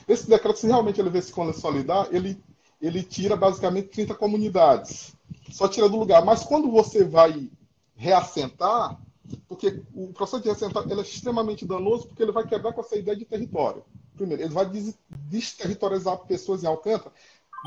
Esse 0.07 0.29
decreto, 0.29 0.59
se 0.59 0.67
realmente 0.67 1.01
ele 1.01 1.23
se 1.23 1.33
consolidar, 1.33 2.07
ele, 2.13 2.39
ele 2.83 3.03
tira 3.03 3.35
basicamente 3.35 3.89
30 3.89 4.15
comunidades. 4.15 5.17
Só 5.51 5.67
tira 5.67 5.89
do 5.89 5.97
lugar. 5.97 6.23
Mas 6.23 6.45
quando 6.45 6.71
você 6.71 7.03
vai 7.03 7.51
reassentar, 7.97 9.01
porque 9.49 9.83
o 9.95 10.13
processo 10.13 10.43
de 10.43 10.49
reassentar 10.49 10.85
é 10.89 10.95
extremamente 11.01 11.65
danoso, 11.65 12.07
porque 12.07 12.23
ele 12.23 12.33
vai 12.33 12.47
quebrar 12.47 12.73
com 12.73 12.81
essa 12.81 12.97
ideia 12.97 13.17
de 13.17 13.25
território. 13.25 13.83
Primeiro, 14.15 14.43
ele 14.43 14.53
vai 14.53 14.67
desterritorializar 15.11 16.19
pessoas 16.19 16.63
em 16.63 16.67
Alcântara 16.67 17.13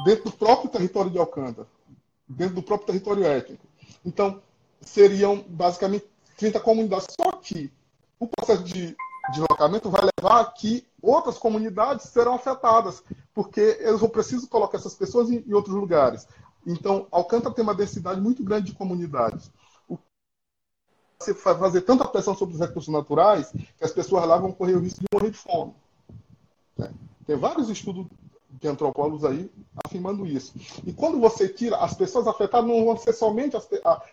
dentro 0.05 0.25
do 0.25 0.31
próprio 0.31 0.69
território 0.69 1.11
de 1.11 1.17
Alcântara, 1.17 1.67
dentro 2.27 2.55
do 2.55 2.63
próprio 2.63 2.87
território 2.87 3.25
étnico. 3.25 3.65
Então, 4.05 4.41
seriam 4.81 5.43
basicamente 5.47 6.05
30 6.37 6.59
comunidades. 6.59 7.07
Só 7.19 7.31
que 7.33 7.71
o 8.19 8.27
processo 8.27 8.63
de 8.63 8.95
deslocamento 9.31 9.89
vai 9.89 10.01
levar 10.01 10.41
a 10.41 10.45
que 10.45 10.85
outras 11.01 11.37
comunidades 11.37 12.07
serão 12.07 12.35
afetadas, 12.35 13.03
porque 13.33 13.77
eles 13.79 13.99
vão 13.99 14.09
precisar 14.09 14.47
colocar 14.47 14.77
essas 14.77 14.95
pessoas 14.95 15.29
em, 15.29 15.43
em 15.45 15.53
outros 15.53 15.75
lugares. 15.75 16.27
Então, 16.65 17.07
Alcântara 17.11 17.53
tem 17.53 17.63
uma 17.63 17.75
densidade 17.75 18.19
muito 18.19 18.43
grande 18.43 18.67
de 18.67 18.77
comunidades 18.77 19.51
você 21.21 21.33
fazer 21.33 21.81
tanta 21.81 22.07
pressão 22.07 22.33
sobre 22.33 22.55
os 22.55 22.61
recursos 22.61 22.91
naturais 22.91 23.51
que 23.51 23.83
as 23.83 23.91
pessoas 23.91 24.25
lá 24.25 24.37
vão 24.37 24.53
correr 24.53 24.75
o 24.75 24.79
risco 24.79 25.01
de 25.01 25.07
morrer 25.13 25.31
de 25.31 25.37
fome. 25.37 25.73
Né? 26.77 26.91
Tem 27.27 27.35
vários 27.35 27.69
estudos 27.69 28.07
de 28.49 28.67
antropólogos 28.67 29.25
aí 29.25 29.51
afirmando 29.85 30.25
isso. 30.25 30.53
E 30.85 30.93
quando 30.93 31.19
você 31.19 31.49
tira, 31.49 31.77
as 31.77 31.93
pessoas 31.93 32.25
afetadas 32.25 32.67
não 32.67 32.85
vão 32.85 32.97
ser 32.97 33.11
somente 33.11 33.57
as, 33.57 33.67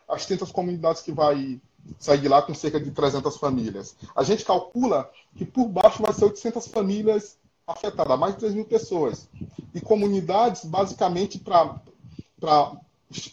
as 0.08 0.26
30 0.26 0.46
comunidades 0.46 1.00
que 1.00 1.12
vai 1.12 1.60
sair 2.00 2.20
de 2.20 2.28
lá 2.28 2.42
com 2.42 2.52
cerca 2.52 2.80
de 2.80 2.90
300 2.90 3.36
famílias. 3.36 3.96
A 4.14 4.24
gente 4.24 4.44
calcula 4.44 5.08
que 5.36 5.44
por 5.44 5.68
baixo 5.68 6.02
vai 6.02 6.12
ser 6.12 6.24
800 6.24 6.66
famílias 6.66 7.38
afetadas, 7.66 8.18
mais 8.18 8.34
de 8.34 8.40
3 8.40 8.54
mil 8.54 8.64
pessoas. 8.64 9.28
E 9.72 9.80
comunidades, 9.80 10.64
basicamente, 10.64 11.38
para 11.38 11.80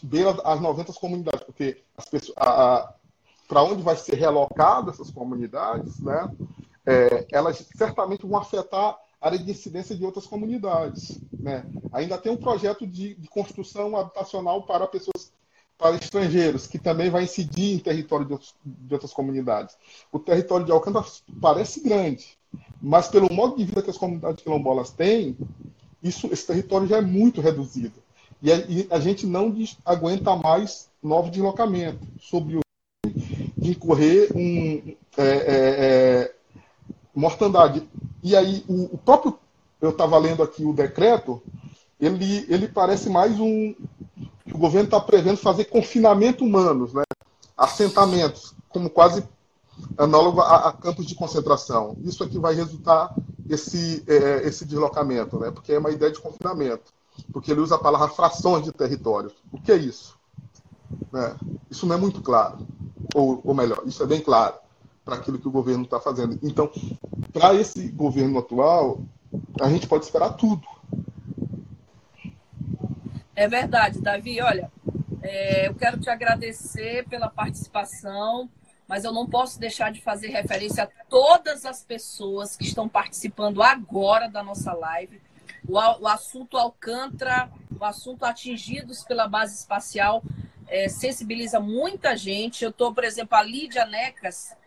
beira 0.04 0.40
as 0.44 0.62
90 0.62 0.94
comunidades, 0.94 1.44
porque 1.44 1.82
as 1.98 2.06
pessoas, 2.06 2.38
para 3.54 3.64
onde 3.64 3.84
vai 3.84 3.96
ser 3.96 4.16
relocado 4.16 4.90
essas 4.90 5.12
comunidades, 5.12 6.00
né, 6.00 6.28
é, 6.84 7.28
elas 7.32 7.64
certamente 7.78 8.26
vão 8.26 8.40
afetar 8.40 8.98
a 9.22 9.28
área 9.28 9.38
de 9.38 9.52
incidência 9.52 9.96
de 9.96 10.04
outras 10.04 10.26
comunidades. 10.26 11.22
Né? 11.32 11.64
Ainda 11.92 12.18
tem 12.18 12.32
um 12.32 12.38
projeto 12.38 12.88
de, 12.88 13.14
de 13.14 13.28
construção 13.28 13.96
habitacional 13.96 14.64
para 14.64 14.88
pessoas 14.88 15.32
para 15.78 15.96
estrangeiros, 15.98 16.66
que 16.66 16.80
também 16.80 17.12
vai 17.12 17.26
incidir 17.26 17.76
em 17.76 17.80
território 17.80 18.26
de, 18.26 18.34
outros, 18.34 18.56
de, 18.66 18.94
outras 18.94 19.14
comunidades. 19.14 19.78
O 20.12 20.18
território 20.18 20.66
de 20.66 20.72
Alcântara 20.72 21.06
parece 21.40 21.80
grande, 21.82 22.36
mas 22.82 23.08
pelo 23.08 23.32
modo 23.32 23.56
de 23.56 23.66
vida 23.66 23.84
que 23.84 23.90
as 23.90 23.98
comunidades 23.98 24.42
quilombolas 24.42 24.90
têm, 24.90 25.38
isso, 26.02 26.28
esse 26.32 26.48
território 26.48 26.88
já 26.88 26.98
é 26.98 27.02
muito 27.02 27.40
reduzido. 27.40 28.02
E 28.42 28.52
a, 28.52 28.58
e 28.58 28.88
a 28.90 29.00
gente 29.00 29.28
não 29.28 29.56
aguenta 29.86 30.36
mais 30.36 30.90
novo 31.02 31.30
deslocamento 31.30 32.00
sobre 32.20 32.58
o 32.58 32.63
de 33.64 33.72
incorrer 33.72 34.30
um, 34.36 34.96
é, 35.18 35.24
é, 35.24 35.56
é, 35.56 36.36
mortandade. 37.16 37.88
E 38.22 38.36
aí, 38.36 38.64
o, 38.68 38.96
o 38.96 38.98
próprio, 38.98 39.40
eu 39.82 39.90
estava 39.90 40.18
lendo 40.18 40.44
aqui 40.44 40.66
o 40.66 40.74
decreto, 40.74 41.42
ele, 42.00 42.46
ele 42.50 42.68
parece 42.68 43.10
mais 43.10 43.40
um. 43.40 43.74
O 44.54 44.58
governo 44.58 44.86
está 44.86 45.00
prevendo 45.00 45.38
fazer 45.38 45.66
confinamento 45.66 46.44
humanos, 46.44 46.94
né? 46.94 47.04
assentamentos, 47.58 48.54
como 48.70 48.90
quase 48.90 49.24
análogo 49.98 50.42
a, 50.42 50.70
a, 50.70 50.74
campos 50.74 51.06
de 51.06 51.16
concentração. 51.16 51.96
Isso 52.04 52.24
é 52.24 52.28
que 52.28 52.38
vai 52.38 52.54
resultar 52.54 53.16
esse, 53.50 54.04
é, 54.06 54.48
esse 54.48 54.66
deslocamento, 54.66 55.40
né? 55.40 55.50
porque 55.50 55.72
é 55.72 55.80
uma 55.80 55.92
ideia 55.92 56.12
de 56.12 56.20
confinamento. 56.20 56.92
Porque 57.32 57.52
ele 57.52 57.62
usa 57.62 57.76
a 57.76 57.80
palavra 57.80 58.10
frações 58.10 58.66
de 58.66 58.72
território. 58.72 59.32
O 59.52 59.62
que 59.62 59.72
é 59.72 59.78
isso? 59.78 60.16
Né? 61.12 61.36
Isso 61.70 61.86
não 61.86 61.96
é 61.96 62.00
muito 62.00 62.22
claro. 62.22 62.66
Ou, 63.16 63.42
ou 63.44 63.54
melhor, 63.54 63.84
isso 63.86 64.02
é 64.04 64.08
bem 64.08 64.22
claro 64.22 64.56
para 65.04 65.16
aquilo 65.16 65.40
que 65.40 65.48
o 65.48 65.52
governo 65.52 65.84
está 65.84 66.00
fazendo. 66.00 66.40
Então, 66.42 66.72
para 67.32 67.54
esse 67.56 67.90
governo 67.90 68.40
atual, 68.40 69.02
a 69.62 69.70
gente 69.70 69.88
pode 69.88 70.06
esperar 70.06 70.34
tudo. 70.34 70.66
É 73.36 73.48
verdade, 73.48 74.00
Davi. 74.00 74.40
Olha, 74.42 74.72
é, 75.22 75.68
eu 75.68 75.76
quero 75.76 76.00
te 76.00 76.10
agradecer 76.10 77.08
pela 77.10 77.30
participação, 77.30 78.50
mas 78.88 79.04
eu 79.04 79.12
não 79.12 79.28
posso 79.28 79.60
deixar 79.60 79.92
de 79.92 80.02
fazer 80.02 80.28
referência 80.28 80.84
a 80.84 80.88
todas 81.10 81.66
as 81.66 81.84
pessoas 81.84 82.56
que 82.56 82.64
estão 82.64 82.88
participando 82.88 83.62
agora 83.64 84.28
da 84.28 84.44
nossa 84.44 84.74
live. 84.74 85.22
O, 85.68 85.78
o 85.78 86.08
assunto 86.08 86.58
Alcântara, 86.58 87.50
o 87.80 87.84
assunto 87.84 88.24
atingidos 88.24 89.04
pela 89.04 89.28
base 89.28 89.56
espacial, 89.56 90.24
é, 90.74 90.90
sensibiliza 90.90 91.60
muita 91.60 92.18
gente. 92.18 92.64
Eu 92.64 92.72
estou, 92.72 92.92
por 92.92 93.04
exemplo, 93.04 93.38
a 93.38 93.44
Lídia 93.44 93.86
Necas, 93.86 94.58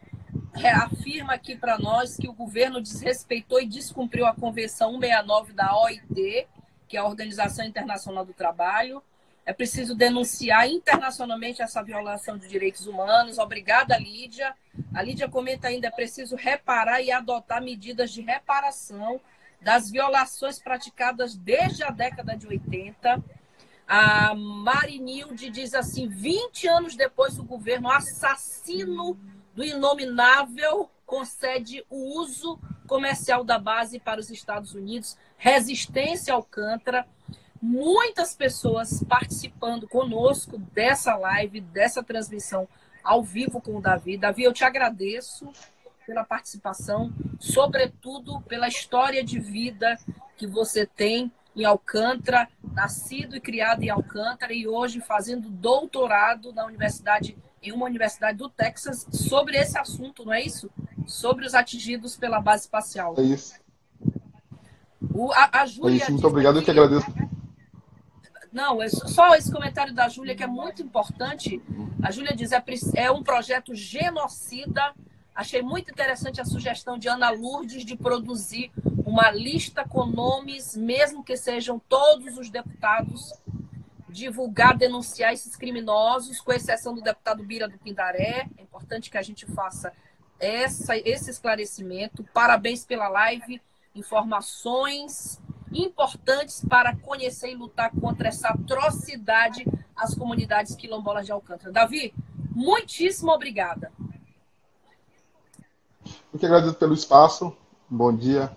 reafirma 0.54 1.32
aqui 1.32 1.56
para 1.56 1.76
nós 1.78 2.16
que 2.16 2.28
o 2.28 2.32
governo 2.32 2.80
desrespeitou 2.80 3.60
e 3.60 3.66
descumpriu 3.66 4.24
a 4.24 4.32
Convenção 4.32 4.92
169 4.92 5.52
da 5.52 5.76
OIT, 5.76 6.46
que 6.86 6.96
é 6.96 7.00
a 7.00 7.04
Organização 7.04 7.66
Internacional 7.66 8.24
do 8.24 8.32
Trabalho. 8.32 9.02
É 9.44 9.52
preciso 9.52 9.96
denunciar 9.96 10.68
internacionalmente 10.68 11.60
essa 11.60 11.82
violação 11.82 12.38
de 12.38 12.46
direitos 12.46 12.86
humanos. 12.86 13.38
Obrigada, 13.38 13.98
Lídia. 13.98 14.54
A 14.94 15.02
Lídia 15.02 15.28
comenta 15.28 15.66
ainda: 15.66 15.88
é 15.88 15.90
preciso 15.90 16.36
reparar 16.36 17.02
e 17.02 17.10
adotar 17.10 17.60
medidas 17.60 18.12
de 18.12 18.22
reparação 18.22 19.20
das 19.60 19.90
violações 19.90 20.60
praticadas 20.60 21.34
desde 21.34 21.82
a 21.82 21.90
década 21.90 22.36
de 22.36 22.46
80. 22.46 23.20
A 23.86 24.34
Marinilde 24.34 25.48
diz 25.48 25.74
assim: 25.74 26.08
20 26.08 26.66
anos 26.68 26.96
depois, 26.96 27.38
o 27.38 27.44
governo 27.44 27.90
assassino 27.90 29.16
do 29.54 29.64
inominável 29.64 30.90
concede 31.06 31.84
o 31.88 32.20
uso 32.20 32.58
comercial 32.86 33.44
da 33.44 33.58
base 33.58 33.98
para 34.00 34.20
os 34.20 34.30
Estados 34.30 34.74
Unidos, 34.74 35.16
resistência 35.36 36.34
ao 36.34 36.40
Alcântara. 36.40 37.06
Muitas 37.62 38.34
pessoas 38.34 39.02
participando 39.04 39.88
conosco 39.88 40.58
dessa 40.58 41.16
live, 41.16 41.60
dessa 41.60 42.02
transmissão 42.02 42.68
ao 43.02 43.22
vivo 43.22 43.60
com 43.60 43.76
o 43.76 43.80
Davi. 43.80 44.18
Davi, 44.18 44.42
eu 44.42 44.52
te 44.52 44.64
agradeço 44.64 45.50
pela 46.06 46.24
participação, 46.24 47.12
sobretudo 47.40 48.40
pela 48.42 48.68
história 48.68 49.24
de 49.24 49.38
vida 49.38 49.96
que 50.36 50.46
você 50.46 50.86
tem 50.86 51.32
em 51.56 51.64
Alcântara, 51.64 52.48
nascido 52.72 53.34
e 53.34 53.40
criado 53.40 53.82
em 53.82 53.88
Alcântara 53.88 54.52
e 54.52 54.68
hoje 54.68 55.00
fazendo 55.00 55.48
doutorado 55.48 56.52
na 56.52 56.66
Universidade 56.66 57.36
em 57.62 57.72
uma 57.72 57.86
universidade 57.86 58.38
do 58.38 58.48
Texas 58.48 59.06
sobre 59.10 59.56
esse 59.56 59.76
assunto, 59.78 60.24
não 60.24 60.32
é 60.32 60.42
isso? 60.42 60.70
Sobre 61.06 61.46
os 61.46 61.54
atingidos 61.54 62.16
pela 62.16 62.40
base 62.40 62.64
espacial. 62.64 63.14
É 63.18 63.22
isso. 63.22 63.54
O, 65.12 65.32
a, 65.32 65.62
a 65.62 65.66
Júlia 65.66 65.94
é 65.94 65.96
isso, 65.96 66.12
muito 66.12 66.26
obrigado, 66.26 66.58
eu 66.58 66.62
que 66.62 66.70
agradeço. 66.70 67.06
Não, 68.52 68.82
é 68.82 68.88
só 68.88 69.34
esse 69.34 69.50
comentário 69.50 69.94
da 69.94 70.08
Júlia 70.08 70.34
que 70.34 70.42
é 70.42 70.46
muito 70.46 70.82
importante. 70.82 71.60
A 72.02 72.10
Júlia 72.10 72.34
diz 72.34 72.52
é, 72.52 72.62
é 72.94 73.10
um 73.10 73.22
projeto 73.22 73.74
genocida. 73.74 74.94
Achei 75.36 75.60
muito 75.60 75.90
interessante 75.90 76.40
a 76.40 76.46
sugestão 76.46 76.96
de 76.96 77.08
Ana 77.08 77.28
Lourdes 77.28 77.84
de 77.84 77.94
produzir 77.94 78.72
uma 79.04 79.30
lista 79.30 79.86
com 79.86 80.06
nomes, 80.06 80.74
mesmo 80.74 81.22
que 81.22 81.36
sejam 81.36 81.78
todos 81.78 82.38
os 82.38 82.48
deputados 82.48 83.34
divulgar, 84.08 84.74
denunciar 84.74 85.34
esses 85.34 85.54
criminosos, 85.54 86.40
com 86.40 86.54
exceção 86.54 86.94
do 86.94 87.02
deputado 87.02 87.44
Bira 87.44 87.68
do 87.68 87.76
Pindaré. 87.76 88.48
É 88.56 88.62
importante 88.62 89.10
que 89.10 89.18
a 89.18 89.22
gente 89.22 89.44
faça 89.44 89.92
essa, 90.40 90.96
esse 90.96 91.30
esclarecimento. 91.30 92.24
Parabéns 92.32 92.86
pela 92.86 93.06
live, 93.08 93.60
informações 93.94 95.38
importantes 95.70 96.64
para 96.66 96.96
conhecer 96.96 97.50
e 97.50 97.54
lutar 97.54 97.90
contra 97.90 98.28
essa 98.28 98.48
atrocidade 98.48 99.66
às 99.94 100.14
comunidades 100.14 100.74
quilombolas 100.74 101.26
de 101.26 101.32
Alcântara. 101.32 101.70
Davi, 101.70 102.14
muitíssimo 102.54 103.32
obrigada. 103.32 103.92
Eu 106.36 106.38
que 106.38 106.44
agradeço 106.44 106.74
pelo 106.74 106.92
espaço. 106.92 107.56
Bom 107.88 108.14
dia. 108.14 108.54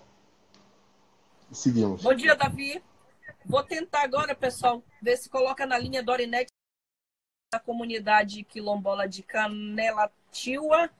Seguimos. 1.50 2.02
Bom 2.02 2.12
dia, 2.12 2.36
Davi. 2.36 2.82
Vou 3.46 3.62
tentar 3.62 4.02
agora, 4.02 4.34
pessoal, 4.34 4.84
ver 5.00 5.16
se 5.16 5.30
coloca 5.30 5.64
na 5.64 5.78
linha 5.78 6.02
Dorinete 6.02 6.52
da 7.50 7.58
comunidade 7.58 8.44
quilombola 8.44 9.08
de 9.08 9.22
Canelatiua. 9.22 10.90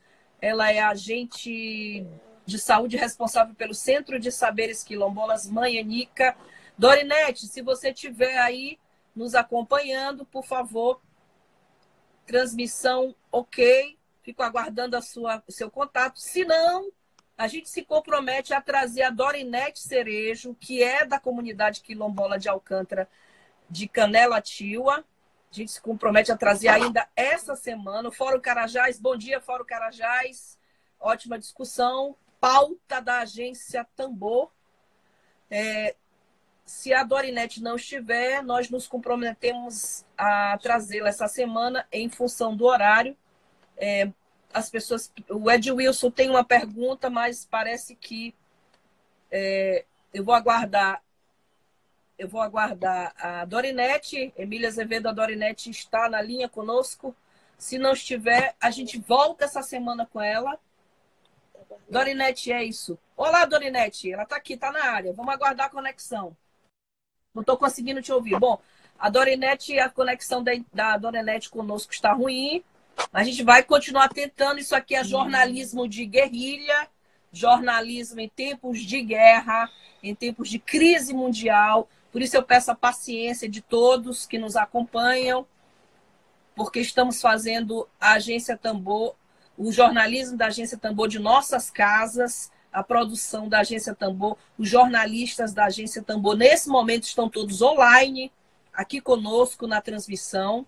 Ela 0.41 0.73
é 0.73 0.81
agente 0.81 2.07
de 2.47 2.59
saúde 2.59 2.97
responsável 2.97 3.55
pelo 3.55 3.75
Centro 3.75 4.19
de 4.19 4.33
Saberes 4.33 4.83
Quilombolas 4.83 5.47
Manhanica. 5.51 6.35
Dorinete, 6.79 7.47
se 7.47 7.61
você 7.61 7.91
estiver 7.91 8.39
aí 8.39 8.79
nos 9.15 9.35
acompanhando, 9.35 10.25
por 10.25 10.47
favor, 10.47 10.99
transmissão 12.25 13.15
ok. 13.31 14.00
Fico 14.23 14.43
aguardando 14.43 14.97
a 14.97 15.03
sua, 15.03 15.43
o 15.47 15.53
seu 15.53 15.71
contato. 15.71 16.19
Se 16.19 16.45
não, 16.45 16.91
a 17.37 17.47
gente 17.47 17.71
se 17.71 17.83
compromete 17.83 18.53
a 18.53 18.61
trazer 18.61 19.03
a 19.03 19.11
Dorinete 19.11 19.81
Cerejo, 19.81 20.55
que 20.55 20.83
é 20.83 21.07
da 21.07 21.19
comunidade 21.19 21.81
quilombola 21.81 22.39
de 22.39 22.49
Alcântara, 22.49 23.09
de 23.69 23.89
Canela 23.89 24.41
Tiwa. 24.41 24.99
A 25.51 25.55
gente 25.55 25.73
se 25.73 25.81
compromete 25.81 26.31
a 26.31 26.37
trazer 26.37 26.69
ainda 26.69 27.09
essa 27.17 27.57
semana. 27.57 28.09
O 28.09 28.13
Fórum 28.13 28.41
Carajás, 28.41 28.99
bom 28.99 29.17
dia, 29.17 29.41
Fórum 29.41 29.65
Carajás. 29.65 30.59
Ótima 31.01 31.39
discussão. 31.39 32.15
Pauta 32.39 33.01
da 33.01 33.21
agência 33.21 33.87
Tambor. 33.97 34.51
É, 35.51 35.97
se 36.65 36.95
a 36.95 37.03
Dorinete 37.03 37.61
não 37.61 37.75
estiver, 37.75 38.43
nós 38.45 38.71
nos 38.71 38.87
comprometemos 38.87 40.05
a 40.17 40.57
trazê-la 40.59 41.09
essa 41.09 41.27
semana 41.27 41.87
em 41.91 42.09
função 42.09 42.57
do 42.57 42.67
horário. 42.67 43.17
É, 43.81 44.13
as 44.53 44.69
pessoas. 44.69 45.11
O 45.29 45.51
Ed 45.51 45.73
Wilson 45.73 46.11
tem 46.11 46.29
uma 46.29 46.45
pergunta, 46.45 47.09
mas 47.09 47.47
parece 47.47 47.97
que 47.97 48.35
é, 49.31 49.85
eu 50.13 50.23
vou 50.23 50.35
aguardar. 50.35 51.03
Eu 52.19 52.29
vou 52.29 52.43
aguardar 52.43 53.15
a 53.17 53.47
Dorinete, 53.47 54.33
Emília 54.37 54.69
Azevedo, 54.69 55.09
a 55.09 55.13
Dorinete 55.13 55.71
está 55.71 56.07
na 56.07 56.21
linha 56.21 56.51
conosco. 56.51 57.17
Se 57.57 57.79
não 57.79 57.95
estiver, 57.95 58.55
a 58.61 58.71
gente 58.71 58.99
volta 58.99 59.47
essa 59.47 59.63
semana 59.63 60.05
com 60.05 60.21
ela. 60.21 60.59
Dorinete, 61.89 62.53
é 62.53 62.63
isso. 62.63 62.99
Olá, 63.17 63.47
Dorinete, 63.47 64.13
ela 64.13 64.25
está 64.25 64.37
aqui, 64.37 64.53
está 64.53 64.71
na 64.71 64.85
área. 64.91 65.15
Vamos 65.15 65.33
aguardar 65.33 65.67
a 65.67 65.71
conexão. 65.71 66.37
Não 67.35 67.41
estou 67.41 67.57
conseguindo 67.57 68.03
te 68.03 68.13
ouvir. 68.13 68.39
Bom, 68.39 68.61
a 68.99 69.09
Dorinete, 69.09 69.79
a 69.79 69.89
conexão 69.89 70.43
da, 70.43 70.53
da 70.73 70.99
Dorinete 70.99 71.49
conosco 71.49 71.93
está 71.93 72.13
ruim. 72.13 72.63
A 73.13 73.25
gente 73.25 73.43
vai 73.43 73.63
continuar 73.63 74.09
tentando. 74.09 74.61
Isso 74.61 74.75
aqui 74.75 74.95
é 74.95 75.03
jornalismo 75.03 75.89
de 75.89 76.05
guerrilha, 76.07 76.89
jornalismo 77.33 78.21
em 78.21 78.29
tempos 78.29 78.81
de 78.81 79.03
guerra, 79.03 79.71
em 80.03 80.15
tempos 80.15 80.49
de 80.49 80.59
crise 80.59 81.13
mundial. 81.13 81.89
Por 82.13 82.23
isso 82.23 82.37
eu 82.37 82.43
peço 82.43 82.71
a 82.71 82.75
paciência 82.75 83.49
de 83.49 83.61
todos 83.61 84.27
que 84.27 84.39
nos 84.39 84.57
acompanham, 84.57 85.47
porque 86.55 86.81
estamos 86.81 87.21
fazendo 87.21 87.89
a 88.01 88.13
Agência 88.13 88.57
Tambor, 88.57 89.15
o 89.57 89.73
jornalismo 89.73 90.37
da 90.37 90.47
Agência 90.47 90.77
Tambor 90.77 91.09
de 91.09 91.19
nossas 91.19 91.71
casas, 91.71 92.51
a 92.73 92.83
produção 92.83 93.49
da 93.49 93.61
Agência 93.61 93.95
Tambor, 93.95 94.37
os 94.59 94.69
jornalistas 94.69 95.53
da 95.53 95.67
Agência 95.67 96.03
Tambor, 96.03 96.37
nesse 96.37 96.69
momento 96.69 97.05
estão 97.05 97.29
todos 97.29 97.63
online, 97.63 98.33
aqui 98.73 99.01
conosco 99.01 99.67
na 99.67 99.81
transmissão. 99.81 100.67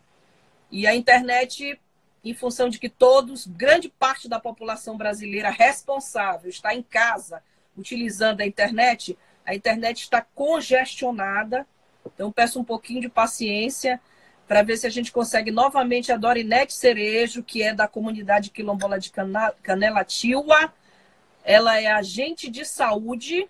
E 0.70 0.86
a 0.86 0.94
internet, 0.94 1.78
em 2.24 2.34
função 2.34 2.68
de 2.68 2.78
que 2.78 2.88
todos, 2.88 3.46
grande 3.46 3.88
parte 3.88 4.28
da 4.28 4.38
população 4.38 4.96
brasileira 4.96 5.50
responsável 5.50 6.48
está 6.48 6.74
em 6.74 6.82
casa 6.82 7.42
utilizando 7.76 8.40
a 8.40 8.46
internet, 8.46 9.18
a 9.44 9.54
internet 9.54 10.02
está 10.02 10.20
congestionada. 10.20 11.66
Então, 12.06 12.30
peço 12.30 12.60
um 12.60 12.64
pouquinho 12.64 13.00
de 13.00 13.08
paciência 13.08 14.00
para 14.46 14.62
ver 14.62 14.76
se 14.76 14.86
a 14.86 14.90
gente 14.90 15.10
consegue 15.10 15.50
novamente 15.50 16.12
a 16.12 16.16
Dorinete 16.16 16.74
Cerejo, 16.74 17.42
que 17.42 17.62
é 17.62 17.74
da 17.74 17.88
comunidade 17.88 18.50
quilombola 18.50 18.98
de 18.98 19.10
Canela 19.62 20.04
Tiwa. 20.04 20.72
Ela 21.44 21.80
é 21.80 21.86
agente 21.86 22.50
de 22.50 22.64
saúde 22.64 23.48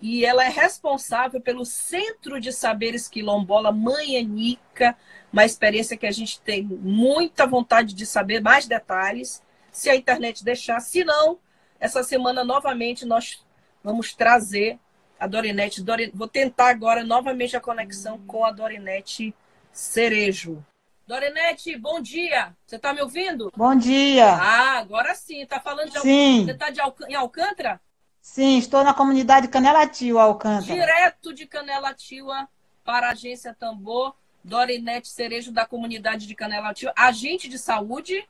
e 0.00 0.24
ela 0.24 0.44
é 0.44 0.48
responsável 0.48 1.40
pelo 1.40 1.64
Centro 1.64 2.40
de 2.40 2.52
Saberes 2.52 3.06
Quilombola 3.06 3.70
Manhanica, 3.70 4.96
uma 5.32 5.44
experiência 5.44 5.96
que 5.96 6.06
a 6.06 6.10
gente 6.10 6.40
tem 6.40 6.62
muita 6.62 7.46
vontade 7.46 7.94
de 7.94 8.04
saber 8.04 8.40
mais 8.40 8.66
detalhes, 8.66 9.42
se 9.70 9.88
a 9.88 9.96
internet 9.96 10.44
deixar. 10.44 10.80
Se 10.80 11.04
não, 11.04 11.38
essa 11.78 12.02
semana 12.02 12.44
novamente 12.44 13.04
nós 13.04 13.44
vamos 13.82 14.12
trazer 14.12 14.78
a 15.18 15.26
Dorinete. 15.26 15.84
Vou 16.14 16.28
tentar 16.28 16.70
agora 16.70 17.04
novamente 17.04 17.56
a 17.56 17.60
conexão 17.60 18.18
com 18.26 18.44
a 18.44 18.50
Dorinete 18.50 19.34
Cerejo. 19.72 20.64
Dorinete, 21.06 21.76
bom 21.76 22.00
dia. 22.00 22.54
Você 22.64 22.76
está 22.76 22.92
me 22.92 23.00
ouvindo? 23.00 23.52
Bom 23.56 23.74
dia. 23.74 24.26
Ah, 24.26 24.78
agora 24.78 25.14
sim. 25.14 25.42
Está 25.42 25.60
falando 25.60 25.90
de 25.90 26.00
sim. 26.00 26.44
Você 26.44 26.52
está 26.52 26.66
Alc... 26.84 27.00
em 27.08 27.14
Alcântara? 27.14 27.80
Sim, 28.22 28.58
estou 28.58 28.84
na 28.84 28.94
comunidade 28.94 29.48
Canela 29.48 29.86
Tiwa, 29.88 30.22
Alcântara. 30.22 30.72
Direto 30.72 31.34
de 31.34 31.46
Canela 31.46 31.92
Tiwa 31.94 32.48
para 32.84 33.08
a 33.08 33.10
agência 33.12 33.54
Tambor, 33.54 34.14
Dorinete 34.42 35.08
Cerejo 35.08 35.52
da 35.52 35.66
comunidade 35.66 36.26
de 36.26 36.34
Canela 36.34 36.72
Tiwa, 36.72 36.92
agente 36.96 37.48
de 37.48 37.58
saúde, 37.58 38.26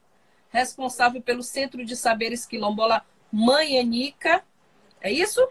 responsável 0.50 1.22
pelo 1.22 1.42
Centro 1.42 1.84
de 1.84 1.96
Saberes 1.96 2.44
Quilombola 2.44 3.04
Manhanica. 3.32 4.44
É 5.00 5.10
isso? 5.10 5.46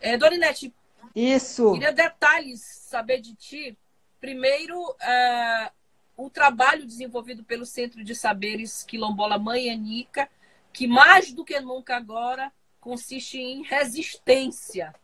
É, 0.00 0.16
Dorinete. 0.16 0.74
Isso. 1.14 1.72
Queria 1.72 1.92
detalhes 1.92 2.60
saber 2.60 3.20
de 3.20 3.34
ti. 3.34 3.76
Primeiro, 4.20 4.78
uh, 4.80 5.70
o 6.16 6.28
trabalho 6.28 6.86
desenvolvido 6.86 7.42
pelo 7.42 7.64
Centro 7.64 8.04
de 8.04 8.14
Saberes 8.14 8.82
Quilombola 8.82 9.38
Manhanica, 9.38 10.28
que 10.72 10.86
mais 10.86 11.32
do 11.32 11.44
que 11.44 11.58
nunca 11.60 11.96
agora 11.96 12.52
consiste 12.80 13.38
em 13.38 13.62
resistência. 13.62 14.94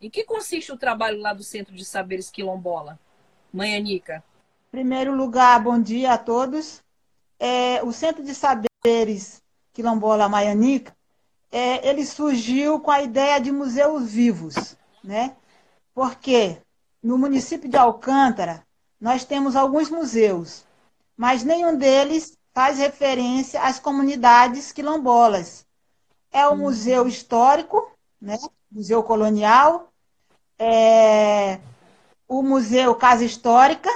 Em 0.00 0.10
que 0.10 0.24
consiste 0.24 0.72
o 0.72 0.78
trabalho 0.78 1.20
lá 1.20 1.32
do 1.32 1.42
Centro 1.42 1.74
de 1.74 1.84
Saberes 1.84 2.30
Quilombola, 2.30 2.98
Manhanica? 3.52 4.22
Em 4.68 4.70
primeiro 4.70 5.14
lugar, 5.14 5.62
bom 5.62 5.80
dia 5.80 6.12
a 6.12 6.18
todos. 6.18 6.82
É, 7.38 7.82
o 7.82 7.92
Centro 7.92 8.22
de 8.22 8.34
Saberes 8.34 9.42
Quilombola 9.72 10.28
Manhanica, 10.28 10.94
é, 11.50 11.88
ele 11.88 12.04
surgiu 12.04 12.80
com 12.80 12.90
a 12.90 13.02
ideia 13.02 13.40
de 13.40 13.50
museus 13.50 14.10
vivos, 14.10 14.76
né? 15.02 15.34
Porque 15.94 16.58
no 17.02 17.18
município 17.18 17.68
de 17.68 17.76
Alcântara, 17.76 18.64
nós 19.00 19.24
temos 19.24 19.56
alguns 19.56 19.90
museus, 19.90 20.64
mas 21.16 21.42
nenhum 21.42 21.76
deles 21.76 22.36
faz 22.52 22.78
referência 22.78 23.62
às 23.62 23.78
comunidades 23.78 24.72
quilombolas 24.72 25.66
é 26.32 26.46
o 26.46 26.56
Museu 26.56 27.08
Histórico, 27.08 27.90
né? 28.20 28.38
Museu 28.70 29.02
Colonial, 29.02 29.92
é 30.58 31.58
o 32.30 32.44
Museu 32.44 32.94
Casa 32.94 33.24
Histórica, 33.24 33.90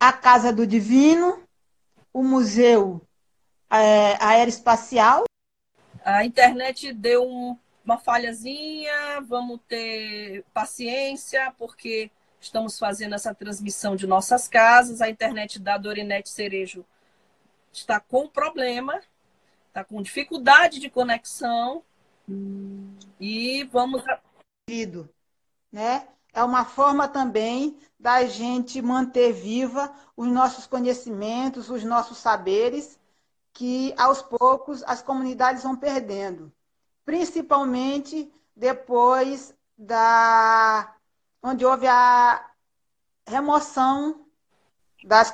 a 0.00 0.12
Casa 0.12 0.52
do 0.52 0.66
Divino, 0.66 1.40
o 2.12 2.20
Museu 2.20 3.00
é, 3.70 4.16
Aeroespacial. 4.20 5.22
A 6.04 6.24
internet 6.24 6.92
deu 6.92 7.22
um, 7.22 7.56
uma 7.84 7.96
falhazinha, 7.96 9.20
vamos 9.20 9.60
ter 9.68 10.44
paciência, 10.52 11.54
porque 11.56 12.10
estamos 12.40 12.76
fazendo 12.76 13.14
essa 13.14 13.32
transmissão 13.32 13.94
de 13.94 14.04
nossas 14.04 14.48
casas. 14.48 15.00
A 15.00 15.08
internet 15.08 15.60
da 15.60 15.78
Dorinete 15.78 16.28
Cerejo 16.28 16.84
está 17.72 18.00
com 18.00 18.26
problema, 18.26 19.00
está 19.68 19.84
com 19.84 20.02
dificuldade 20.02 20.80
de 20.80 20.90
conexão 20.90 21.84
e 23.20 23.62
vamos. 23.70 24.02
Né? 25.70 26.08
É 26.32 26.42
uma 26.44 26.64
forma 26.64 27.08
também 27.08 27.78
da 27.98 28.24
gente 28.24 28.80
manter 28.80 29.32
viva 29.32 29.92
os 30.16 30.28
nossos 30.28 30.66
conhecimentos, 30.66 31.68
os 31.68 31.84
nossos 31.84 32.18
saberes, 32.18 32.98
que 33.52 33.92
aos 33.96 34.22
poucos 34.22 34.82
as 34.84 35.02
comunidades 35.02 35.62
vão 35.62 35.74
perdendo, 35.74 36.52
principalmente 37.04 38.32
depois 38.54 39.54
da 39.76 40.94
onde 41.42 41.64
houve 41.64 41.86
a 41.86 42.44
remoção 43.26 44.26
das, 45.04 45.32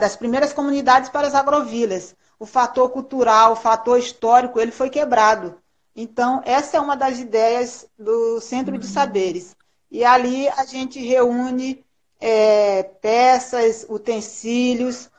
das 0.00 0.16
primeiras 0.16 0.52
comunidades 0.52 1.08
para 1.08 1.26
as 1.26 1.34
agrovilas 1.34 2.16
o 2.42 2.46
fator 2.46 2.90
cultural, 2.90 3.52
o 3.52 3.56
fator 3.56 3.96
histórico, 4.00 4.58
ele 4.58 4.72
foi 4.72 4.90
quebrado. 4.90 5.54
Então, 5.94 6.42
essa 6.44 6.76
é 6.76 6.80
uma 6.80 6.96
das 6.96 7.20
ideias 7.20 7.86
do 7.96 8.40
Centro 8.40 8.76
de 8.76 8.84
Saberes. 8.84 9.54
E 9.92 10.06
ali 10.06 10.48
a 10.48 10.64
gente 10.64 10.98
reúne 10.98 11.84
é, 12.18 12.82
peças, 12.82 13.84
utensílios 13.86 15.10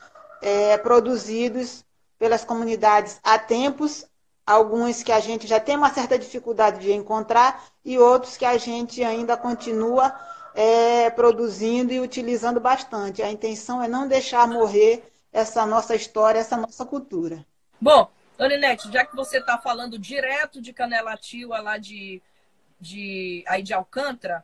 é, 0.41 0.75
produzidos 0.79 1.85
pelas 2.17 2.43
comunidades 2.43 3.19
há 3.23 3.37
tempos, 3.37 4.03
alguns 4.43 5.03
que 5.03 5.11
a 5.11 5.19
gente 5.19 5.45
já 5.45 5.59
tem 5.59 5.77
uma 5.77 5.93
certa 5.93 6.17
dificuldade 6.17 6.79
de 6.79 6.91
encontrar 6.91 7.65
e 7.85 7.99
outros 7.99 8.35
que 8.35 8.45
a 8.45 8.57
gente 8.57 9.03
ainda 9.03 9.37
continua 9.37 10.11
é, 10.55 11.07
produzindo 11.11 11.93
e 11.93 11.99
utilizando 11.99 12.59
bastante. 12.59 13.21
A 13.21 13.31
intenção 13.31 13.83
é 13.83 13.87
não 13.87 14.07
deixar 14.07 14.47
morrer 14.47 15.03
essa 15.31 15.67
nossa 15.67 15.95
história, 15.95 16.39
essa 16.39 16.57
nossa 16.57 16.83
cultura. 16.83 17.45
Bom, 17.79 18.09
Aninete, 18.39 18.91
já 18.91 19.05
que 19.05 19.15
você 19.15 19.37
está 19.37 19.59
falando 19.59 19.99
direto 19.99 20.59
de 20.59 20.73
Canela 20.73 21.15
Tiwa, 21.15 21.61
lá 21.61 21.77
de, 21.77 22.19
de, 22.81 23.43
aí 23.47 23.61
de 23.61 23.71
Alcântara, 23.71 24.43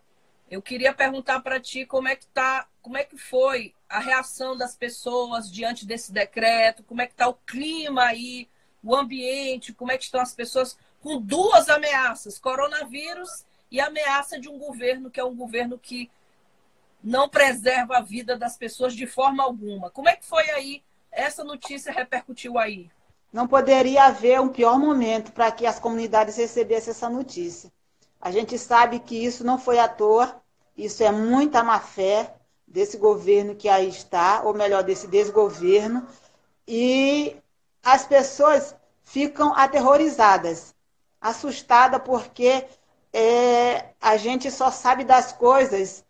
eu 0.49 0.61
queria 0.61 0.93
perguntar 0.93 1.41
para 1.41 1.59
ti 1.59 1.85
como 1.85 2.07
é 2.07 2.15
que 2.15 2.25
tá, 2.27 2.67
como 2.81 2.97
é 2.97 3.03
que 3.03 3.17
foi 3.17 3.73
a 3.87 3.99
reação 3.99 4.57
das 4.57 4.75
pessoas 4.75 5.51
diante 5.51 5.85
desse 5.85 6.11
decreto, 6.11 6.83
como 6.83 7.01
é 7.01 7.05
que 7.05 7.13
está 7.13 7.27
o 7.27 7.35
clima 7.35 8.05
aí, 8.05 8.49
o 8.83 8.95
ambiente, 8.95 9.73
como 9.73 9.91
é 9.91 9.97
que 9.97 10.05
estão 10.05 10.21
as 10.21 10.33
pessoas 10.33 10.77
com 11.01 11.21
duas 11.21 11.69
ameaças, 11.69 12.39
coronavírus 12.39 13.45
e 13.69 13.79
ameaça 13.79 14.39
de 14.39 14.49
um 14.49 14.57
governo 14.57 15.11
que 15.11 15.19
é 15.19 15.23
um 15.23 15.35
governo 15.35 15.77
que 15.77 16.09
não 17.03 17.29
preserva 17.29 17.97
a 17.97 18.01
vida 18.01 18.35
das 18.35 18.57
pessoas 18.57 18.93
de 18.93 19.05
forma 19.05 19.43
alguma. 19.43 19.89
Como 19.91 20.09
é 20.09 20.15
que 20.15 20.25
foi 20.25 20.49
aí? 20.49 20.83
Essa 21.11 21.43
notícia 21.43 21.91
repercutiu 21.91 22.57
aí? 22.57 22.89
Não 23.31 23.47
poderia 23.47 24.05
haver 24.05 24.41
um 24.41 24.49
pior 24.49 24.79
momento 24.79 25.31
para 25.31 25.51
que 25.51 25.65
as 25.65 25.79
comunidades 25.79 26.35
recebessem 26.35 26.91
essa 26.91 27.09
notícia. 27.09 27.71
A 28.19 28.31
gente 28.31 28.57
sabe 28.57 28.99
que 28.99 29.15
isso 29.15 29.43
não 29.43 29.57
foi 29.57 29.79
à 29.79 29.87
toa, 29.87 30.41
isso 30.75 31.03
é 31.03 31.11
muita 31.11 31.63
má 31.63 31.79
fé 31.79 32.35
desse 32.67 32.97
governo 32.97 33.55
que 33.55 33.67
aí 33.69 33.87
está, 33.89 34.41
ou 34.43 34.53
melhor, 34.53 34.83
desse 34.83 35.07
desgoverno, 35.07 36.05
e 36.67 37.35
as 37.83 38.05
pessoas 38.05 38.75
ficam 39.03 39.53
aterrorizadas, 39.55 40.75
assustadas, 41.19 42.01
porque 42.03 42.65
é, 43.11 43.89
a 43.99 44.17
gente 44.17 44.51
só 44.51 44.69
sabe 44.69 45.03
das 45.03 45.33
coisas 45.33 46.03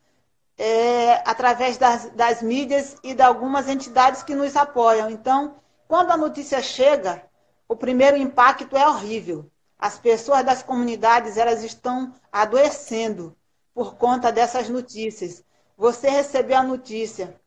é, 0.57 1.13
através 1.25 1.77
das, 1.77 2.09
das 2.09 2.41
mídias 2.41 2.97
e 3.01 3.13
de 3.13 3.21
algumas 3.21 3.69
entidades 3.69 4.23
que 4.23 4.35
nos 4.35 4.55
apoiam. 4.55 5.09
Então, 5.09 5.55
quando 5.87 6.11
a 6.11 6.17
notícia 6.17 6.61
chega, 6.61 7.23
o 7.67 7.75
primeiro 7.75 8.17
impacto 8.17 8.75
é 8.75 8.85
horrível. 8.87 9.49
As 9.79 9.97
pessoas 9.97 10.43
das 10.43 10.61
comunidades 10.61 11.37
elas 11.37 11.63
estão 11.63 12.13
adoecendo 12.29 13.33
por 13.73 13.95
conta 13.95 14.29
dessas 14.29 14.67
notícias. 14.67 15.41
Você 15.77 16.09
recebeu 16.09 16.57
a 16.57 16.63
notícia 16.63 17.39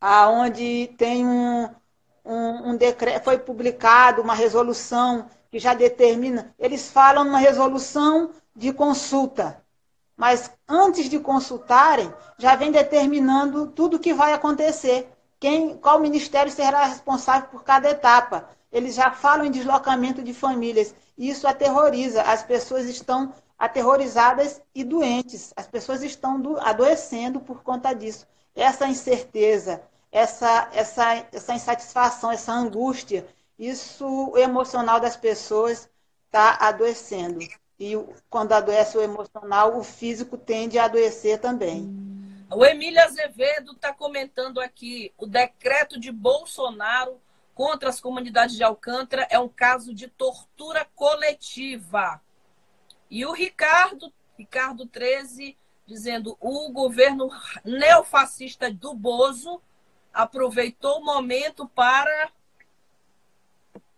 aonde 0.00 0.94
tem 0.96 1.26
um, 1.26 1.68
um, 2.24 2.70
um 2.70 2.76
decreto, 2.76 3.24
foi 3.24 3.38
publicado 3.38 4.22
uma 4.22 4.34
resolução 4.34 5.28
que 5.50 5.58
já 5.58 5.74
determina. 5.74 6.54
Eles 6.56 6.88
falam 6.88 7.24
numa 7.24 7.38
resolução 7.38 8.30
de 8.54 8.72
consulta, 8.72 9.60
mas 10.16 10.52
antes 10.68 11.10
de 11.10 11.18
consultarem, 11.18 12.12
já 12.38 12.54
vem 12.54 12.70
determinando 12.70 13.66
tudo 13.66 13.96
o 13.96 14.00
que 14.00 14.14
vai 14.14 14.32
acontecer. 14.32 15.12
Quem, 15.40 15.76
qual 15.76 15.98
ministério 15.98 16.52
será 16.52 16.84
responsável 16.84 17.48
por 17.48 17.64
cada 17.64 17.90
etapa? 17.90 18.48
Eles 18.72 18.94
já 18.94 19.10
falam 19.10 19.44
em 19.44 19.50
deslocamento 19.50 20.22
de 20.22 20.32
famílias. 20.32 20.94
E 21.16 21.28
isso 21.28 21.46
aterroriza. 21.46 22.22
As 22.22 22.42
pessoas 22.42 22.86
estão 22.86 23.32
aterrorizadas 23.58 24.62
e 24.74 24.82
doentes. 24.82 25.52
As 25.54 25.66
pessoas 25.66 26.02
estão 26.02 26.42
adoecendo 26.60 27.38
por 27.38 27.62
conta 27.62 27.92
disso. 27.92 28.26
Essa 28.54 28.88
incerteza, 28.88 29.82
essa, 30.10 30.68
essa, 30.72 31.26
essa 31.32 31.54
insatisfação, 31.54 32.32
essa 32.32 32.52
angústia, 32.52 33.26
isso 33.58 34.32
emocional 34.36 34.98
das 34.98 35.16
pessoas 35.16 35.88
está 36.26 36.56
adoecendo. 36.60 37.40
E 37.78 37.94
quando 38.28 38.52
adoece 38.52 38.96
o 38.96 39.02
emocional, 39.02 39.78
o 39.78 39.84
físico 39.84 40.36
tende 40.36 40.78
a 40.78 40.84
adoecer 40.84 41.38
também. 41.38 42.12
O 42.50 42.64
Emílio 42.64 43.02
Azevedo 43.02 43.72
está 43.72 43.92
comentando 43.92 44.60
aqui: 44.60 45.12
o 45.16 45.26
decreto 45.26 45.98
de 45.98 46.12
Bolsonaro 46.12 47.20
contra 47.54 47.88
as 47.88 48.00
comunidades 48.00 48.56
de 48.56 48.64
Alcântara 48.64 49.26
é 49.30 49.38
um 49.38 49.48
caso 49.48 49.94
de 49.94 50.08
tortura 50.08 50.86
coletiva. 50.94 52.20
E 53.10 53.26
o 53.26 53.32
Ricardo, 53.32 54.12
Ricardo 54.38 54.86
13, 54.86 55.56
dizendo: 55.86 56.36
o 56.40 56.70
governo 56.70 57.30
neofascista 57.64 58.72
do 58.72 58.94
Bozo 58.94 59.60
aproveitou 60.12 61.00
o 61.00 61.04
momento 61.04 61.68
para. 61.68 62.30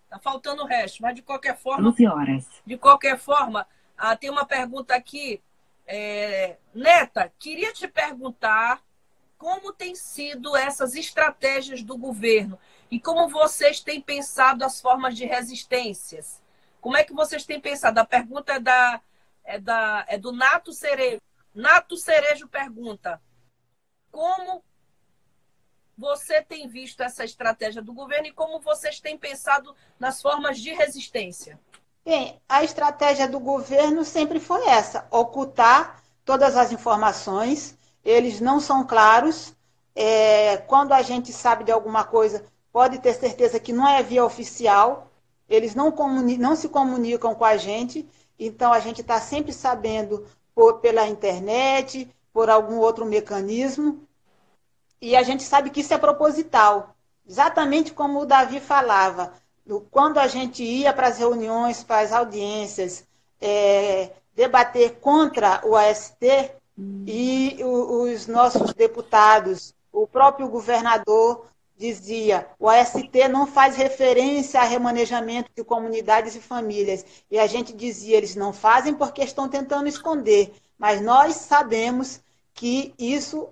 Tá 0.09 0.19
faltando 0.19 0.63
o 0.63 0.67
resto, 0.67 1.03
mas 1.03 1.15
de 1.15 1.23
qualquer 1.23 1.57
forma. 1.57 1.89
11 1.89 2.07
horas. 2.07 2.47
De 2.65 2.77
qualquer 2.77 3.19
forma, 3.19 3.67
ah, 3.97 4.17
tem 4.17 4.31
uma 4.31 4.45
pergunta 4.45 4.95
aqui. 4.95 5.41
É... 5.87 6.57
Neta, 6.75 7.33
queria 7.39 7.73
te 7.73 7.87
perguntar 7.87 8.83
como 9.37 9.73
tem 9.73 9.95
sido 9.95 10.57
essas 10.57 10.95
estratégias 10.95 11.83
do 11.83 11.99
governo 11.99 12.59
e 12.91 13.01
como 13.01 13.28
vocês 13.28 13.80
têm 13.80 14.01
pensado 14.01 14.64
as 14.64 14.80
formas 14.80 15.16
de 15.16 15.24
resistências. 15.24 16.43
Como 16.80 16.97
é 16.97 17.05
que 17.05 17.14
vocês 17.14 17.45
têm 17.45 17.61
pensado? 17.61 17.99
A 17.99 18.05
pergunta 18.05 18.53
é, 18.53 18.61
da, 18.61 19.01
é, 19.45 19.59
da, 19.59 20.05
é 20.09 20.18
do 20.18 20.32
Nato 20.32 20.72
Cerejo. 20.72 21.20
Nato 21.55 21.97
Cerejo 21.97 22.47
pergunta: 22.49 23.20
como 24.11 24.62
você 25.97 26.43
tem 26.43 26.68
visto 26.68 27.03
essa 27.03 27.24
estratégia 27.24 27.80
do 27.80 27.93
governo 27.93 28.26
e 28.26 28.32
como 28.32 28.61
vocês 28.61 29.01
têm 29.01 29.16
pensado 29.16 29.74
nas 29.99 30.20
formas 30.20 30.59
de 30.59 30.72
resistência? 30.72 31.59
Bem, 32.05 32.41
a 32.47 32.62
estratégia 32.62 33.26
do 33.26 33.41
governo 33.41 34.05
sempre 34.05 34.39
foi 34.39 34.66
essa: 34.66 35.07
ocultar 35.11 36.03
todas 36.24 36.57
as 36.57 36.70
informações. 36.70 37.78
Eles 38.05 38.41
não 38.41 38.61
são 38.61 38.87
claros. 38.87 39.55
É, 39.97 40.59
quando 40.59 40.93
a 40.93 41.03
gente 41.03 41.32
sabe 41.32 41.64
de 41.64 41.72
alguma 41.72 42.05
coisa, 42.05 42.45
pode 42.75 42.99
ter 42.99 43.14
certeza 43.14 43.61
que 43.61 43.72
não 43.72 43.87
é 43.87 44.03
via 44.03 44.25
oficial. 44.25 45.07
Eles 45.49 45.77
não, 45.77 45.95
não 46.41 46.57
se 46.57 46.68
comunicam 46.68 47.33
com 47.33 47.45
a 47.45 47.57
gente. 47.57 48.05
Então, 48.37 48.72
a 48.72 48.81
gente 48.81 49.01
está 49.01 49.20
sempre 49.20 49.53
sabendo 49.53 50.27
por, 50.53 50.81
pela 50.81 51.07
internet, 51.07 52.12
por 52.33 52.51
algum 52.51 52.79
outro 52.79 53.07
mecanismo. 53.07 54.01
E 55.01 55.14
a 55.14 55.22
gente 55.22 55.45
sabe 55.45 55.70
que 55.70 55.83
isso 55.83 55.95
é 55.95 55.99
proposital, 55.99 56.97
exatamente 57.25 57.93
como 57.93 58.20
o 58.20 58.27
Davi 58.27 58.59
falava. 58.59 59.33
Quando 59.93 60.18
a 60.18 60.27
gente 60.27 60.64
ia 60.64 60.93
para 60.93 61.07
as 61.07 61.18
reuniões, 61.18 61.85
para 61.85 62.01
as 62.01 62.12
audiências, 62.12 63.05
é, 63.41 64.11
debater 64.35 64.97
contra 64.97 65.61
o 65.64 65.77
AST, 65.77 66.51
e 67.07 67.57
os 67.62 68.27
nossos 68.27 68.75
deputados, 68.75 69.72
o 69.93 70.09
próprio 70.09 70.49
governador 70.49 71.47
dizia: 71.85 72.47
o 72.59 72.68
AST 72.68 73.28
não 73.30 73.47
faz 73.47 73.76
referência 73.76 74.61
a 74.61 74.64
remanejamento 74.64 75.51
de 75.55 75.62
comunidades 75.62 76.35
e 76.35 76.41
famílias. 76.41 77.05
E 77.30 77.39
a 77.39 77.47
gente 77.47 77.72
dizia: 77.74 78.16
eles 78.16 78.35
não 78.35 78.53
fazem 78.53 78.95
porque 78.95 79.22
estão 79.22 79.49
tentando 79.49 79.89
esconder. 79.89 80.55
Mas 80.78 81.01
nós 81.03 81.37
sabemos 81.37 82.20
que 82.55 82.95
isso 82.99 83.49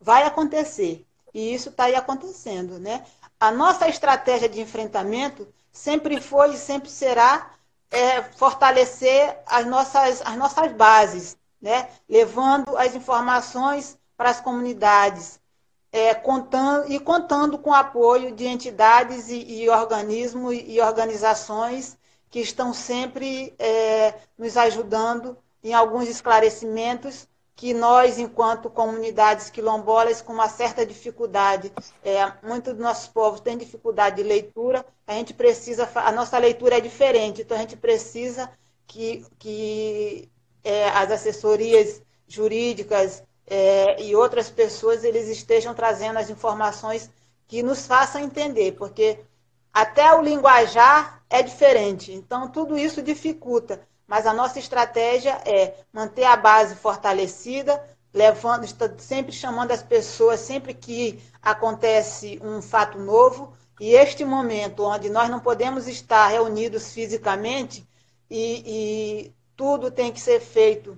vai 0.00 0.24
acontecer. 0.24 1.06
E 1.32 1.54
isso 1.54 1.68
está 1.68 1.84
aí 1.84 1.94
acontecendo. 1.94 2.78
Né? 2.78 3.04
A 3.38 3.50
nossa 3.52 3.88
estratégia 3.88 4.48
de 4.48 4.60
enfrentamento 4.60 5.46
sempre 5.70 6.20
foi 6.20 6.54
e 6.54 6.58
sempre 6.58 6.90
será 6.90 7.50
é, 7.90 8.22
fortalecer 8.22 9.38
as 9.46 9.64
nossas, 9.66 10.22
as 10.24 10.36
nossas 10.36 10.72
bases, 10.72 11.36
né? 11.60 11.88
levando 12.08 12.76
as 12.76 12.94
informações 12.94 13.98
para 14.16 14.30
as 14.30 14.40
comunidades 14.40 15.38
é, 15.96 16.14
contando, 16.14 16.92
e 16.92 17.00
contando 17.00 17.56
com 17.58 17.70
o 17.70 17.74
apoio 17.74 18.30
de 18.30 18.46
entidades 18.46 19.30
e, 19.30 19.62
e 19.62 19.70
organismos 19.70 20.54
e 20.54 20.78
organizações 20.78 21.96
que 22.28 22.38
estão 22.38 22.74
sempre 22.74 23.54
é, 23.58 24.12
nos 24.36 24.58
ajudando 24.58 25.38
em 25.64 25.72
alguns 25.72 26.06
esclarecimentos 26.06 27.26
que 27.54 27.72
nós, 27.72 28.18
enquanto 28.18 28.68
comunidades 28.68 29.48
quilombolas, 29.48 30.20
com 30.20 30.34
uma 30.34 30.50
certa 30.50 30.84
dificuldade, 30.84 31.72
é, 32.04 32.30
muitos 32.42 32.74
dos 32.74 32.82
nossos 32.82 33.08
povos 33.08 33.40
têm 33.40 33.56
dificuldade 33.56 34.16
de 34.16 34.22
leitura, 34.22 34.84
a 35.06 35.14
gente 35.14 35.32
precisa, 35.32 35.88
a 35.94 36.12
nossa 36.12 36.36
leitura 36.36 36.76
é 36.76 36.80
diferente, 36.80 37.40
então 37.40 37.56
a 37.56 37.60
gente 37.60 37.74
precisa 37.74 38.50
que, 38.86 39.24
que 39.38 40.28
é, 40.62 40.90
as 40.90 41.10
assessorias 41.10 42.02
jurídicas 42.28 43.22
é, 43.46 44.02
e 44.02 44.14
outras 44.16 44.50
pessoas 44.50 45.04
eles 45.04 45.28
estejam 45.28 45.74
trazendo 45.74 46.18
as 46.18 46.30
informações 46.30 47.10
que 47.46 47.62
nos 47.62 47.86
façam 47.86 48.20
entender, 48.20 48.72
porque 48.72 49.20
até 49.72 50.12
o 50.14 50.22
linguajar 50.22 51.22
é 51.30 51.42
diferente, 51.42 52.12
então 52.12 52.48
tudo 52.48 52.76
isso 52.76 53.02
dificulta 53.02 53.80
mas 54.06 54.26
a 54.26 54.32
nossa 54.32 54.58
estratégia 54.58 55.40
é 55.44 55.74
manter 55.92 56.24
a 56.24 56.36
base 56.36 56.76
fortalecida, 56.76 57.82
levando, 58.14 58.66
sempre 58.98 59.32
chamando 59.32 59.72
as 59.72 59.82
pessoas 59.82 60.40
sempre 60.40 60.72
que 60.72 61.20
acontece 61.42 62.40
um 62.42 62.62
fato 62.62 62.98
novo. 62.98 63.52
E 63.80 63.94
este 63.94 64.24
momento 64.24 64.84
onde 64.84 65.10
nós 65.10 65.28
não 65.28 65.40
podemos 65.40 65.88
estar 65.88 66.28
reunidos 66.28 66.92
fisicamente 66.92 67.86
e, 68.30 68.62
e 69.26 69.34
tudo 69.56 69.90
tem 69.90 70.12
que 70.12 70.20
ser 70.20 70.40
feito 70.40 70.96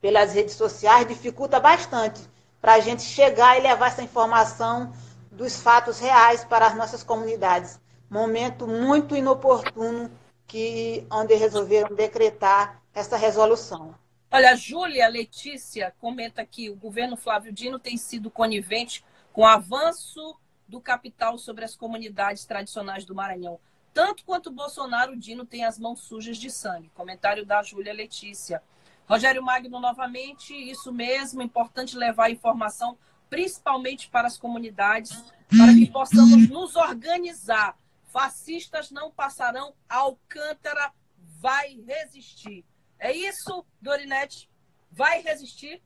pelas 0.00 0.32
redes 0.32 0.54
sociais, 0.54 1.06
dificulta 1.06 1.58
bastante 1.58 2.20
para 2.60 2.74
a 2.74 2.80
gente 2.80 3.02
chegar 3.02 3.58
e 3.58 3.62
levar 3.62 3.88
essa 3.88 4.02
informação 4.02 4.92
dos 5.30 5.60
fatos 5.60 5.98
reais 5.98 6.44
para 6.44 6.66
as 6.66 6.74
nossas 6.74 7.02
comunidades. 7.02 7.80
Momento 8.10 8.66
muito 8.66 9.16
inoportuno 9.16 10.10
que 10.46 11.06
onde 11.10 11.34
resolveram 11.34 11.94
decretar 11.94 12.82
essa 12.94 13.16
resolução. 13.16 13.94
Olha, 14.30 14.56
Júlia 14.56 15.08
Letícia 15.08 15.94
comenta 15.98 16.44
que 16.44 16.68
o 16.68 16.76
governo 16.76 17.16
Flávio 17.16 17.52
Dino 17.52 17.78
tem 17.78 17.96
sido 17.96 18.30
conivente 18.30 19.04
com 19.32 19.42
o 19.42 19.46
avanço 19.46 20.36
do 20.66 20.80
capital 20.80 21.38
sobre 21.38 21.64
as 21.64 21.74
comunidades 21.74 22.44
tradicionais 22.44 23.04
do 23.04 23.14
Maranhão. 23.14 23.58
Tanto 23.94 24.24
quanto 24.24 24.50
Bolsonaro, 24.50 25.16
Dino 25.16 25.46
tem 25.46 25.64
as 25.64 25.78
mãos 25.78 26.00
sujas 26.00 26.36
de 26.36 26.50
sangue. 26.50 26.90
Comentário 26.94 27.46
da 27.46 27.62
Júlia 27.62 27.92
Letícia. 27.92 28.62
Rogério 29.08 29.42
Magno, 29.42 29.80
novamente, 29.80 30.52
isso 30.52 30.92
mesmo, 30.92 31.42
importante 31.42 31.96
levar 31.96 32.26
a 32.26 32.30
informação, 32.30 32.98
principalmente 33.30 34.08
para 34.08 34.26
as 34.26 34.36
comunidades, 34.36 35.10
para 35.48 35.72
que 35.72 35.86
possamos 35.90 36.48
nos 36.48 36.76
organizar 36.76 37.76
Fascistas 38.08 38.90
não 38.90 39.10
passarão, 39.10 39.74
Alcântara 39.88 40.92
vai 41.40 41.78
resistir. 41.86 42.64
É 42.98 43.12
isso, 43.12 43.64
Dorinete? 43.80 44.50
Vai 44.90 45.20
resistir? 45.20 45.82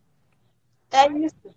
É 0.90 1.06
isso. 1.08 1.54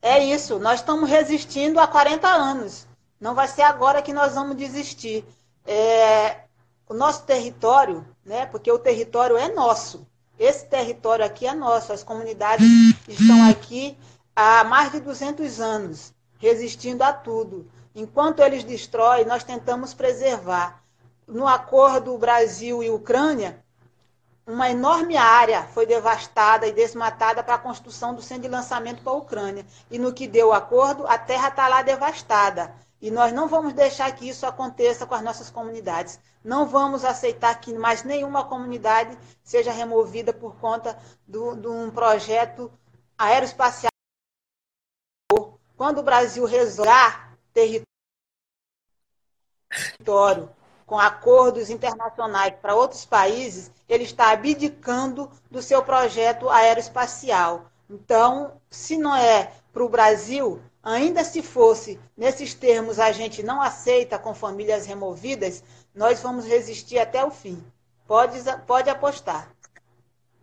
É 0.00 0.24
isso. 0.24 0.58
Nós 0.58 0.80
estamos 0.80 1.08
resistindo 1.08 1.78
há 1.78 1.86
40 1.86 2.26
anos. 2.26 2.86
Não 3.20 3.34
vai 3.34 3.46
ser 3.48 3.62
agora 3.62 4.02
que 4.02 4.12
nós 4.12 4.34
vamos 4.34 4.56
desistir. 4.56 5.24
É, 5.64 6.44
o 6.88 6.94
nosso 6.94 7.24
território, 7.26 8.04
né, 8.24 8.46
porque 8.46 8.72
o 8.72 8.78
território 8.78 9.36
é 9.36 9.52
nosso. 9.52 10.06
Esse 10.38 10.66
território 10.66 11.24
aqui 11.24 11.46
é 11.46 11.54
nosso. 11.54 11.92
As 11.92 12.04
comunidades 12.04 12.66
estão 13.08 13.48
aqui 13.50 13.96
há 14.36 14.62
mais 14.64 14.92
de 14.92 15.00
200 15.00 15.60
anos, 15.60 16.12
resistindo 16.38 17.02
a 17.02 17.12
tudo. 17.12 17.68
Enquanto 17.94 18.40
eles 18.40 18.62
destroem, 18.62 19.24
nós 19.24 19.42
tentamos 19.42 19.92
preservar. 19.92 20.82
No 21.26 21.46
acordo 21.46 22.16
Brasil 22.16 22.82
e 22.82 22.88
Ucrânia, 22.90 23.62
uma 24.46 24.70
enorme 24.70 25.16
área 25.16 25.64
foi 25.74 25.84
devastada 25.84 26.66
e 26.66 26.72
desmatada 26.72 27.42
para 27.42 27.56
a 27.56 27.58
construção 27.58 28.14
do 28.14 28.22
centro 28.22 28.44
de 28.44 28.48
lançamento 28.48 29.02
para 29.02 29.12
a 29.12 29.16
Ucrânia. 29.16 29.66
E 29.90 29.98
no 29.98 30.12
que 30.12 30.26
deu 30.26 30.48
o 30.48 30.52
acordo, 30.52 31.06
a 31.06 31.18
terra 31.18 31.48
está 31.48 31.68
lá 31.68 31.82
devastada. 31.82 32.72
E 33.00 33.10
nós 33.10 33.32
não 33.32 33.46
vamos 33.48 33.72
deixar 33.72 34.10
que 34.12 34.28
isso 34.28 34.44
aconteça 34.44 35.06
com 35.06 35.14
as 35.14 35.22
nossas 35.22 35.50
comunidades. 35.50 36.18
Não 36.42 36.66
vamos 36.66 37.04
aceitar 37.04 37.60
que 37.60 37.72
mais 37.72 38.02
nenhuma 38.02 38.44
comunidade 38.44 39.16
seja 39.42 39.70
removida 39.70 40.32
por 40.32 40.56
conta 40.56 40.98
de 41.26 41.38
um 41.38 41.90
projeto 41.90 42.72
aeroespacial. 43.16 43.90
Quando 45.76 45.98
o 45.98 46.02
Brasil 46.02 46.44
resolver 46.44 47.36
território 49.98 50.52
com 50.84 50.98
acordos 50.98 51.70
internacionais 51.70 52.54
para 52.60 52.74
outros 52.74 53.04
países, 53.04 53.70
ele 53.88 54.04
está 54.04 54.30
abdicando 54.30 55.30
do 55.50 55.62
seu 55.62 55.84
projeto 55.84 56.48
aeroespacial. 56.48 57.70
Então, 57.88 58.60
se 58.70 58.96
não 58.98 59.14
é 59.14 59.52
para 59.72 59.84
o 59.84 59.88
Brasil, 59.88 60.60
ainda 60.88 61.22
se 61.24 61.42
fosse 61.42 62.00
nesses 62.16 62.54
termos 62.54 62.98
a 62.98 63.12
gente 63.12 63.42
não 63.42 63.60
aceita 63.60 64.18
com 64.18 64.34
famílias 64.34 64.86
removidas, 64.86 65.62
nós 65.94 66.20
vamos 66.20 66.46
resistir 66.46 66.98
até 66.98 67.24
o 67.24 67.30
fim. 67.30 67.62
Pode, 68.06 68.38
pode 68.66 68.88
apostar. 68.88 69.52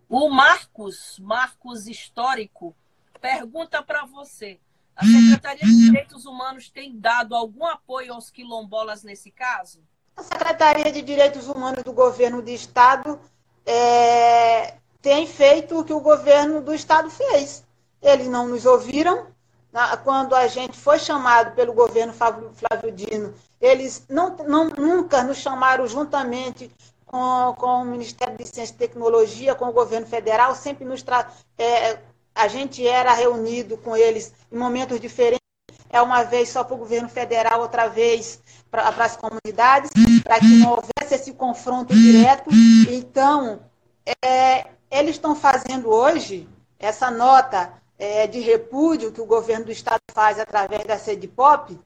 O 0.08 0.30
Marcos, 0.30 1.18
Marcos 1.20 1.88
Histórico, 1.88 2.76
pergunta 3.20 3.82
para 3.82 4.06
você. 4.06 4.60
A 4.96 5.04
Secretaria 5.04 5.66
de 5.66 5.86
Direitos 5.86 6.26
Humanos 6.26 6.70
tem 6.70 6.98
dado 6.98 7.36
algum 7.36 7.66
apoio 7.66 8.14
aos 8.14 8.30
quilombolas 8.30 9.04
nesse 9.04 9.32
caso? 9.32 9.82
A 10.16 10.24
Secretaria 10.24 10.92
de 10.92 11.02
Direitos 11.02 11.48
Humanos 11.48 11.84
do 11.84 11.92
Governo 11.92 12.42
do 12.42 12.50
Estado 12.50 13.20
é, 13.66 14.76
tem 15.02 15.28
feito 15.28 15.80
o 15.80 15.84
que 15.84 15.92
o 15.92 16.00
governo 16.00 16.62
do 16.62 16.74
Estado 16.74 17.10
fez. 17.10 17.66
Eles 18.02 18.28
não 18.28 18.48
nos 18.48 18.66
ouviram. 18.66 19.28
Quando 20.04 20.34
a 20.36 20.48
gente 20.48 20.78
foi 20.78 20.98
chamado 20.98 21.54
pelo 21.56 21.74
governo 21.74 22.14
Flávio 22.14 22.92
Dino, 22.94 23.34
eles 23.60 24.06
não, 24.10 24.36
não, 24.48 24.70
nunca 24.70 25.24
nos 25.24 25.38
chamaram 25.38 25.86
juntamente 25.86 26.72
com, 27.06 27.54
com 27.58 27.82
o 27.82 27.86
Ministério 27.86 28.38
de 28.38 28.46
Ciência 28.48 28.74
e 28.74 28.78
Tecnologia, 28.78 29.56
com 29.56 29.66
o 29.66 29.74
governo 29.74 30.08
federal, 30.08 30.56
sempre 30.56 30.86
nos 30.86 31.02
tra... 31.04 31.30
É, 31.58 32.00
a 32.34 32.48
gente 32.48 32.86
era 32.86 33.14
reunido 33.14 33.78
com 33.78 33.96
eles 33.96 34.34
em 34.52 34.58
momentos 34.58 35.00
diferentes 35.00 35.46
é 35.90 36.02
uma 36.02 36.24
vez 36.24 36.50
só 36.50 36.64
para 36.64 36.76
o 36.76 36.78
governo 36.78 37.08
federal, 37.08 37.62
outra 37.62 37.88
vez 37.88 38.42
para 38.70 38.90
as 38.90 39.16
comunidades, 39.16 39.90
para 40.24 40.40
que 40.40 40.58
não 40.58 40.72
houvesse 40.72 41.16
esse 41.16 41.34
confronto 41.34 41.94
direto. 41.94 42.50
Então, 42.90 43.62
é, 44.22 44.66
eles 44.92 45.16
estão 45.16 45.36
fazendo 45.36 45.90
hoje 45.90 46.50
essa 46.78 47.10
nota 47.10 47.72
é, 47.98 48.28
de 48.28 48.40
repúdio 48.40 49.12
que 49.12 49.22
o 49.22 49.26
governo 49.26 49.66
do 49.66 49.72
estado 49.72 50.02
faz 50.12 50.40
através 50.40 50.84
da 50.86 50.98
sede 50.98 51.28
pop, 51.28 51.78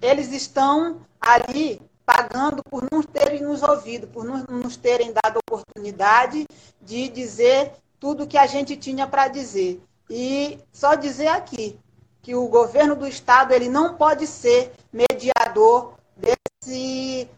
eles 0.00 0.32
estão 0.32 1.00
ali 1.20 1.80
pagando 2.04 2.62
por 2.64 2.86
não 2.92 3.02
terem 3.02 3.42
nos 3.42 3.62
ouvido, 3.62 4.06
por 4.06 4.24
não 4.24 4.44
nos 4.48 4.76
terem 4.76 5.12
dado 5.12 5.38
oportunidade 5.38 6.46
de 6.82 7.08
dizer 7.08 7.72
tudo 7.98 8.26
que 8.26 8.36
a 8.36 8.46
gente 8.46 8.76
tinha 8.76 9.06
para 9.06 9.28
dizer. 9.28 9.82
E 10.10 10.58
só 10.70 10.94
dizer 10.94 11.28
aqui, 11.28 11.78
que 12.24 12.34
o 12.34 12.48
governo 12.48 12.96
do 12.96 13.06
estado 13.06 13.52
ele 13.52 13.68
não 13.68 13.96
pode 13.96 14.26
ser 14.26 14.72
mediador 14.90 15.92
desse, 16.16 17.28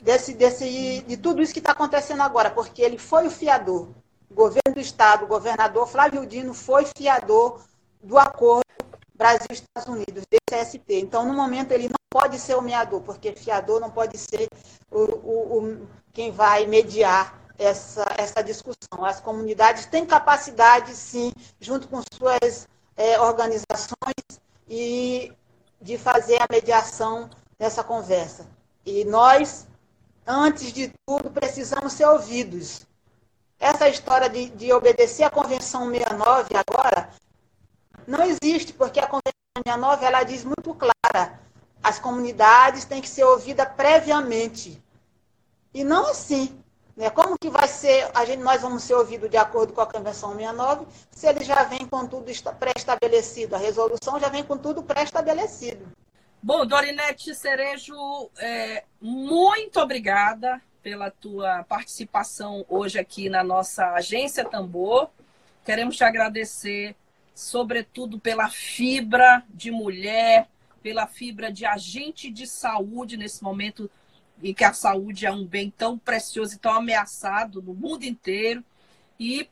desse, 0.00 0.32
desse 0.32 1.02
de 1.06 1.16
tudo 1.18 1.42
isso 1.42 1.52
que 1.52 1.58
está 1.58 1.72
acontecendo 1.72 2.22
agora, 2.22 2.50
porque 2.50 2.80
ele 2.80 2.96
foi 2.96 3.26
o 3.26 3.30
fiador. 3.30 3.88
Governo 4.30 4.74
do 4.74 4.80
estado, 4.80 5.24
o 5.24 5.28
governador 5.28 5.86
Flávio 5.86 6.26
Dino 6.26 6.52
foi 6.52 6.84
fiador 6.96 7.60
do 8.02 8.18
acordo 8.18 8.64
Brasil-Estados 9.14 9.88
Unidos, 9.88 10.24
DCST. 10.30 11.00
Então, 11.00 11.24
no 11.24 11.32
momento, 11.32 11.72
ele 11.72 11.88
não 11.88 11.96
pode 12.10 12.38
ser 12.38 12.54
o 12.54 12.62
mediador, 12.62 13.00
porque 13.02 13.32
fiador 13.32 13.80
não 13.80 13.90
pode 13.90 14.18
ser 14.18 14.48
o, 14.90 15.00
o, 15.00 15.58
o, 15.58 15.88
quem 16.12 16.30
vai 16.30 16.66
mediar 16.66 17.38
essa, 17.58 18.04
essa 18.16 18.42
discussão. 18.42 19.04
As 19.04 19.20
comunidades 19.20 19.86
têm 19.86 20.04
capacidade, 20.04 20.94
sim, 20.94 21.32
junto 21.60 21.88
com 21.88 22.00
suas 22.12 22.68
é, 22.96 23.20
organizações 23.20 24.40
e 24.68 25.32
de 25.80 25.98
fazer 25.98 26.40
a 26.40 26.46
mediação 26.50 27.30
nessa 27.58 27.82
conversa. 27.82 28.46
E 28.84 29.04
nós, 29.04 29.66
antes 30.26 30.72
de 30.72 30.92
tudo, 31.06 31.30
precisamos 31.30 31.92
ser 31.92 32.06
ouvidos. 32.06 32.86
Essa 33.58 33.88
história 33.88 34.28
de, 34.28 34.50
de 34.50 34.72
obedecer 34.72 35.24
à 35.24 35.30
Convenção 35.30 35.90
69 35.90 36.50
agora 36.56 37.10
não 38.06 38.22
existe, 38.24 38.72
porque 38.72 39.00
a 39.00 39.06
Convenção 39.06 39.32
69 39.58 40.04
ela 40.04 40.22
diz 40.22 40.44
muito 40.44 40.74
clara: 40.74 41.40
as 41.82 41.98
comunidades 41.98 42.84
têm 42.84 43.00
que 43.00 43.08
ser 43.08 43.24
ouvidas 43.24 43.68
previamente. 43.76 44.82
E 45.72 45.82
não 45.82 46.10
assim. 46.10 46.62
Né? 46.96 47.10
Como 47.10 47.38
que 47.38 47.50
vai 47.50 47.68
ser, 47.68 48.10
a 48.14 48.24
gente, 48.24 48.42
nós 48.42 48.62
vamos 48.62 48.82
ser 48.82 48.94
ouvidos 48.94 49.28
de 49.28 49.36
acordo 49.36 49.72
com 49.72 49.82
a 49.82 49.86
Convenção 49.86 50.32
69, 50.32 50.86
se 51.10 51.26
ele 51.26 51.44
já 51.44 51.62
vem 51.64 51.86
com 51.86 52.06
tudo 52.06 52.32
pré-estabelecido, 52.58 53.54
a 53.54 53.58
resolução 53.58 54.18
já 54.18 54.28
vem 54.28 54.42
com 54.42 54.56
tudo 54.56 54.82
pré-estabelecido. 54.82 55.86
Bom, 56.42 56.64
Dorinete 56.64 57.34
Cerejo, 57.34 58.30
é, 58.38 58.84
muito 59.00 59.80
obrigada 59.80 60.62
pela 60.86 61.10
tua 61.10 61.64
participação 61.64 62.64
hoje 62.68 62.96
aqui 62.96 63.28
na 63.28 63.42
nossa 63.42 63.94
agência 63.94 64.44
Tambor. 64.44 65.10
Queremos 65.64 65.96
te 65.96 66.04
agradecer, 66.04 66.94
sobretudo, 67.34 68.20
pela 68.20 68.48
fibra 68.48 69.42
de 69.48 69.72
mulher, 69.72 70.48
pela 70.84 71.08
fibra 71.08 71.50
de 71.50 71.66
agente 71.66 72.30
de 72.30 72.46
saúde 72.46 73.16
nesse 73.16 73.42
momento 73.42 73.90
e 74.40 74.54
que 74.54 74.62
a 74.62 74.72
saúde 74.72 75.26
é 75.26 75.32
um 75.32 75.44
bem 75.44 75.72
tão 75.76 75.98
precioso 75.98 76.54
e 76.54 76.58
tão 76.58 76.74
ameaçado 76.74 77.60
no 77.60 77.74
mundo 77.74 78.04
inteiro. 78.04 78.62
E 79.18 79.50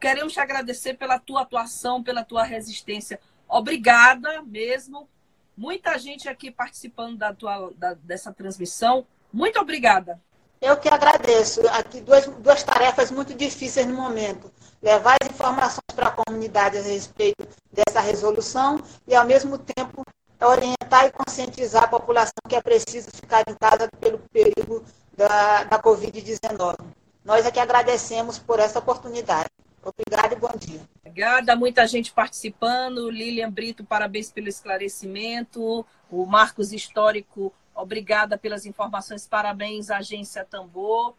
queremos 0.00 0.32
te 0.32 0.40
agradecer 0.40 0.94
pela 0.94 1.20
tua 1.20 1.42
atuação, 1.42 2.02
pela 2.02 2.24
tua 2.24 2.42
resistência. 2.42 3.20
Obrigada 3.48 4.42
mesmo. 4.42 5.08
Muita 5.56 5.96
gente 5.96 6.28
aqui 6.28 6.50
participando 6.50 7.16
da 7.18 7.32
tua, 7.32 7.72
da, 7.76 7.94
dessa 7.94 8.32
transmissão. 8.32 9.06
Muito 9.32 9.56
obrigada. 9.60 10.20
Eu 10.60 10.76
que 10.76 10.88
agradeço. 10.88 11.66
Aqui 11.68 12.02
duas, 12.02 12.26
duas 12.26 12.62
tarefas 12.62 13.10
muito 13.10 13.32
difíceis 13.34 13.86
no 13.86 13.94
momento. 13.94 14.52
Levar 14.82 15.16
as 15.22 15.30
informações 15.30 15.94
para 15.94 16.08
a 16.08 16.10
comunidade 16.10 16.76
a 16.76 16.82
respeito 16.82 17.48
dessa 17.72 18.00
resolução 18.00 18.78
e, 19.08 19.14
ao 19.14 19.24
mesmo 19.24 19.56
tempo, 19.56 20.04
orientar 20.38 21.06
e 21.06 21.12
conscientizar 21.12 21.84
a 21.84 21.88
população 21.88 22.34
que 22.46 22.56
é 22.56 22.60
preciso 22.60 23.10
ficar 23.10 23.42
em 23.48 23.54
casa 23.54 23.88
pelo 24.00 24.18
período 24.30 24.84
da, 25.16 25.64
da 25.64 25.82
Covid-19. 25.82 26.76
Nós 27.24 27.46
é 27.46 27.50
que 27.50 27.60
agradecemos 27.60 28.38
por 28.38 28.60
essa 28.60 28.78
oportunidade. 28.78 29.48
Obrigada 29.82 30.34
e 30.34 30.38
bom 30.38 30.52
dia. 30.58 30.80
Obrigada, 31.00 31.56
muita 31.56 31.86
gente 31.86 32.12
participando. 32.12 33.10
Lilian 33.10 33.50
Brito, 33.50 33.82
parabéns 33.82 34.30
pelo 34.30 34.48
esclarecimento. 34.48 35.86
O 36.10 36.26
Marcos 36.26 36.70
Histórico, 36.72 37.52
obrigada 37.80 38.38
pelas 38.38 38.66
informações. 38.66 39.26
Parabéns, 39.26 39.90
Agência 39.90 40.44
Tambor. 40.44 41.14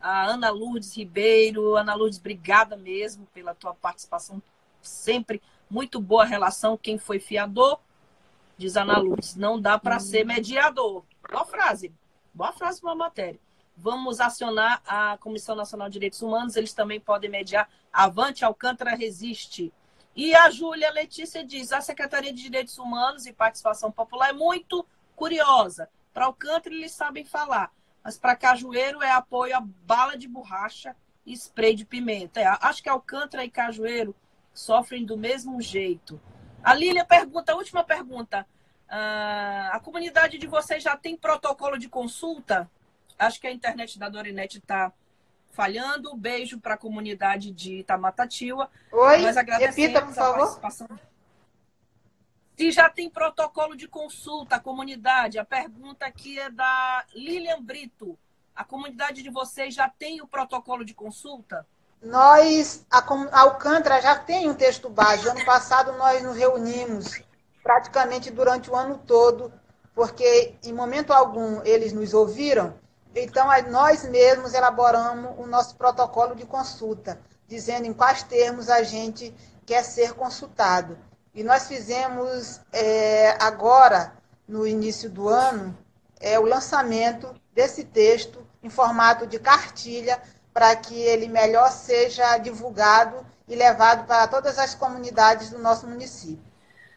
A 0.00 0.24
Ana 0.26 0.50
Lourdes 0.50 0.96
Ribeiro. 0.96 1.76
Ana 1.76 1.94
Lourdes, 1.94 2.18
obrigada 2.18 2.76
mesmo 2.76 3.26
pela 3.34 3.54
tua 3.54 3.74
participação. 3.74 4.42
Sempre 4.80 5.40
muito 5.70 6.00
boa 6.00 6.24
relação. 6.24 6.76
Quem 6.76 6.98
foi 6.98 7.18
fiador 7.18 7.78
diz 8.62 8.76
Ana 8.76 8.98
Luz, 8.98 9.34
não 9.34 9.60
dá 9.60 9.78
para 9.78 9.98
ser 9.98 10.24
mediador. 10.24 11.04
Boa 11.28 11.44
frase. 11.44 11.92
Boa 12.32 12.52
frase 12.52 12.80
para 12.80 12.92
a 12.92 12.94
matéria. 12.94 13.40
Vamos 13.76 14.20
acionar 14.20 14.80
a 14.86 15.16
Comissão 15.18 15.56
Nacional 15.56 15.88
de 15.88 15.94
Direitos 15.94 16.22
Humanos, 16.22 16.56
eles 16.56 16.72
também 16.72 17.00
podem 17.00 17.30
mediar. 17.30 17.68
Avante 17.92 18.44
Alcântara 18.44 18.94
resiste. 18.94 19.72
E 20.14 20.34
a 20.34 20.50
Júlia 20.50 20.90
Letícia 20.92 21.44
diz: 21.44 21.72
a 21.72 21.80
Secretaria 21.80 22.32
de 22.32 22.42
Direitos 22.42 22.78
Humanos 22.78 23.26
e 23.26 23.32
Participação 23.32 23.90
Popular 23.90 24.30
é 24.30 24.32
muito 24.32 24.86
curiosa. 25.16 25.88
Para 26.12 26.26
Alcântara 26.26 26.74
eles 26.74 26.92
sabem 26.92 27.24
falar, 27.24 27.72
mas 28.02 28.18
para 28.18 28.36
Cajueiro 28.36 29.02
é 29.02 29.10
apoio 29.10 29.56
a 29.56 29.60
bala 29.60 30.16
de 30.16 30.28
borracha 30.28 30.94
e 31.24 31.32
spray 31.32 31.74
de 31.74 31.84
pimenta. 31.84 32.40
É, 32.40 32.46
acho 32.60 32.82
que 32.82 32.88
Alcântara 32.88 33.44
e 33.44 33.50
Cajueiro 33.50 34.14
sofrem 34.52 35.04
do 35.04 35.16
mesmo 35.16 35.60
jeito. 35.60 36.20
A 36.62 36.74
Lília 36.74 37.04
pergunta, 37.04 37.52
a 37.52 37.56
última 37.56 37.82
pergunta. 37.82 38.46
Uh, 38.88 39.72
a 39.72 39.80
comunidade 39.80 40.36
de 40.36 40.46
vocês 40.46 40.82
já 40.82 40.96
tem 40.96 41.16
protocolo 41.16 41.78
de 41.78 41.88
consulta? 41.88 42.70
Acho 43.18 43.40
que 43.40 43.46
a 43.46 43.52
internet 43.52 43.98
da 43.98 44.08
Dorinete 44.08 44.58
está 44.58 44.92
falhando. 45.50 46.14
Beijo 46.14 46.60
para 46.60 46.74
a 46.74 46.78
comunidade 46.78 47.50
de 47.50 47.78
Itamatatiwa. 47.78 48.70
Oi, 48.92 49.18
repita, 49.58 50.02
por 50.02 50.14
favor. 50.14 50.60
Se 52.56 52.70
já 52.70 52.88
tem 52.88 53.08
protocolo 53.08 53.74
de 53.74 53.88
consulta, 53.88 54.56
a 54.56 54.60
comunidade. 54.60 55.38
A 55.38 55.44
pergunta 55.44 56.04
aqui 56.04 56.38
é 56.38 56.50
da 56.50 57.04
Lilian 57.14 57.62
Brito. 57.62 58.18
A 58.54 58.64
comunidade 58.64 59.22
de 59.22 59.30
vocês 59.30 59.74
já 59.74 59.88
tem 59.88 60.20
o 60.20 60.26
protocolo 60.26 60.84
de 60.84 60.92
consulta? 60.92 61.66
Nós, 62.02 62.84
a, 62.90 62.98
a 62.98 63.40
Alcântara 63.40 64.00
já 64.02 64.18
tem 64.18 64.50
um 64.50 64.54
texto 64.54 64.90
base. 64.90 65.28
Ano 65.28 65.44
passado 65.44 65.92
nós 65.92 66.22
nos 66.22 66.36
reunimos 66.36 67.22
praticamente 67.62 68.30
durante 68.30 68.70
o 68.70 68.76
ano 68.76 68.98
todo, 68.98 69.52
porque 69.94 70.56
em 70.62 70.72
momento 70.72 71.12
algum 71.12 71.62
eles 71.64 71.92
nos 71.92 72.12
ouviram. 72.12 72.74
Então 73.14 73.46
nós 73.70 74.04
mesmos 74.04 74.52
elaboramos 74.52 75.38
o 75.38 75.46
nosso 75.46 75.76
protocolo 75.76 76.34
de 76.34 76.44
consulta, 76.44 77.20
dizendo 77.46 77.86
em 77.86 77.94
quais 77.94 78.22
termos 78.22 78.68
a 78.68 78.82
gente 78.82 79.34
quer 79.64 79.84
ser 79.84 80.12
consultado. 80.14 80.98
E 81.34 81.42
nós 81.42 81.66
fizemos 81.66 82.60
é, 82.72 83.30
agora, 83.42 84.14
no 84.46 84.66
início 84.66 85.08
do 85.08 85.28
ano, 85.28 85.76
é, 86.20 86.38
o 86.38 86.44
lançamento 86.44 87.34
desse 87.54 87.84
texto 87.84 88.46
em 88.62 88.68
formato 88.68 89.26
de 89.26 89.38
cartilha 89.38 90.22
para 90.52 90.76
que 90.76 90.94
ele 90.94 91.28
melhor 91.28 91.70
seja 91.70 92.36
divulgado 92.36 93.26
e 93.48 93.54
levado 93.54 94.06
para 94.06 94.28
todas 94.28 94.58
as 94.58 94.74
comunidades 94.74 95.50
do 95.50 95.58
nosso 95.58 95.86
município. 95.86 96.44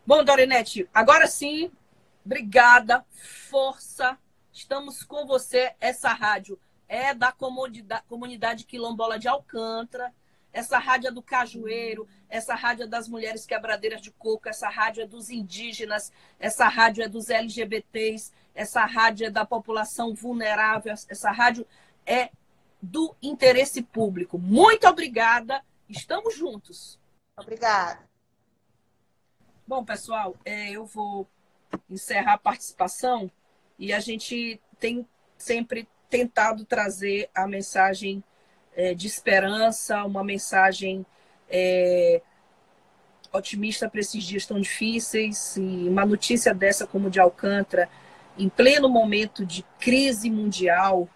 Bom, 0.06 0.24
Dorinete, 0.24 0.88
agora 0.94 1.28
sim, 1.28 1.72
obrigada, 2.26 3.06
força, 3.50 4.18
estamos 4.52 5.02
com 5.04 5.26
você. 5.26 5.74
Essa 5.80 6.10
rádio 6.10 6.60
é 6.88 7.14
da 7.14 7.32
comunidade, 7.32 8.04
comunidade 8.08 8.66
quilombola 8.66 9.18
de 9.18 9.28
Alcântara, 9.28 10.14
essa 10.56 10.80
rádio 10.80 11.10
é 11.10 11.12
do 11.12 11.22
Cajueiro, 11.22 12.08
essa 12.30 12.56
rádio 12.56 12.84
é 12.84 12.88
das 12.88 13.10
mulheres 13.10 13.46
quebradeiras 13.46 14.00
de 14.00 14.10
coco, 14.10 14.48
essa 14.48 14.70
rádio 14.70 15.04
é 15.04 15.06
dos 15.06 15.30
indígenas, 15.30 16.14
essa 16.40 16.70
rádio 16.70 17.04
é 17.04 17.10
dos 17.10 17.30
LGBTs, 17.30 18.32
essa 18.56 18.86
rádio 18.86 19.28
é 19.28 19.30
da 19.30 19.46
população 19.46 20.16
vulnerável, 20.16 20.94
essa 21.10 21.30
rádio 21.30 21.68
é 22.06 22.30
do 22.82 23.14
interesse 23.22 23.82
público. 23.82 24.38
Muito 24.38 24.88
obrigada, 24.88 25.62
estamos 25.90 26.34
juntos. 26.38 26.98
Obrigada. 27.36 28.00
Bom, 29.68 29.84
pessoal, 29.84 30.38
é, 30.46 30.72
eu 30.72 30.86
vou 30.86 31.28
encerrar 31.90 32.36
a 32.36 32.38
participação 32.38 33.30
e 33.78 33.92
a 33.92 34.00
gente 34.00 34.62
tem 34.80 35.06
sempre 35.38 35.86
tentado 36.10 36.64
trazer 36.64 37.30
a 37.36 37.46
mensagem 37.46 38.24
é, 38.76 38.94
de 38.94 39.08
esperança, 39.08 40.04
uma 40.04 40.24
mensagem 40.24 41.06
é, 41.50 42.22
otimista 43.32 43.90
para 43.90 44.00
esses 44.00 44.24
dias 44.24 44.46
tão 44.46 44.60
difíceis. 44.60 45.56
E 45.58 45.88
uma 45.88 46.06
notícia 46.06 46.54
dessa, 46.54 46.86
como 46.86 47.10
de 47.10 47.20
Alcântara, 47.20 47.90
em 48.38 48.50
pleno 48.50 48.90
momento 48.90 49.46
de 49.46 49.64
crise 49.80 50.30
mundial, 50.30 51.08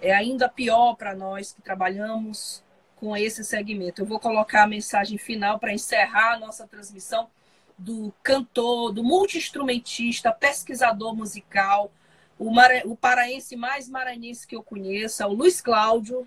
é 0.00 0.14
ainda 0.14 0.48
pior 0.48 0.94
para 0.94 1.14
nós 1.14 1.52
que 1.52 1.60
trabalhamos 1.60 2.62
com 2.96 3.16
esse 3.16 3.44
segmento. 3.44 4.02
Eu 4.02 4.06
vou 4.06 4.18
colocar 4.18 4.64
a 4.64 4.66
mensagem 4.66 5.18
final 5.18 5.58
para 5.58 5.72
encerrar 5.72 6.34
a 6.34 6.38
nossa 6.38 6.66
transmissão 6.66 7.28
do 7.76 8.12
cantor, 8.22 8.92
do 8.92 9.04
multi-instrumentista, 9.04 10.32
pesquisador 10.32 11.14
musical, 11.14 11.92
o, 12.38 12.50
mara... 12.50 12.82
o 12.84 12.96
paraense 12.96 13.56
mais 13.56 13.88
maranhense 13.88 14.46
que 14.46 14.56
eu 14.56 14.62
conheço, 14.62 15.24
o 15.24 15.32
Luiz 15.32 15.60
Cláudio, 15.60 16.26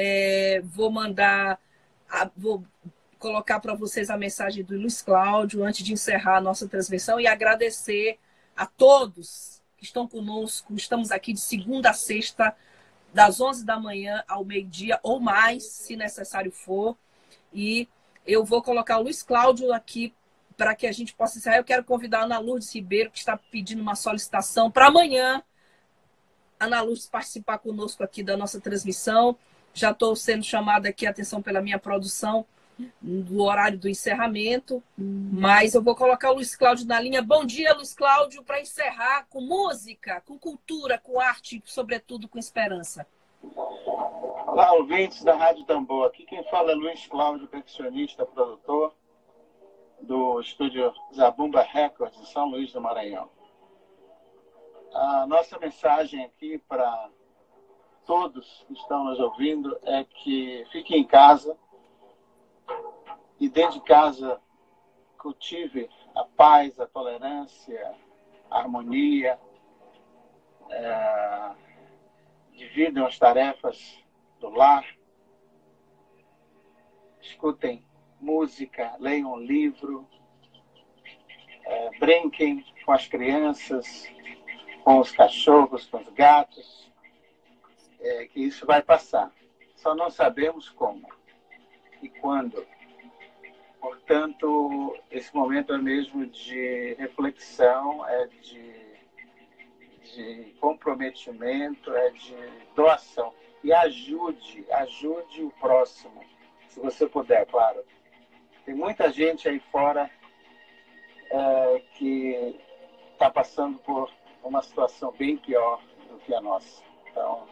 é, 0.00 0.60
vou 0.64 0.92
mandar, 0.92 1.60
a, 2.08 2.30
vou 2.36 2.64
colocar 3.18 3.58
para 3.58 3.74
vocês 3.74 4.08
a 4.10 4.16
mensagem 4.16 4.62
do 4.62 4.76
Luiz 4.76 5.02
Cláudio 5.02 5.64
antes 5.64 5.84
de 5.84 5.92
encerrar 5.92 6.36
a 6.36 6.40
nossa 6.40 6.68
transmissão 6.68 7.18
e 7.18 7.26
agradecer 7.26 8.16
a 8.56 8.64
todos 8.64 9.60
que 9.76 9.84
estão 9.84 10.06
conosco. 10.06 10.72
Estamos 10.76 11.10
aqui 11.10 11.32
de 11.32 11.40
segunda 11.40 11.90
a 11.90 11.94
sexta, 11.94 12.56
das 13.12 13.40
11 13.40 13.66
da 13.66 13.80
manhã 13.80 14.22
ao 14.28 14.44
meio-dia 14.44 15.00
ou 15.02 15.18
mais, 15.18 15.64
se 15.64 15.96
necessário 15.96 16.52
for. 16.52 16.96
E 17.52 17.88
eu 18.24 18.44
vou 18.44 18.62
colocar 18.62 18.98
o 18.98 19.02
Luiz 19.02 19.24
Cláudio 19.24 19.72
aqui 19.72 20.14
para 20.56 20.76
que 20.76 20.86
a 20.86 20.92
gente 20.92 21.12
possa 21.12 21.38
encerrar. 21.38 21.56
Eu 21.56 21.64
quero 21.64 21.82
convidar 21.82 22.20
a 22.20 22.24
Ana 22.24 22.38
Lourdes 22.38 22.72
Ribeiro, 22.72 23.10
que 23.10 23.18
está 23.18 23.36
pedindo 23.36 23.82
uma 23.82 23.96
solicitação 23.96 24.70
para 24.70 24.86
amanhã. 24.86 25.42
Ana 26.60 26.82
Lourdes 26.82 27.06
participar 27.06 27.58
conosco 27.58 28.04
aqui 28.04 28.22
da 28.22 28.36
nossa 28.36 28.60
transmissão. 28.60 29.36
Já 29.74 29.90
estou 29.90 30.14
sendo 30.16 30.42
chamada 30.42 30.88
aqui 30.88 31.06
a 31.06 31.10
atenção 31.10 31.40
pela 31.40 31.60
minha 31.60 31.78
produção 31.78 32.44
do 33.00 33.42
horário 33.42 33.78
do 33.78 33.88
encerramento, 33.88 34.82
mas 34.96 35.74
eu 35.74 35.82
vou 35.82 35.96
colocar 35.96 36.30
o 36.30 36.34
Luiz 36.34 36.54
Cláudio 36.54 36.86
na 36.86 37.00
linha. 37.00 37.20
Bom 37.20 37.44
dia, 37.44 37.74
Luiz 37.74 37.92
Cláudio, 37.92 38.42
para 38.44 38.60
encerrar 38.60 39.26
com 39.28 39.40
música, 39.40 40.20
com 40.20 40.38
cultura, 40.38 40.98
com 40.98 41.18
arte, 41.18 41.60
sobretudo 41.64 42.28
com 42.28 42.38
esperança. 42.38 43.06
Olá, 44.46 44.72
ouvintes 44.72 45.22
da 45.24 45.34
Rádio 45.34 45.64
Tambor. 45.64 46.06
Aqui 46.06 46.24
quem 46.24 46.42
fala 46.44 46.72
é 46.72 46.74
Luiz 46.74 47.06
Cláudio, 47.06 47.48
percussionista, 47.48 48.24
produtor 48.24 48.94
do 50.00 50.40
estúdio 50.40 50.92
Zabumba 51.14 51.62
Records, 51.62 52.18
em 52.20 52.26
São 52.26 52.48
Luís 52.48 52.72
do 52.72 52.80
Maranhão. 52.80 53.28
A 54.94 55.26
nossa 55.26 55.58
mensagem 55.58 56.24
aqui 56.24 56.58
para 56.68 57.10
todos 58.08 58.64
que 58.66 58.72
estão 58.72 59.04
nos 59.04 59.20
ouvindo 59.20 59.78
é 59.82 60.02
que 60.02 60.66
fiquem 60.72 61.02
em 61.02 61.04
casa 61.04 61.54
e 63.38 63.50
dentro 63.50 63.80
de 63.80 63.84
casa 63.84 64.40
cultive 65.18 65.90
a 66.14 66.24
paz, 66.24 66.80
a 66.80 66.86
tolerância, 66.86 67.94
a 68.50 68.60
harmonia, 68.60 69.38
é, 70.70 71.50
dividam 72.52 73.04
as 73.04 73.18
tarefas 73.18 74.02
do 74.40 74.48
lar, 74.48 74.86
escutem 77.20 77.84
música, 78.18 78.96
leiam 78.98 79.34
um 79.34 79.38
livro, 79.38 80.08
é, 81.62 81.98
brinquem 81.98 82.64
com 82.86 82.92
as 82.92 83.06
crianças, 83.06 84.10
com 84.82 84.98
os 84.98 85.12
cachorros, 85.12 85.86
com 85.88 85.98
os 85.98 86.08
gatos, 86.14 86.87
é, 88.00 88.26
que 88.26 88.40
isso 88.40 88.66
vai 88.66 88.82
passar. 88.82 89.32
Só 89.74 89.94
não 89.94 90.10
sabemos 90.10 90.68
como 90.68 91.08
e 92.02 92.08
quando. 92.08 92.66
Portanto, 93.80 94.96
esse 95.10 95.34
momento 95.34 95.72
é 95.72 95.78
mesmo 95.78 96.26
de 96.26 96.94
reflexão, 96.94 98.06
é 98.08 98.26
de, 98.26 98.72
de 100.02 100.56
comprometimento, 100.60 101.94
é 101.94 102.10
de 102.10 102.36
doação. 102.74 103.32
E 103.62 103.72
ajude, 103.72 104.66
ajude 104.72 105.42
o 105.42 105.50
próximo, 105.60 106.24
se 106.68 106.80
você 106.80 107.06
puder, 107.06 107.46
claro. 107.46 107.84
Tem 108.64 108.74
muita 108.74 109.10
gente 109.10 109.48
aí 109.48 109.60
fora 109.72 110.10
é, 111.30 111.82
que 111.94 112.60
está 113.12 113.30
passando 113.30 113.78
por 113.78 114.10
uma 114.42 114.62
situação 114.62 115.12
bem 115.12 115.36
pior 115.36 115.82
do 116.08 116.18
que 116.18 116.34
a 116.34 116.40
nossa. 116.40 116.82
Então, 117.10 117.46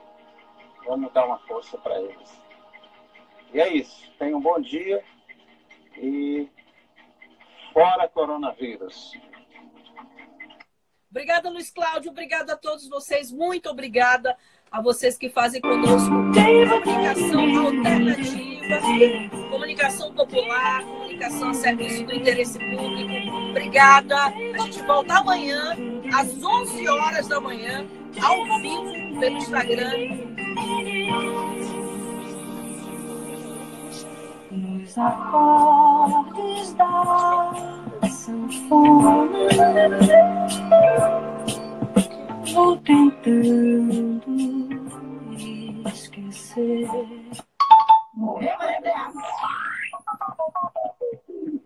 Vamos 0.86 1.12
dar 1.12 1.26
uma 1.26 1.38
força 1.40 1.76
para 1.78 2.00
eles. 2.00 2.40
E 3.52 3.60
é 3.60 3.72
isso. 3.74 4.10
Tenham 4.18 4.38
um 4.38 4.42
bom 4.42 4.60
dia 4.60 5.02
e 5.96 6.48
fora 7.72 8.08
coronavírus. 8.08 9.12
Obrigada, 11.10 11.48
Luiz 11.48 11.70
Cláudio. 11.70 12.10
Obrigada 12.10 12.52
a 12.52 12.56
todos 12.56 12.88
vocês. 12.88 13.32
Muito 13.32 13.68
obrigada 13.70 14.36
a 14.70 14.82
vocês 14.82 15.16
que 15.16 15.30
fazem 15.30 15.60
conosco 15.60 16.10
comunicação 16.84 17.66
alternativa, 17.66 18.80
comunicação 19.50 20.12
popular, 20.14 20.82
comunicação 20.84 21.48
a 21.50 21.54
serviço 21.54 22.04
do 22.04 22.14
interesse 22.14 22.58
público. 22.58 23.34
Obrigada. 23.50 24.26
A 24.26 24.58
gente 24.58 24.82
volta 24.82 25.14
amanhã, 25.14 25.74
às 26.12 26.42
11 26.42 26.88
horas 26.88 27.28
da 27.28 27.40
manhã, 27.40 27.86
ao 28.20 28.44
vivo, 28.60 29.05
pelo 29.18 29.36
Instagram. 29.36 30.26
Nos 34.50 34.98
acordes 34.98 36.72
da 36.74 37.50
sanfona 38.10 39.38
vou 42.54 42.76
tentando 42.78 44.22
esquecer 45.86 46.88